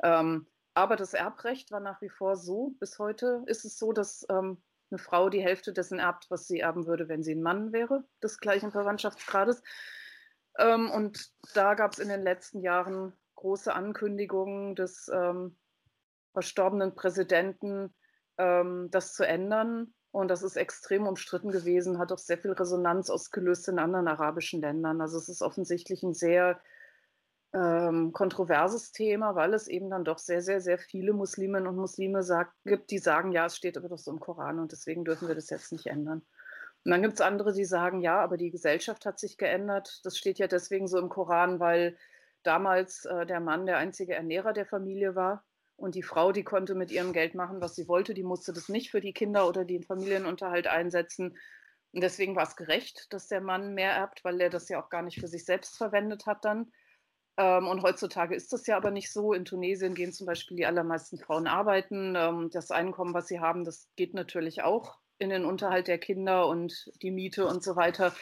Ähm, 0.01 0.47
aber 0.73 0.95
das 0.95 1.13
Erbrecht 1.13 1.71
war 1.71 1.79
nach 1.79 2.01
wie 2.01 2.09
vor 2.09 2.37
so. 2.37 2.75
Bis 2.79 2.99
heute 2.99 3.43
ist 3.47 3.65
es 3.65 3.77
so, 3.77 3.91
dass 3.91 4.25
ähm, 4.29 4.61
eine 4.89 4.99
Frau 4.99 5.29
die 5.29 5.41
Hälfte 5.41 5.73
dessen 5.73 5.99
erbt, 5.99 6.29
was 6.29 6.47
sie 6.47 6.59
erben 6.59 6.87
würde, 6.87 7.07
wenn 7.07 7.23
sie 7.23 7.35
ein 7.35 7.41
Mann 7.41 7.73
wäre, 7.73 8.03
des 8.23 8.39
gleichen 8.39 8.71
Verwandtschaftsgrades. 8.71 9.61
Ähm, 10.57 10.89
und 10.91 11.31
da 11.53 11.73
gab 11.73 11.93
es 11.93 11.99
in 11.99 12.09
den 12.09 12.23
letzten 12.23 12.61
Jahren 12.61 13.13
große 13.35 13.73
Ankündigungen 13.73 14.75
des 14.75 15.09
ähm, 15.13 15.57
verstorbenen 16.33 16.95
Präsidenten, 16.95 17.93
ähm, 18.37 18.89
das 18.91 19.13
zu 19.13 19.25
ändern. 19.25 19.93
Und 20.11 20.29
das 20.29 20.41
ist 20.41 20.55
extrem 20.55 21.05
umstritten 21.05 21.51
gewesen, 21.51 21.99
hat 21.99 22.11
auch 22.11 22.17
sehr 22.17 22.37
viel 22.37 22.51
Resonanz 22.51 23.09
ausgelöst 23.09 23.67
in 23.67 23.77
anderen 23.77 24.07
arabischen 24.07 24.61
Ländern. 24.61 25.01
Also 25.01 25.17
es 25.17 25.29
ist 25.29 25.41
offensichtlich 25.41 26.01
ein 26.01 26.13
sehr 26.13 26.59
ähm, 27.53 28.11
kontroverses 28.11 28.91
Thema, 28.91 29.35
weil 29.35 29.53
es 29.53 29.67
eben 29.67 29.89
dann 29.89 30.03
doch 30.03 30.17
sehr, 30.17 30.41
sehr, 30.41 30.61
sehr 30.61 30.77
viele 30.77 31.13
Musliminnen 31.13 31.67
und 31.67 31.77
Muslime 31.77 32.23
sagt, 32.23 32.53
gibt, 32.65 32.91
die 32.91 32.99
sagen, 32.99 33.31
ja, 33.31 33.45
es 33.45 33.55
steht 33.55 33.77
aber 33.77 33.89
doch 33.89 33.97
so 33.97 34.11
im 34.11 34.19
Koran 34.19 34.59
und 34.59 34.71
deswegen 34.71 35.05
dürfen 35.05 35.27
wir 35.27 35.35
das 35.35 35.49
jetzt 35.49 35.71
nicht 35.71 35.87
ändern. 35.87 36.25
Und 36.83 36.91
dann 36.91 37.01
gibt 37.01 37.15
es 37.15 37.21
andere, 37.21 37.53
die 37.53 37.65
sagen, 37.65 38.01
ja, 38.01 38.19
aber 38.19 38.37
die 38.37 38.51
Gesellschaft 38.51 39.05
hat 39.05 39.19
sich 39.19 39.37
geändert. 39.37 40.01
Das 40.03 40.17
steht 40.17 40.39
ja 40.39 40.47
deswegen 40.47 40.87
so 40.87 40.97
im 40.99 41.09
Koran, 41.09 41.59
weil 41.59 41.97
damals 42.43 43.05
äh, 43.05 43.25
der 43.25 43.39
Mann 43.39 43.65
der 43.65 43.77
einzige 43.77 44.15
Ernährer 44.15 44.53
der 44.53 44.65
Familie 44.65 45.15
war 45.15 45.43
und 45.75 45.95
die 45.95 46.03
Frau, 46.03 46.31
die 46.31 46.43
konnte 46.43 46.75
mit 46.75 46.91
ihrem 46.91 47.13
Geld 47.13 47.35
machen, 47.35 47.61
was 47.61 47.75
sie 47.75 47.87
wollte. 47.87 48.13
Die 48.13 48.23
musste 48.23 48.53
das 48.53 48.69
nicht 48.69 48.91
für 48.91 49.01
die 49.01 49.13
Kinder 49.13 49.47
oder 49.47 49.65
den 49.65 49.83
Familienunterhalt 49.83 50.67
einsetzen. 50.67 51.37
Und 51.91 52.01
deswegen 52.01 52.35
war 52.35 52.43
es 52.43 52.55
gerecht, 52.55 53.11
dass 53.11 53.27
der 53.27 53.41
Mann 53.41 53.73
mehr 53.73 53.91
erbt, 53.91 54.23
weil 54.23 54.39
er 54.41 54.49
das 54.49 54.69
ja 54.69 54.81
auch 54.81 54.89
gar 54.89 55.01
nicht 55.01 55.19
für 55.19 55.27
sich 55.27 55.45
selbst 55.45 55.77
verwendet 55.77 56.25
hat 56.25 56.45
dann. 56.45 56.71
Ähm, 57.37 57.67
und 57.67 57.83
heutzutage 57.83 58.35
ist 58.35 58.51
das 58.51 58.65
ja 58.67 58.75
aber 58.77 58.91
nicht 58.91 59.11
so. 59.11 59.33
In 59.33 59.45
Tunesien 59.45 59.93
gehen 59.93 60.11
zum 60.11 60.25
Beispiel 60.25 60.57
die 60.57 60.65
allermeisten 60.65 61.19
Frauen 61.19 61.47
arbeiten. 61.47 62.15
Ähm, 62.15 62.49
das 62.51 62.71
Einkommen, 62.71 63.13
was 63.13 63.27
sie 63.27 63.39
haben, 63.39 63.63
das 63.63 63.87
geht 63.95 64.13
natürlich 64.13 64.63
auch 64.63 64.97
in 65.19 65.29
den 65.29 65.45
Unterhalt 65.45 65.87
der 65.87 65.99
Kinder 65.99 66.47
und 66.47 66.91
die 67.01 67.11
Miete 67.11 67.45
und 67.45 67.63
so 67.63 67.75
weiter. 67.75 68.13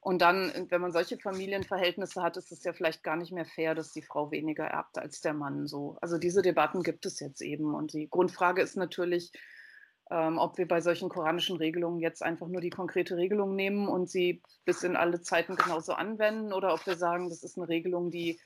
Und 0.00 0.22
dann, 0.22 0.52
wenn 0.68 0.80
man 0.80 0.92
solche 0.92 1.18
Familienverhältnisse 1.18 2.22
hat, 2.22 2.36
ist 2.36 2.52
es 2.52 2.62
ja 2.62 2.72
vielleicht 2.72 3.02
gar 3.02 3.16
nicht 3.16 3.32
mehr 3.32 3.44
fair, 3.44 3.74
dass 3.74 3.92
die 3.92 4.02
Frau 4.02 4.30
weniger 4.30 4.64
erbt 4.64 4.96
als 4.98 5.20
der 5.20 5.34
Mann. 5.34 5.66
So. 5.66 5.96
Also 6.00 6.18
diese 6.18 6.40
Debatten 6.40 6.82
gibt 6.82 7.04
es 7.04 7.20
jetzt 7.20 7.40
eben. 7.42 7.74
Und 7.74 7.94
die 7.94 8.08
Grundfrage 8.08 8.62
ist 8.62 8.76
natürlich, 8.76 9.32
ähm, 10.10 10.38
ob 10.38 10.56
wir 10.56 10.68
bei 10.68 10.80
solchen 10.80 11.08
koranischen 11.08 11.56
Regelungen 11.56 12.00
jetzt 12.00 12.22
einfach 12.22 12.48
nur 12.48 12.60
die 12.60 12.70
konkrete 12.70 13.16
Regelung 13.16 13.56
nehmen 13.56 13.88
und 13.88 14.08
sie 14.08 14.42
bis 14.64 14.82
in 14.82 14.96
alle 14.96 15.20
Zeiten 15.20 15.56
genauso 15.56 15.92
anwenden 15.94 16.52
oder 16.52 16.72
ob 16.72 16.86
wir 16.86 16.96
sagen, 16.96 17.28
das 17.28 17.42
ist 17.42 17.58
eine 17.58 17.68
Regelung, 17.68 18.10
die 18.10 18.40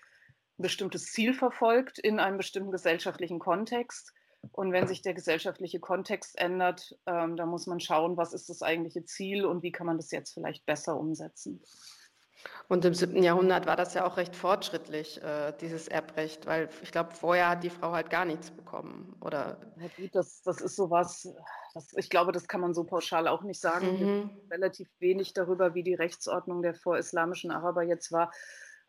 bestimmtes 0.58 1.06
Ziel 1.06 1.34
verfolgt 1.34 1.98
in 1.98 2.20
einem 2.20 2.36
bestimmten 2.36 2.70
gesellschaftlichen 2.70 3.38
Kontext. 3.38 4.12
Und 4.50 4.72
wenn 4.72 4.88
sich 4.88 5.02
der 5.02 5.14
gesellschaftliche 5.14 5.78
Kontext 5.78 6.38
ändert, 6.38 6.96
ähm, 7.06 7.36
da 7.36 7.46
muss 7.46 7.66
man 7.66 7.78
schauen, 7.78 8.16
was 8.16 8.32
ist 8.32 8.48
das 8.48 8.62
eigentliche 8.62 9.04
Ziel 9.04 9.44
und 9.44 9.62
wie 9.62 9.70
kann 9.70 9.86
man 9.86 9.98
das 9.98 10.10
jetzt 10.10 10.34
vielleicht 10.34 10.66
besser 10.66 10.98
umsetzen. 10.98 11.62
Und 12.68 12.84
im 12.84 12.94
7. 12.94 13.22
Jahrhundert 13.22 13.66
war 13.66 13.76
das 13.76 13.94
ja 13.94 14.04
auch 14.04 14.16
recht 14.16 14.34
fortschrittlich, 14.34 15.22
äh, 15.22 15.52
dieses 15.60 15.88
Erbrecht, 15.88 16.46
weil 16.46 16.68
ich 16.82 16.90
glaube, 16.90 17.14
vorher 17.14 17.50
hat 17.50 17.62
die 17.62 17.70
Frau 17.70 17.92
halt 17.92 18.10
gar 18.10 18.24
nichts 18.24 18.50
bekommen. 18.50 19.14
Oder? 19.20 19.58
Ja, 19.76 19.88
gut, 19.96 20.14
das, 20.14 20.42
das 20.42 20.60
ist 20.60 20.76
sowas, 20.76 21.28
das, 21.74 21.92
ich 21.96 22.10
glaube, 22.10 22.32
das 22.32 22.48
kann 22.48 22.60
man 22.60 22.74
so 22.74 22.84
pauschal 22.84 23.28
auch 23.28 23.42
nicht 23.42 23.60
sagen. 23.60 24.00
Mhm. 24.00 24.30
Relativ 24.50 24.88
wenig 24.98 25.34
darüber, 25.34 25.74
wie 25.74 25.82
die 25.82 25.94
Rechtsordnung 25.94 26.62
der 26.62 26.74
vorislamischen 26.74 27.50
Araber 27.50 27.82
jetzt 27.82 28.10
war. 28.10 28.32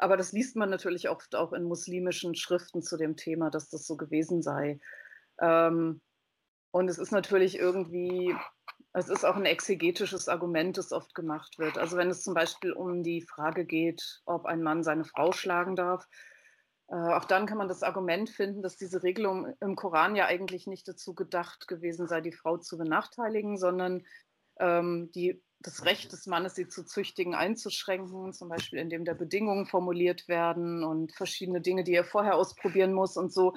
Aber 0.04 0.18
das 0.18 0.34
liest 0.34 0.58
man 0.58 0.70
natürlich 0.70 1.08
oft 1.08 1.34
auch 1.34 1.54
in 1.54 1.64
muslimischen 1.64 2.36
Schriften 2.36 2.82
zu 2.82 2.98
dem 2.98 3.16
Thema, 3.16 3.50
dass 3.50 3.70
das 3.70 3.88
so 3.88 3.96
gewesen 3.96 4.42
sei. 4.42 4.82
Ähm, 5.40 6.02
und 6.72 6.90
es 6.90 6.98
ist 6.98 7.12
natürlich 7.12 7.58
irgendwie, 7.58 8.36
es 8.92 9.08
ist 9.08 9.24
auch 9.24 9.38
ein 9.38 9.46
exegetisches 9.46 10.28
Argument, 10.28 10.78
das 10.78 10.92
oft 10.92 11.16
gemacht 11.16 11.58
wird. 11.58 11.78
Also 11.78 11.96
wenn 11.96 12.10
es 12.10 12.22
zum 12.22 12.34
Beispiel 12.34 12.74
um 12.74 13.02
die 13.02 13.22
Frage 13.22 13.64
geht, 13.64 14.22
ob 14.26 14.46
ein 14.46 14.62
Mann 14.62 14.84
seine 14.84 15.06
Frau 15.06 15.32
schlagen 15.32 15.78
darf, 15.78 16.06
äh, 16.90 16.96
auch 16.96 17.24
dann 17.24 17.46
kann 17.46 17.58
man 17.58 17.70
das 17.70 17.82
Argument 17.82 18.30
finden, 18.30 18.62
dass 18.62 18.76
diese 18.76 19.04
Regelung 19.04 19.56
im 19.62 19.78
Koran 19.78 20.18
ja 20.18 20.26
eigentlich 20.26 20.68
nicht 20.68 20.86
dazu 20.86 21.16
gedacht 21.16 21.70
gewesen 21.70 22.10
sei, 22.10 22.20
die 22.20 22.34
Frau 22.34 22.58
zu 22.58 22.78
benachteiligen, 22.78 23.58
sondern 23.58 24.04
ähm, 24.60 25.12
die 25.16 25.42
das 25.64 25.86
Recht 25.86 26.12
des 26.12 26.28
Mannes, 26.28 26.56
sie 26.56 26.68
zu 26.68 26.86
züchtigen, 26.86 27.34
einzuschränken, 27.34 28.34
zum 28.34 28.50
Beispiel 28.50 28.80
indem 28.80 29.06
da 29.06 29.14
Bedingungen 29.14 29.66
formuliert 29.66 30.28
werden 30.28 30.84
und 30.84 31.14
verschiedene 31.14 31.62
Dinge, 31.62 31.84
die 31.84 31.94
er 31.94 32.06
vorher 32.06 32.36
ausprobieren 32.36 32.94
muss 32.94 33.18
und 33.18 33.34
so. 33.34 33.56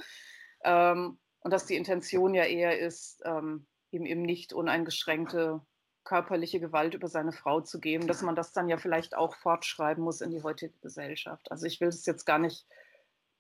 Ähm, 0.65 1.19
und 1.41 1.51
dass 1.53 1.67
die 1.67 1.77
Intention 1.77 2.35
ja 2.35 2.45
eher 2.45 2.79
ist, 2.79 3.23
ähm, 3.25 3.67
ihm 3.91 4.07
eben 4.07 4.23
nicht 4.23 4.53
uneingeschränkte 4.53 5.61
körperliche 6.05 6.61
Gewalt 6.61 6.95
über 6.95 7.09
seine 7.09 7.33
Frau 7.33 7.61
zu 7.61 7.81
geben, 7.81 8.07
dass 8.07 8.23
man 8.23 8.37
das 8.37 8.53
dann 8.53 8.69
ja 8.69 8.79
vielleicht 8.79 9.17
auch 9.17 9.35
fortschreiben 9.35 10.03
muss 10.03 10.21
in 10.21 10.31
die 10.31 10.43
heutige 10.43 10.79
Gesellschaft. 10.79 11.51
Also 11.51 11.67
ich 11.67 11.81
will 11.81 11.89
das 11.89 12.07
jetzt 12.07 12.25
gar 12.25 12.39
nicht 12.39 12.67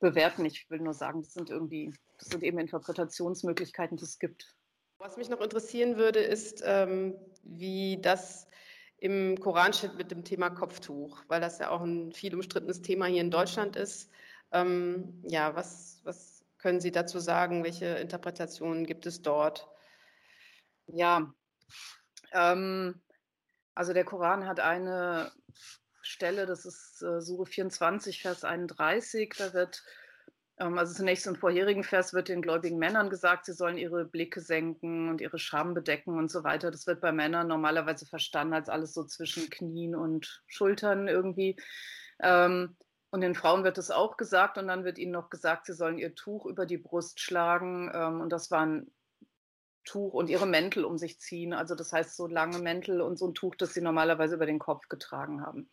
bewerten, 0.00 0.44
ich 0.44 0.68
will 0.68 0.80
nur 0.80 0.92
sagen, 0.92 1.22
das 1.22 1.32
sind 1.32 1.48
irgendwie, 1.48 1.94
das 2.18 2.28
sind 2.28 2.42
eben 2.42 2.58
Interpretationsmöglichkeiten, 2.58 3.96
die 3.96 4.04
es 4.04 4.18
gibt. 4.18 4.54
Was 4.98 5.16
mich 5.16 5.28
noch 5.28 5.40
interessieren 5.40 5.96
würde, 5.96 6.20
ist, 6.20 6.62
ähm, 6.64 7.16
wie 7.42 8.00
das 8.00 8.48
im 8.98 9.38
Koran 9.38 9.72
steht 9.72 9.94
mit 9.96 10.10
dem 10.10 10.24
Thema 10.24 10.50
Kopftuch, 10.50 11.22
weil 11.28 11.40
das 11.40 11.58
ja 11.58 11.70
auch 11.70 11.82
ein 11.82 12.12
viel 12.12 12.34
umstrittenes 12.34 12.80
Thema 12.80 13.06
hier 13.06 13.20
in 13.20 13.30
Deutschland 13.30 13.76
ist. 13.76 14.10
Ähm, 14.52 15.22
ja, 15.28 15.54
was, 15.54 16.00
was 16.04 16.44
können 16.58 16.80
Sie 16.80 16.90
dazu 16.90 17.18
sagen? 17.18 17.62
Welche 17.62 17.86
Interpretationen 17.86 18.86
gibt 18.86 19.06
es 19.06 19.20
dort? 19.20 19.68
Ja, 20.86 21.34
ähm, 22.32 23.02
also 23.74 23.92
der 23.92 24.04
Koran 24.04 24.46
hat 24.46 24.60
eine 24.60 25.30
Stelle, 26.00 26.46
das 26.46 26.64
ist 26.64 27.02
äh, 27.02 27.20
Sure 27.20 27.44
24, 27.44 28.22
Vers 28.22 28.44
31, 28.44 29.34
da 29.36 29.52
wird 29.52 29.82
also 30.58 30.94
zunächst 30.94 31.26
im 31.26 31.36
vorherigen 31.36 31.84
Vers 31.84 32.14
wird 32.14 32.28
den 32.28 32.40
gläubigen 32.40 32.78
Männern 32.78 33.10
gesagt, 33.10 33.44
sie 33.44 33.52
sollen 33.52 33.76
ihre 33.76 34.06
Blicke 34.06 34.40
senken 34.40 35.10
und 35.10 35.20
ihre 35.20 35.38
Scham 35.38 35.74
bedecken 35.74 36.16
und 36.16 36.30
so 36.30 36.44
weiter. 36.44 36.70
Das 36.70 36.86
wird 36.86 37.02
bei 37.02 37.12
Männern 37.12 37.46
normalerweise 37.46 38.06
verstanden 38.06 38.54
als 38.54 38.70
alles 38.70 38.94
so 38.94 39.04
zwischen 39.04 39.50
Knien 39.50 39.94
und 39.94 40.42
Schultern 40.46 41.08
irgendwie. 41.08 41.56
Ähm, 42.20 42.76
und 43.10 43.20
den 43.20 43.34
Frauen 43.34 43.64
wird 43.64 43.78
es 43.78 43.90
auch 43.90 44.16
gesagt 44.16 44.56
und 44.56 44.68
dann 44.68 44.84
wird 44.84 44.98
ihnen 44.98 45.12
noch 45.12 45.28
gesagt, 45.30 45.66
sie 45.66 45.74
sollen 45.74 45.98
ihr 45.98 46.14
Tuch 46.14 46.46
über 46.46 46.64
die 46.64 46.78
Brust 46.78 47.20
schlagen. 47.20 47.90
Ähm, 47.94 48.20
und 48.22 48.30
das 48.30 48.50
war 48.50 48.64
ein 48.64 48.90
Tuch 49.84 50.14
und 50.14 50.28
ihre 50.28 50.46
Mäntel 50.46 50.84
um 50.84 50.96
sich 50.96 51.20
ziehen. 51.20 51.52
Also 51.52 51.74
das 51.74 51.92
heißt 51.92 52.16
so 52.16 52.26
lange 52.26 52.58
Mäntel 52.58 53.02
und 53.02 53.18
so 53.18 53.28
ein 53.28 53.34
Tuch, 53.34 53.54
das 53.56 53.74
sie 53.74 53.82
normalerweise 53.82 54.34
über 54.34 54.46
den 54.46 54.58
Kopf 54.58 54.88
getragen 54.88 55.42
haben. 55.42 55.70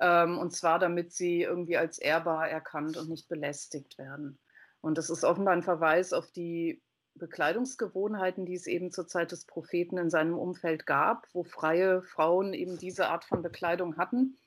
Ähm, 0.00 0.38
und 0.38 0.52
zwar, 0.52 0.78
damit 0.78 1.12
sie 1.12 1.42
irgendwie 1.42 1.76
als 1.76 1.98
ehrbar 1.98 2.48
erkannt 2.48 2.96
und 2.96 3.08
nicht 3.08 3.28
belästigt 3.28 3.98
werden. 3.98 4.38
Und 4.80 4.98
das 4.98 5.10
ist 5.10 5.24
offenbar 5.24 5.54
ein 5.54 5.62
Verweis 5.62 6.12
auf 6.12 6.30
die 6.30 6.82
Bekleidungsgewohnheiten, 7.14 8.44
die 8.44 8.54
es 8.54 8.66
eben 8.66 8.92
zur 8.92 9.06
Zeit 9.06 9.32
des 9.32 9.46
Propheten 9.46 9.96
in 9.98 10.10
seinem 10.10 10.38
Umfeld 10.38 10.86
gab, 10.86 11.26
wo 11.32 11.44
freie 11.44 12.02
Frauen 12.02 12.52
eben 12.52 12.78
diese 12.78 13.08
Art 13.08 13.24
von 13.24 13.42
Bekleidung 13.42 13.96
hatten. 13.96 14.38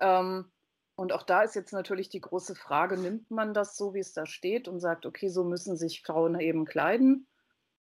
Ähm, 0.00 0.50
und 0.94 1.12
auch 1.12 1.22
da 1.22 1.42
ist 1.42 1.54
jetzt 1.54 1.72
natürlich 1.72 2.08
die 2.08 2.20
große 2.20 2.54
Frage, 2.54 2.96
nimmt 2.96 3.30
man 3.30 3.52
das 3.52 3.76
so, 3.76 3.92
wie 3.92 4.00
es 4.00 4.12
da 4.12 4.24
steht 4.24 4.66
und 4.66 4.80
sagt, 4.80 5.04
okay, 5.04 5.28
so 5.28 5.44
müssen 5.44 5.76
sich 5.76 6.02
Frauen 6.02 6.38
eben 6.40 6.64
kleiden? 6.64 7.26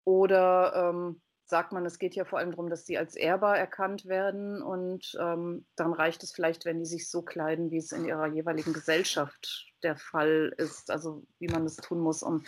Oder 0.05 0.91
ähm, 0.91 1.21
sagt 1.47 1.73
man, 1.73 1.85
es 1.85 1.99
geht 1.99 2.15
ja 2.15 2.25
vor 2.25 2.39
allem 2.39 2.51
darum, 2.51 2.71
dass 2.71 2.87
sie 2.87 2.97
als 2.97 3.17
ehrbar 3.17 3.59
erkannt 3.59 4.07
werden 4.07 4.63
und 4.63 5.17
ähm, 5.21 5.67
dann 5.77 5.93
reicht 5.93 6.23
es 6.23 6.33
vielleicht, 6.33 6.65
wenn 6.65 6.79
die 6.79 6.87
sich 6.87 7.11
so 7.11 7.23
kleiden, 7.23 7.71
wie 7.71 7.77
es 7.77 7.93
in 7.93 8.07
ihrer 8.07 8.27
jeweiligen 8.27 8.73
Gesellschaft 8.73 9.71
der 9.83 9.97
Fall 9.97 10.55
ist, 10.57 10.91
also 10.91 11.27
wie 11.39 11.49
man 11.49 11.65
es 11.67 11.77
tun 11.77 12.01
muss, 12.01 12.23
um 12.23 12.45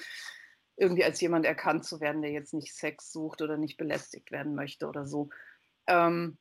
irgendwie 0.76 1.04
als 1.04 1.20
jemand 1.20 1.44
erkannt 1.44 1.84
zu 1.84 2.00
werden, 2.00 2.22
der 2.22 2.30
jetzt 2.30 2.54
nicht 2.54 2.74
Sex 2.74 3.12
sucht 3.12 3.42
oder 3.42 3.56
nicht 3.58 3.76
belästigt 3.76 4.30
werden 4.30 4.54
möchte 4.54 4.86
oder 4.86 5.06
so. 5.06 5.28
Ähm, 5.86 6.38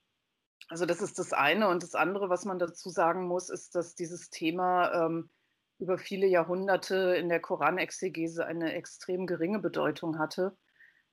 also 0.69 0.85
das 0.85 1.01
ist 1.01 1.19
das 1.19 1.33
eine. 1.33 1.69
Und 1.69 1.83
das 1.83 1.95
andere, 1.95 2.29
was 2.29 2.45
man 2.45 2.59
dazu 2.59 2.89
sagen 2.89 3.27
muss, 3.27 3.49
ist, 3.49 3.75
dass 3.75 3.95
dieses 3.95 4.29
Thema 4.29 5.05
ähm, 5.05 5.29
über 5.77 5.97
viele 5.97 6.25
Jahrhunderte 6.25 7.15
in 7.17 7.29
der 7.29 7.41
Koranexegese 7.41 8.45
eine 8.45 8.73
extrem 8.73 9.25
geringe 9.25 9.59
Bedeutung 9.59 10.19
hatte 10.19 10.57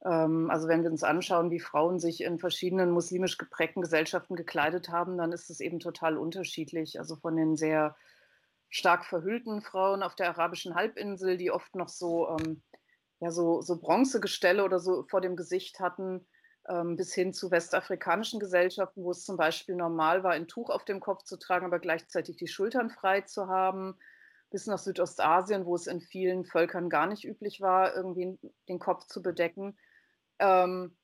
also 0.09 0.67
wenn 0.67 0.83
wir 0.83 0.91
uns 0.91 1.05
anschauen, 1.05 1.51
wie 1.51 1.61
Frauen 1.61 2.01
sich 2.01 2.23
in 2.23 2.39
verschiedenen 2.39 2.91
muslimisch 2.91 3.39
geprägten 3.39 3.83
Gesellschaften 3.83 4.35
gekleidet 4.35 4.89
haben, 4.89 5.17
dann 5.17 5.31
ist 5.33 5.49
es 5.49 5.61
eben 5.61 5.79
total 5.79 6.17
unterschiedlich. 6.17 6.99
Also 6.99 7.17
von 7.17 7.37
den 7.37 7.57
sehr 7.57 7.95
stark 8.69 9.05
verhüllten 9.05 9.61
Frauen 9.61 10.03
auf 10.03 10.17
der 10.17 10.31
arabischen 10.31 10.75
Halbinsel, 10.75 11.37
die 11.37 11.51
oft 11.53 11.77
noch 11.77 11.89
so, 11.89 12.29
ähm, 12.31 12.63
ja, 13.21 13.31
so, 13.31 13.61
so 13.61 13.79
Bronzegestelle 13.79 14.65
oder 14.65 14.81
so 14.81 15.05
vor 15.09 15.21
dem 15.21 15.37
Gesicht 15.37 15.79
hatten, 15.79 16.27
ähm, 16.69 16.97
bis 16.97 17.15
hin 17.15 17.33
zu 17.33 17.51
westafrikanischen 17.51 18.41
Gesellschaften, 18.41 19.05
wo 19.05 19.11
es 19.11 19.25
zum 19.25 19.37
Beispiel 19.37 19.77
normal 19.77 20.25
war, 20.25 20.33
ein 20.33 20.49
Tuch 20.49 20.71
auf 20.71 20.85
dem 20.85 21.01
Kopf 21.01 21.23
zu 21.25 21.37
tragen, 21.37 21.67
aber 21.67 21.79
gleichzeitig 21.79 22.37
die 22.37 22.49
Schultern 22.49 22.91
frei 22.91 23.21
zu 23.21 23.47
haben, 23.47 23.97
bis 24.51 24.67
nach 24.67 24.79
Südostasien, 24.79 25.65
wo 25.65 25.75
es 25.75 25.87
in 25.87 26.01
vielen 26.01 26.45
Völkern 26.45 26.89
gar 26.89 27.07
nicht 27.07 27.25
üblich 27.25 27.61
war, 27.61 27.95
irgendwie 27.95 28.39
den 28.69 28.79
Kopf 28.79 29.07
zu 29.07 29.23
bedecken. 29.23 29.77
Ähm, 30.43 30.97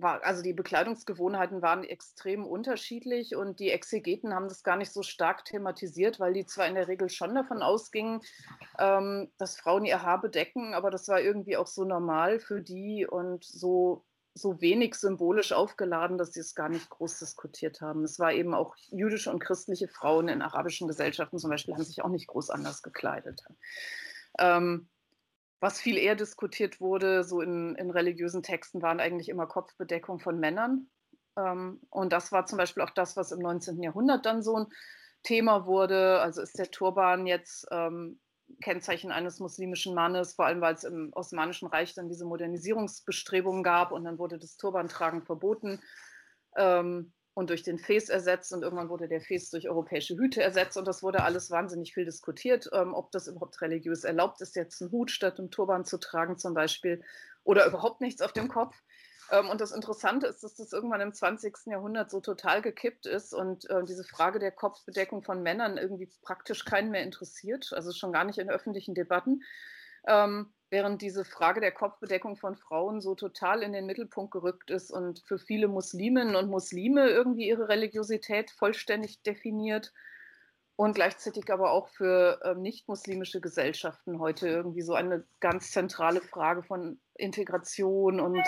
war, 0.00 0.24
also 0.24 0.42
die 0.42 0.52
Bekleidungsgewohnheiten 0.52 1.60
waren 1.60 1.84
extrem 1.84 2.46
unterschiedlich 2.46 3.34
und 3.34 3.60
die 3.60 3.70
Exegeten 3.70 4.34
haben 4.34 4.48
das 4.48 4.62
gar 4.62 4.76
nicht 4.76 4.92
so 4.92 5.02
stark 5.02 5.44
thematisiert, 5.44 6.20
weil 6.20 6.32
die 6.32 6.46
zwar 6.46 6.66
in 6.66 6.74
der 6.74 6.88
Regel 6.88 7.08
schon 7.08 7.34
davon 7.34 7.62
ausgingen, 7.62 8.20
ähm, 8.78 9.30
dass 9.38 9.58
Frauen 9.58 9.84
ihr 9.84 10.02
Haar 10.02 10.20
bedecken, 10.20 10.74
aber 10.74 10.90
das 10.90 11.08
war 11.08 11.20
irgendwie 11.20 11.56
auch 11.56 11.66
so 11.66 11.84
normal 11.84 12.38
für 12.38 12.62
die 12.62 13.06
und 13.06 13.44
so, 13.44 14.04
so 14.34 14.60
wenig 14.60 14.94
symbolisch 14.94 15.52
aufgeladen, 15.52 16.16
dass 16.16 16.32
sie 16.32 16.40
es 16.40 16.54
gar 16.54 16.68
nicht 16.68 16.88
groß 16.90 17.18
diskutiert 17.18 17.80
haben. 17.80 18.04
Es 18.04 18.18
war 18.18 18.32
eben 18.32 18.54
auch 18.54 18.76
jüdische 18.90 19.30
und 19.30 19.40
christliche 19.40 19.88
Frauen 19.88 20.28
in 20.28 20.42
arabischen 20.42 20.86
Gesellschaften 20.86 21.38
zum 21.38 21.50
Beispiel 21.50 21.74
haben 21.74 21.82
sich 21.82 22.02
auch 22.02 22.08
nicht 22.08 22.28
groß 22.28 22.50
anders 22.50 22.82
gekleidet. 22.82 23.42
Ähm, 24.38 24.88
was 25.60 25.80
viel 25.80 25.96
eher 25.96 26.14
diskutiert 26.14 26.80
wurde, 26.80 27.24
so 27.24 27.40
in, 27.40 27.74
in 27.74 27.90
religiösen 27.90 28.42
Texten, 28.42 28.82
waren 28.82 29.00
eigentlich 29.00 29.28
immer 29.28 29.46
Kopfbedeckung 29.46 30.20
von 30.20 30.38
Männern. 30.38 30.88
Ähm, 31.36 31.80
und 31.90 32.12
das 32.12 32.32
war 32.32 32.46
zum 32.46 32.58
Beispiel 32.58 32.82
auch 32.82 32.90
das, 32.90 33.16
was 33.16 33.32
im 33.32 33.40
19. 33.40 33.82
Jahrhundert 33.82 34.26
dann 34.26 34.42
so 34.42 34.56
ein 34.56 34.66
Thema 35.22 35.66
wurde. 35.66 36.20
Also 36.20 36.42
ist 36.42 36.58
der 36.58 36.70
Turban 36.70 37.26
jetzt 37.26 37.66
ähm, 37.70 38.20
Kennzeichen 38.62 39.12
eines 39.12 39.40
muslimischen 39.40 39.94
Mannes, 39.94 40.34
vor 40.34 40.46
allem 40.46 40.60
weil 40.60 40.74
es 40.74 40.84
im 40.84 41.10
Osmanischen 41.12 41.68
Reich 41.68 41.94
dann 41.94 42.08
diese 42.08 42.24
Modernisierungsbestrebungen 42.24 43.62
gab 43.62 43.92
und 43.92 44.04
dann 44.04 44.18
wurde 44.18 44.38
das 44.38 44.56
Turbantragen 44.56 45.22
verboten. 45.22 45.80
Ähm, 46.56 47.12
und 47.38 47.50
durch 47.50 47.62
den 47.62 47.78
Fes 47.78 48.08
ersetzt 48.08 48.52
und 48.52 48.64
irgendwann 48.64 48.88
wurde 48.88 49.06
der 49.06 49.20
Fes 49.20 49.48
durch 49.48 49.68
europäische 49.68 50.16
Hüte 50.16 50.42
ersetzt 50.42 50.76
und 50.76 50.88
das 50.88 51.04
wurde 51.04 51.22
alles 51.22 51.52
wahnsinnig 51.52 51.94
viel 51.94 52.04
diskutiert, 52.04 52.68
ähm, 52.72 52.94
ob 52.94 53.12
das 53.12 53.28
überhaupt 53.28 53.62
religiös 53.62 54.02
erlaubt 54.02 54.40
ist, 54.40 54.56
jetzt 54.56 54.82
einen 54.82 54.90
Hut 54.90 55.12
statt 55.12 55.38
einem 55.38 55.52
Turban 55.52 55.84
zu 55.84 55.98
tragen 55.98 56.36
zum 56.36 56.52
Beispiel 56.52 57.00
oder 57.44 57.64
überhaupt 57.66 58.00
nichts 58.00 58.22
auf 58.22 58.32
dem 58.32 58.48
Kopf. 58.48 58.74
Ähm, 59.30 59.48
und 59.50 59.60
das 59.60 59.70
Interessante 59.70 60.26
ist, 60.26 60.42
dass 60.42 60.56
das 60.56 60.72
irgendwann 60.72 61.00
im 61.00 61.14
20. 61.14 61.54
Jahrhundert 61.66 62.10
so 62.10 62.20
total 62.20 62.60
gekippt 62.60 63.06
ist 63.06 63.32
und 63.32 63.70
äh, 63.70 63.84
diese 63.84 64.02
Frage 64.02 64.40
der 64.40 64.50
Kopfbedeckung 64.50 65.22
von 65.22 65.40
Männern 65.40 65.78
irgendwie 65.78 66.10
praktisch 66.22 66.64
keinen 66.64 66.90
mehr 66.90 67.04
interessiert, 67.04 67.72
also 67.72 67.92
schon 67.92 68.12
gar 68.12 68.24
nicht 68.24 68.40
in 68.40 68.50
öffentlichen 68.50 68.96
Debatten. 68.96 69.44
Ähm, 70.08 70.52
während 70.70 71.02
diese 71.02 71.24
Frage 71.24 71.60
der 71.60 71.72
Kopfbedeckung 71.72 72.36
von 72.36 72.56
Frauen 72.56 73.00
so 73.00 73.14
total 73.14 73.62
in 73.62 73.72
den 73.72 73.86
Mittelpunkt 73.86 74.32
gerückt 74.32 74.70
ist 74.70 74.90
und 74.90 75.20
für 75.26 75.38
viele 75.38 75.68
Musliminnen 75.68 76.36
und 76.36 76.50
Muslime 76.50 77.08
irgendwie 77.08 77.48
ihre 77.48 77.68
Religiosität 77.68 78.50
vollständig 78.50 79.22
definiert 79.22 79.92
und 80.76 80.94
gleichzeitig 80.94 81.50
aber 81.52 81.72
auch 81.72 81.88
für 81.88 82.40
äh, 82.44 82.54
nicht-muslimische 82.54 83.40
Gesellschaften 83.40 84.20
heute 84.20 84.48
irgendwie 84.48 84.82
so 84.82 84.94
eine 84.94 85.24
ganz 85.40 85.72
zentrale 85.72 86.20
Frage 86.20 86.62
von 86.62 87.00
Integration 87.14 88.20
und 88.20 88.40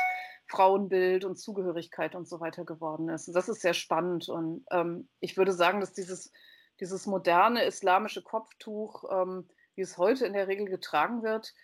Frauenbild 0.46 1.24
und 1.24 1.38
Zugehörigkeit 1.38 2.14
und 2.14 2.28
so 2.28 2.40
weiter 2.40 2.64
geworden 2.64 3.08
ist. 3.08 3.28
Und 3.28 3.34
das 3.34 3.48
ist 3.48 3.62
sehr 3.62 3.74
spannend 3.74 4.28
und 4.28 4.64
ähm, 4.70 5.08
ich 5.20 5.36
würde 5.36 5.52
sagen, 5.52 5.80
dass 5.80 5.92
dieses, 5.92 6.32
dieses 6.78 7.06
moderne 7.06 7.64
islamische 7.64 8.22
Kopftuch, 8.22 9.04
ähm, 9.10 9.48
wie 9.74 9.82
es 9.82 9.96
heute 9.96 10.26
in 10.26 10.34
der 10.34 10.48
Regel 10.48 10.66
getragen 10.66 11.22
wird, 11.22 11.54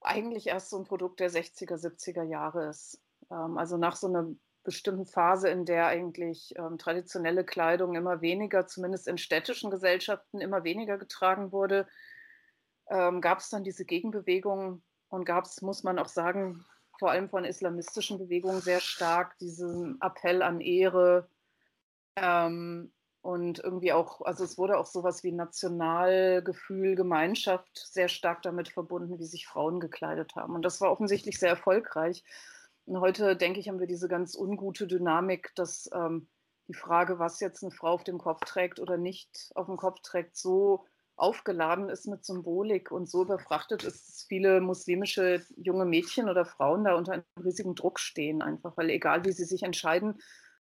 eigentlich 0.00 0.46
erst 0.46 0.70
so 0.70 0.78
ein 0.78 0.84
Produkt 0.84 1.20
der 1.20 1.30
60er, 1.30 1.76
70er 1.76 2.22
Jahre 2.22 2.68
ist. 2.68 3.00
Ähm, 3.30 3.58
also 3.58 3.76
nach 3.76 3.96
so 3.96 4.06
einer 4.06 4.28
bestimmten 4.64 5.06
Phase, 5.06 5.48
in 5.48 5.64
der 5.64 5.86
eigentlich 5.86 6.54
ähm, 6.56 6.78
traditionelle 6.78 7.44
Kleidung 7.44 7.94
immer 7.94 8.20
weniger, 8.20 8.66
zumindest 8.66 9.08
in 9.08 9.18
städtischen 9.18 9.70
Gesellschaften, 9.70 10.40
immer 10.40 10.64
weniger 10.64 10.98
getragen 10.98 11.52
wurde, 11.52 11.86
ähm, 12.90 13.20
gab 13.20 13.38
es 13.38 13.50
dann 13.50 13.64
diese 13.64 13.84
Gegenbewegung 13.84 14.82
und 15.08 15.24
gab 15.24 15.44
es, 15.44 15.62
muss 15.62 15.84
man 15.84 15.98
auch 15.98 16.08
sagen, 16.08 16.64
vor 16.98 17.10
allem 17.10 17.28
von 17.28 17.44
islamistischen 17.44 18.18
Bewegungen 18.18 18.60
sehr 18.60 18.80
stark 18.80 19.38
diesen 19.38 20.00
Appell 20.02 20.42
an 20.42 20.60
Ehre, 20.60 21.28
ähm, 22.16 22.92
und 23.28 23.62
irgendwie 23.62 23.92
auch, 23.92 24.22
also 24.22 24.42
es 24.42 24.56
wurde 24.56 24.78
auch 24.78 24.86
sowas 24.86 25.22
wie 25.22 25.32
Nationalgefühl, 25.32 26.94
Gemeinschaft 26.94 27.68
sehr 27.76 28.08
stark 28.08 28.40
damit 28.40 28.70
verbunden, 28.70 29.18
wie 29.18 29.26
sich 29.26 29.46
Frauen 29.46 29.80
gekleidet 29.80 30.34
haben. 30.34 30.54
Und 30.54 30.62
das 30.62 30.80
war 30.80 30.90
offensichtlich 30.90 31.38
sehr 31.38 31.50
erfolgreich. 31.50 32.24
Und 32.86 33.00
heute, 33.00 33.36
denke 33.36 33.60
ich, 33.60 33.68
haben 33.68 33.80
wir 33.80 33.86
diese 33.86 34.08
ganz 34.08 34.34
ungute 34.34 34.86
Dynamik, 34.86 35.52
dass 35.56 35.90
ähm, 35.92 36.26
die 36.68 36.74
Frage, 36.74 37.18
was 37.18 37.40
jetzt 37.40 37.62
eine 37.62 37.70
Frau 37.70 37.90
auf 37.90 38.02
dem 38.02 38.16
Kopf 38.16 38.40
trägt 38.46 38.80
oder 38.80 38.96
nicht 38.96 39.50
auf 39.54 39.66
dem 39.66 39.76
Kopf 39.76 40.00
trägt, 40.00 40.34
so 40.34 40.86
aufgeladen 41.16 41.90
ist 41.90 42.06
mit 42.06 42.24
Symbolik 42.24 42.90
und 42.90 43.10
so 43.10 43.24
überfrachtet 43.24 43.84
ist, 43.84 44.08
dass 44.08 44.24
viele 44.26 44.62
muslimische 44.62 45.44
junge 45.58 45.84
Mädchen 45.84 46.30
oder 46.30 46.46
Frauen 46.46 46.84
da 46.84 46.94
unter 46.94 47.12
einem 47.12 47.24
riesigen 47.44 47.74
Druck 47.74 48.00
stehen, 48.00 48.40
einfach 48.40 48.74
weil 48.78 48.88
egal 48.88 49.26
wie 49.26 49.32
sie 49.32 49.44
sich 49.44 49.64
entscheiden, 49.64 50.18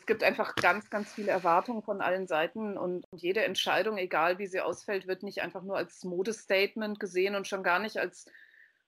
es 0.07 0.13
gibt 0.15 0.23
einfach 0.23 0.55
ganz, 0.55 0.89
ganz 0.89 1.13
viele 1.13 1.33
Erwartungen 1.33 1.83
von 1.83 2.01
allen 2.01 2.29
Seiten 2.29 2.79
und 2.79 3.09
jede 3.11 3.43
Entscheidung, 3.43 3.99
egal 3.99 4.39
wie 4.39 4.47
sie 4.47 4.61
ausfällt, 4.61 5.09
wird 5.09 5.25
nicht 5.25 5.43
einfach 5.43 5.65
nur 5.65 5.77
als 5.77 6.05
Modestatement 6.05 7.01
gesehen 7.01 7.35
und 7.35 7.49
schon 7.49 7.65
gar 7.65 7.81
nicht 7.81 7.97
als, 7.97 8.27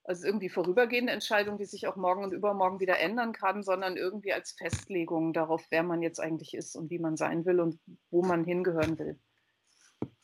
als 0.05 0.23
irgendwie 0.23 0.49
vorübergehende 0.49 1.13
Entscheidung, 1.13 1.59
die 1.59 1.65
sich 1.65 1.89
auch 1.89 1.97
morgen 1.97 2.23
und 2.23 2.33
übermorgen 2.33 2.79
wieder 2.79 3.01
ändern 3.01 3.33
kann, 3.33 3.65
sondern 3.65 3.97
irgendwie 3.97 4.33
als 4.33 4.53
Festlegung 4.53 5.33
darauf, 5.33 5.67
wer 5.71 5.83
man 5.83 6.03
jetzt 6.03 6.21
eigentlich 6.21 6.55
ist 6.55 6.77
und 6.77 6.89
wie 6.89 7.01
man 7.01 7.17
sein 7.17 7.45
will 7.45 7.59
und 7.59 7.81
wo 8.13 8.23
man 8.23 8.45
hingehören 8.45 8.97
will. 9.01 9.19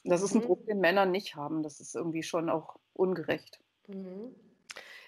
Das 0.05 0.23
ist 0.23 0.33
ein 0.37 0.43
mhm. 0.43 0.47
Druck, 0.47 0.67
den 0.67 0.79
Männer 0.79 1.07
nicht 1.07 1.35
haben. 1.35 1.65
Das 1.65 1.81
ist 1.81 1.97
irgendwie 1.97 2.23
schon 2.23 2.49
auch 2.49 2.77
ungerecht. 2.93 3.59
Mhm. 3.89 4.33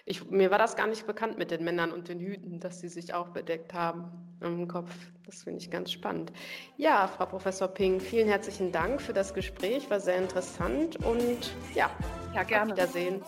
Ich, 0.09 0.31
mir 0.31 0.51
war 0.51 0.57
das 0.57 0.77
gar 0.77 0.87
nicht 0.87 1.05
bekannt 1.05 1.37
mit 1.37 1.51
den 1.51 1.65
Männern 1.65 1.91
und 1.91 2.07
den 2.07 2.21
Hüten, 2.21 2.61
dass 2.61 2.79
sie 2.79 2.87
sich 2.87 3.13
auch 3.13 3.27
bedeckt 3.27 3.73
haben 3.73 4.09
im 4.39 4.65
Kopf. 4.65 4.89
Das 5.25 5.43
finde 5.43 5.59
ich 5.59 5.69
ganz 5.69 5.91
spannend. 5.91 6.31
Ja, 6.77 7.07
Frau 7.09 7.25
Professor 7.25 7.67
Ping, 7.67 7.99
vielen 7.99 8.29
herzlichen 8.29 8.71
Dank 8.71 9.01
für 9.01 9.11
das 9.11 9.33
Gespräch, 9.33 9.89
war 9.89 9.99
sehr 9.99 10.15
interessant 10.15 10.95
und 11.05 11.53
ja, 11.75 11.91
ja 12.33 12.43
gerne. 12.43 12.71
Auf 12.71 12.77
Wiedersehen. 12.77 13.21